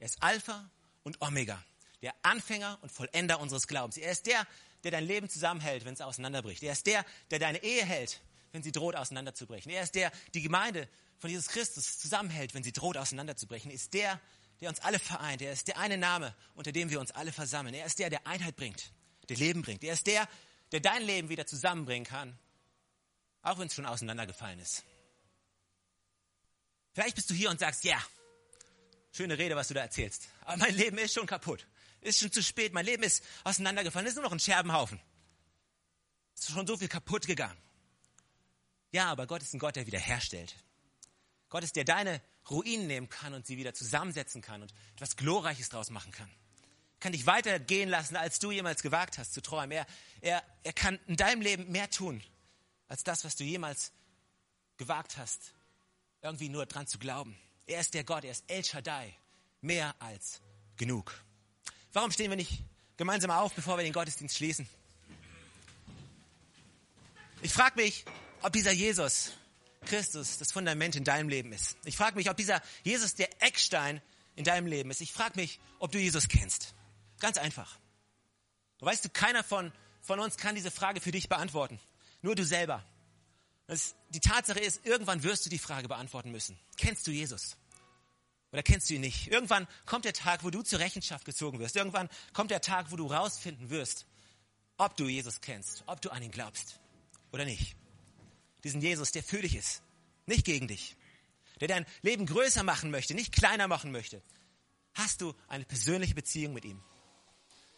Er 0.00 0.06
ist 0.06 0.22
Alpha 0.22 0.68
und 1.04 1.20
Omega, 1.20 1.62
der 2.02 2.14
Anfänger 2.22 2.78
und 2.82 2.90
Vollender 2.90 3.40
unseres 3.40 3.66
Glaubens. 3.66 3.98
Er 3.98 4.10
ist 4.10 4.26
der, 4.26 4.46
der 4.84 4.90
dein 4.90 5.04
Leben 5.04 5.28
zusammenhält, 5.28 5.84
wenn 5.84 5.94
es 5.94 6.00
auseinanderbricht. 6.00 6.62
Er 6.62 6.72
ist 6.72 6.86
der, 6.86 7.04
der 7.30 7.38
deine 7.38 7.62
Ehe 7.62 7.84
hält, 7.84 8.20
wenn 8.52 8.62
sie 8.62 8.72
droht 8.72 8.96
auseinanderzubrechen. 8.96 9.70
Er 9.70 9.82
ist 9.82 9.94
der, 9.94 10.10
die 10.34 10.42
Gemeinde 10.42 10.88
von 11.18 11.30
Jesus 11.30 11.48
Christus 11.48 11.98
zusammenhält, 11.98 12.54
wenn 12.54 12.62
sie 12.62 12.72
droht 12.72 12.96
auseinanderzubrechen. 12.96 13.70
Er 13.70 13.74
ist 13.74 13.92
der, 13.94 14.20
der 14.60 14.70
uns 14.70 14.80
alle 14.80 14.98
vereint. 14.98 15.42
Er 15.42 15.52
ist 15.52 15.68
der 15.68 15.78
eine 15.78 15.98
Name, 15.98 16.34
unter 16.54 16.72
dem 16.72 16.90
wir 16.90 17.00
uns 17.00 17.10
alle 17.10 17.32
versammeln. 17.32 17.74
Er 17.74 17.86
ist 17.86 17.98
der, 17.98 18.10
der 18.10 18.26
Einheit 18.26 18.56
bringt, 18.56 18.92
der 19.28 19.36
Leben 19.36 19.62
bringt. 19.62 19.82
Er 19.84 19.94
ist 19.94 20.06
der, 20.06 20.28
der 20.72 20.80
dein 20.80 21.02
Leben 21.02 21.28
wieder 21.28 21.46
zusammenbringen 21.46 22.06
kann, 22.06 22.38
auch 23.42 23.58
wenn 23.58 23.68
es 23.68 23.74
schon 23.74 23.86
auseinandergefallen 23.86 24.58
ist. 24.58 24.84
Vielleicht 26.92 27.14
bist 27.14 27.28
du 27.30 27.34
hier 27.34 27.50
und 27.50 27.60
sagst, 27.60 27.84
ja, 27.84 28.02
schöne 29.12 29.36
Rede, 29.38 29.54
was 29.54 29.68
du 29.68 29.74
da 29.74 29.82
erzählst. 29.82 30.28
Aber 30.42 30.56
mein 30.56 30.74
Leben 30.74 30.98
ist 30.98 31.14
schon 31.14 31.26
kaputt. 31.26 31.66
Ist 32.00 32.20
schon 32.20 32.32
zu 32.32 32.42
spät. 32.42 32.72
Mein 32.72 32.86
Leben 32.86 33.02
ist 33.02 33.22
auseinandergefallen. 33.44 34.06
Ist 34.06 34.14
nur 34.14 34.24
noch 34.24 34.32
ein 34.32 34.40
Scherbenhaufen. 34.40 35.00
Ist 36.34 36.50
schon 36.50 36.66
so 36.66 36.76
viel 36.76 36.88
kaputt 36.88 37.26
gegangen. 37.26 37.56
Ja, 38.92 39.10
aber 39.10 39.26
Gott 39.26 39.42
ist 39.42 39.52
ein 39.52 39.58
Gott, 39.58 39.76
der 39.76 39.86
wiederherstellt. 39.86 40.54
Gott 41.48 41.64
ist 41.64 41.76
der 41.76 41.84
deine 41.84 42.22
Ruinen 42.50 42.86
nehmen 42.86 43.08
kann 43.08 43.34
und 43.34 43.46
sie 43.46 43.56
wieder 43.56 43.74
zusammensetzen 43.74 44.40
kann 44.40 44.62
und 44.62 44.72
etwas 44.94 45.16
Glorreiches 45.16 45.68
draus 45.68 45.90
machen 45.90 46.12
kann. 46.12 46.30
Kann 47.06 47.12
dich 47.12 47.26
weitergehen 47.26 47.88
lassen, 47.88 48.16
als 48.16 48.40
du 48.40 48.50
jemals 48.50 48.82
gewagt 48.82 49.16
hast 49.16 49.32
zu 49.32 49.40
träumen. 49.40 49.70
Er, 49.70 49.86
er, 50.22 50.42
er 50.64 50.72
kann 50.72 50.98
in 51.06 51.14
deinem 51.14 51.40
Leben 51.40 51.70
mehr 51.70 51.88
tun, 51.88 52.20
als 52.88 53.04
das, 53.04 53.24
was 53.24 53.36
du 53.36 53.44
jemals 53.44 53.92
gewagt 54.76 55.16
hast, 55.16 55.52
irgendwie 56.20 56.48
nur 56.48 56.66
dran 56.66 56.88
zu 56.88 56.98
glauben. 56.98 57.38
Er 57.68 57.78
ist 57.78 57.94
der 57.94 58.02
Gott, 58.02 58.24
er 58.24 58.32
ist 58.32 58.42
El 58.48 58.64
Shaddai, 58.64 59.14
mehr 59.60 59.94
als 60.00 60.40
genug. 60.78 61.14
Warum 61.92 62.10
stehen 62.10 62.28
wir 62.28 62.36
nicht 62.36 62.64
gemeinsam 62.96 63.30
auf, 63.30 63.54
bevor 63.54 63.76
wir 63.76 63.84
den 63.84 63.92
Gottesdienst 63.92 64.36
schließen? 64.36 64.68
Ich 67.40 67.52
frage 67.52 67.80
mich, 67.80 68.04
ob 68.42 68.52
dieser 68.52 68.72
Jesus 68.72 69.30
Christus 69.84 70.38
das 70.38 70.50
Fundament 70.50 70.96
in 70.96 71.04
deinem 71.04 71.28
Leben 71.28 71.52
ist. 71.52 71.76
Ich 71.84 71.96
frage 71.96 72.16
mich, 72.16 72.28
ob 72.28 72.36
dieser 72.36 72.60
Jesus 72.82 73.14
der 73.14 73.28
Eckstein 73.44 74.02
in 74.34 74.42
deinem 74.42 74.66
Leben 74.66 74.90
ist. 74.90 75.00
Ich 75.00 75.12
frage 75.12 75.38
mich, 75.38 75.60
ob 75.78 75.92
du 75.92 75.98
Jesus 76.00 76.26
kennst. 76.26 76.74
Ganz 77.18 77.38
einfach. 77.38 77.78
Weißt 78.80 79.04
du, 79.04 79.08
keiner 79.08 79.42
von, 79.42 79.72
von 80.02 80.20
uns 80.20 80.36
kann 80.36 80.54
diese 80.54 80.70
Frage 80.70 81.00
für 81.00 81.12
dich 81.12 81.28
beantworten. 81.28 81.80
Nur 82.22 82.34
du 82.34 82.44
selber. 82.44 82.84
Das, 83.66 83.94
die 84.10 84.20
Tatsache 84.20 84.60
ist, 84.60 84.84
irgendwann 84.86 85.22
wirst 85.22 85.46
du 85.46 85.50
die 85.50 85.58
Frage 85.58 85.88
beantworten 85.88 86.30
müssen. 86.30 86.58
Kennst 86.76 87.06
du 87.06 87.10
Jesus? 87.10 87.56
Oder 88.52 88.62
kennst 88.62 88.88
du 88.90 88.94
ihn 88.94 89.00
nicht? 89.00 89.28
Irgendwann 89.28 89.66
kommt 89.86 90.04
der 90.04 90.12
Tag, 90.12 90.44
wo 90.44 90.50
du 90.50 90.62
zur 90.62 90.78
Rechenschaft 90.78 91.24
gezogen 91.24 91.58
wirst. 91.58 91.76
Irgendwann 91.76 92.08
kommt 92.32 92.50
der 92.50 92.60
Tag, 92.60 92.92
wo 92.92 92.96
du 92.96 93.06
rausfinden 93.06 93.70
wirst, 93.70 94.06
ob 94.76 94.96
du 94.96 95.08
Jesus 95.08 95.40
kennst, 95.40 95.82
ob 95.86 96.00
du 96.00 96.10
an 96.10 96.22
ihn 96.22 96.30
glaubst 96.30 96.78
oder 97.32 97.44
nicht 97.44 97.76
diesen 98.66 98.80
Jesus, 98.80 99.12
der 99.12 99.22
für 99.22 99.40
dich 99.40 99.54
ist, 99.54 99.82
nicht 100.26 100.44
gegen 100.44 100.66
dich, 100.66 100.96
der 101.60 101.68
dein 101.68 101.86
Leben 102.02 102.26
größer 102.26 102.64
machen 102.64 102.90
möchte, 102.90 103.14
nicht 103.14 103.32
kleiner 103.32 103.68
machen 103.68 103.92
möchte. 103.92 104.22
Hast 104.94 105.20
du 105.20 105.34
eine 105.46 105.64
persönliche 105.64 106.14
Beziehung 106.14 106.52
mit 106.52 106.64
ihm? 106.64 106.82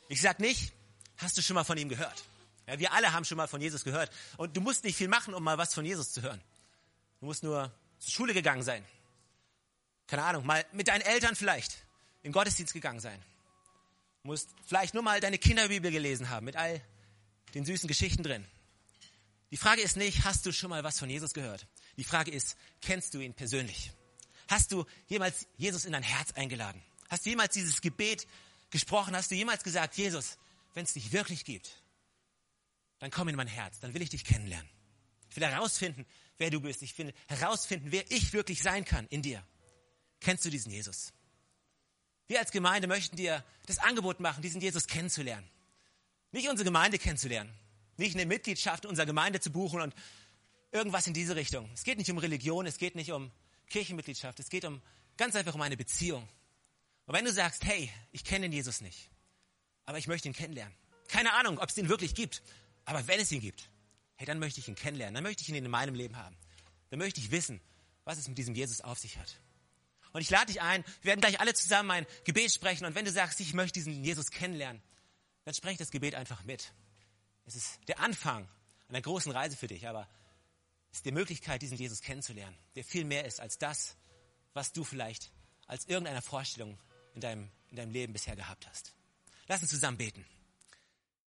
Ich 0.09 0.21
sag 0.21 0.40
nicht, 0.40 0.73
hast 1.18 1.37
du 1.37 1.42
schon 1.42 1.55
mal 1.55 1.64
von 1.64 1.79
ihm 1.79 1.88
gehört? 1.88 2.25
Ja, 2.66 2.79
wir 2.79 2.92
alle 2.92 3.12
haben 3.12 3.25
schon 3.25 3.37
mal 3.37 3.47
von 3.47 3.61
Jesus 3.61 3.85
gehört. 3.85 4.11
Und 4.37 4.57
du 4.57 4.61
musst 4.61 4.85
nicht 4.85 4.97
viel 4.97 5.09
machen, 5.09 5.35
um 5.35 5.42
mal 5.42 5.59
was 5.59 5.75
von 5.75 5.85
Jesus 5.85 6.12
zu 6.12 6.23
hören. 6.23 6.40
Du 7.21 7.27
musst 7.27 7.42
nur 7.42 7.73
zur 7.99 8.12
Schule 8.12 8.35
gegangen 8.35 8.62
sein. 8.62 8.85
Keine 10.07 10.23
Ahnung, 10.25 10.47
mal 10.47 10.64
mit 10.73 10.88
deinen 10.88 11.03
Eltern 11.03 11.37
vielleicht 11.37 11.85
in 12.23 12.33
Gottesdienst 12.33 12.73
gegangen 12.73 13.01
sein. 13.01 13.21
Du 14.23 14.29
musst 14.29 14.49
vielleicht 14.66 14.94
nur 14.94 15.03
mal 15.03 15.21
deine 15.21 15.38
Kinderbibel 15.38 15.90
gelesen 15.90 16.31
haben 16.31 16.44
mit 16.44 16.57
all 16.57 16.81
den 17.55 17.64
süßen 17.64 17.88
Geschichten 17.88 18.23
drin. 18.23 18.47
Die 19.51 19.57
Frage 19.57 19.81
ist 19.81 19.97
nicht, 19.97 20.25
hast 20.25 20.44
du 20.44 20.53
schon 20.53 20.71
mal 20.71 20.85
was 20.85 20.99
von 20.99 21.09
Jesus 21.09 21.33
gehört? 21.33 21.66
Die 21.97 22.05
Frage 22.05 22.31
ist, 22.31 22.57
kennst 22.83 23.14
du 23.14 23.21
ihn 23.21 23.35
persönlich? 23.35 23.92
Hast 24.49 24.73
du 24.73 24.85
jemals 25.07 25.47
Jesus 25.57 25.85
in 25.85 25.92
dein 25.92 26.03
Herz 26.03 26.33
eingeladen? 26.33 26.83
Hast 27.09 27.25
du 27.25 27.31
jemals 27.31 27.55
dieses 27.55 27.81
Gebet 27.81 28.27
gesprochen? 28.70 29.14
Hast 29.16 29.31
du 29.31 29.35
jemals 29.35 29.64
gesagt, 29.64 29.96
Jesus, 29.96 30.38
wenn 30.74 30.85
es 30.85 30.92
dich 30.92 31.12
wirklich 31.12 31.44
gibt, 31.44 31.83
dann 32.98 33.11
komm 33.11 33.28
in 33.28 33.37
mein 33.37 33.46
Herz, 33.46 33.81
dann 33.81 33.94
will 33.94 34.02
ich 34.02 34.11
dich 34.11 34.24
kennenlernen. 34.24 34.68
Ich 35.31 35.37
will 35.37 35.46
herausfinden, 35.46 36.07
wer 36.38 36.50
du 36.50 36.61
bist. 36.61 36.83
Ich 36.83 36.96
will 36.98 37.12
herausfinden, 37.26 37.92
wer 37.92 38.11
ich 38.11 38.33
wirklich 38.33 38.62
sein 38.62 38.85
kann 38.85 39.07
in 39.09 39.22
dir. 39.22 39.44
Kennst 40.20 40.44
du 40.44 40.50
diesen 40.50 40.72
Jesus? 40.72 41.12
Wir 42.26 42.40
als 42.40 42.50
Gemeinde 42.50 42.88
möchten 42.88 43.16
dir 43.16 43.44
das 43.66 43.78
Angebot 43.78 44.20
machen, 44.20 44.42
diesen 44.42 44.61
Jesus 44.61 44.87
kennenzulernen. 44.87 45.48
Nicht 46.33 46.48
unsere 46.48 46.64
Gemeinde 46.64 46.98
kennenzulernen, 46.98 47.52
nicht 47.96 48.14
eine 48.14 48.26
Mitgliedschaft 48.26 48.85
unserer 48.85 49.07
Gemeinde 49.07 49.40
zu 49.40 49.50
buchen 49.50 49.81
und 49.81 49.94
irgendwas 50.72 51.07
in 51.07 51.14
diese 51.14 51.37
Richtung. 51.37 51.70
Es 51.72 51.85
geht 51.85 51.96
nicht 51.96 52.11
um 52.11 52.18
Religion, 52.18 52.66
es 52.66 52.76
geht 52.76 52.94
nicht 52.96 53.12
um 53.12 53.31
Kirchenmitgliedschaft, 53.70 54.38
es 54.40 54.50
geht 54.50 54.64
um 54.64 54.83
ganz 55.16 55.37
einfach 55.37 55.54
um 55.54 55.62
eine 55.62 55.76
Beziehung. 55.76 56.28
Und 57.09 57.14
wenn 57.14 57.25
du 57.25 57.33
sagst, 57.33 57.64
hey, 57.64 57.90
ich 58.12 58.23
kenne 58.23 58.42
den 58.42 58.53
Jesus 58.53 58.83
nicht, 58.83 59.09
aber 59.87 59.97
ich 59.97 60.09
möchte 60.09 60.29
ihn 60.29 60.35
kennenlernen. 60.35 60.77
Keine 61.09 61.33
Ahnung, 61.33 61.59
ob 61.59 61.71
es 61.71 61.79
ihn 61.79 61.88
wirklich 61.88 62.14
gibt, 62.14 62.42
aber 62.85 63.07
wenn 63.07 63.18
es 63.18 63.33
ihn 63.33 63.40
gibt, 63.40 63.71
hey, 64.16 64.27
dann 64.27 64.38
möchte 64.38 64.61
ich 64.61 64.68
ihn 64.68 64.75
kennenlernen, 64.75 65.14
dann 65.14 65.25
möchte 65.25 65.42
ich 65.42 65.49
ihn 65.49 65.55
in 65.55 65.71
meinem 65.71 65.94
Leben 65.94 66.18
haben. 66.18 66.37
Dann 66.90 66.99
möchte 66.99 67.18
ich 67.18 67.31
wissen, 67.31 67.62
was 68.05 68.18
es 68.18 68.29
mit 68.29 68.37
diesem 68.37 68.55
Jesus 68.55 68.83
auf 68.83 68.99
sich 68.99 69.16
hat. 69.16 69.40
Und 70.12 70.21
ich 70.21 70.29
lade 70.29 70.53
dich 70.53 70.61
ein, 70.61 70.85
wir 71.01 71.09
werden 71.09 71.23
gleich 71.23 71.40
alle 71.40 71.55
zusammen 71.55 71.90
ein 71.92 72.07
Gebet 72.25 72.53
sprechen 72.53 72.85
und 72.85 72.94
wenn 72.94 73.07
du 73.07 73.11
sagst, 73.11 73.40
ich 73.40 73.55
möchte 73.55 73.81
diesen 73.81 74.05
Jesus 74.05 74.31
kennenlernen, 74.31 74.83
dann 75.44 75.55
spreche 75.55 75.79
das 75.79 75.90
Gebet 75.90 76.14
einfach 76.14 76.44
mit. 76.44 76.75
Es 77.47 77.57
ist 77.57 77.81
der 77.88 78.01
Anfang 78.01 78.47
einer 78.88 79.01
großen 79.01 79.33
Reise 79.33 79.57
für 79.57 79.66
dich, 79.66 79.88
aber 79.88 80.07
es 80.90 80.99
ist 80.99 81.07
die 81.07 81.12
Möglichkeit, 81.12 81.62
diesen 81.62 81.79
Jesus 81.79 82.03
kennenzulernen, 82.03 82.57
der 82.75 82.85
viel 82.85 83.07
mehr 83.07 83.25
ist 83.25 83.40
als 83.40 83.57
das, 83.57 83.97
was 84.53 84.73
du 84.73 84.85
vielleicht 84.85 85.33
als 85.66 85.87
irgendeiner 85.87 86.23
Vorstellung 86.23 86.79
in 87.18 87.20
deinem, 87.20 87.48
in 87.70 87.76
deinem 87.76 87.90
Leben 87.90 88.12
bisher 88.12 88.37
gehabt 88.37 88.66
hast. 88.68 88.94
Lass 89.48 89.61
uns 89.61 89.70
zusammen 89.70 89.96
beten. 89.96 90.24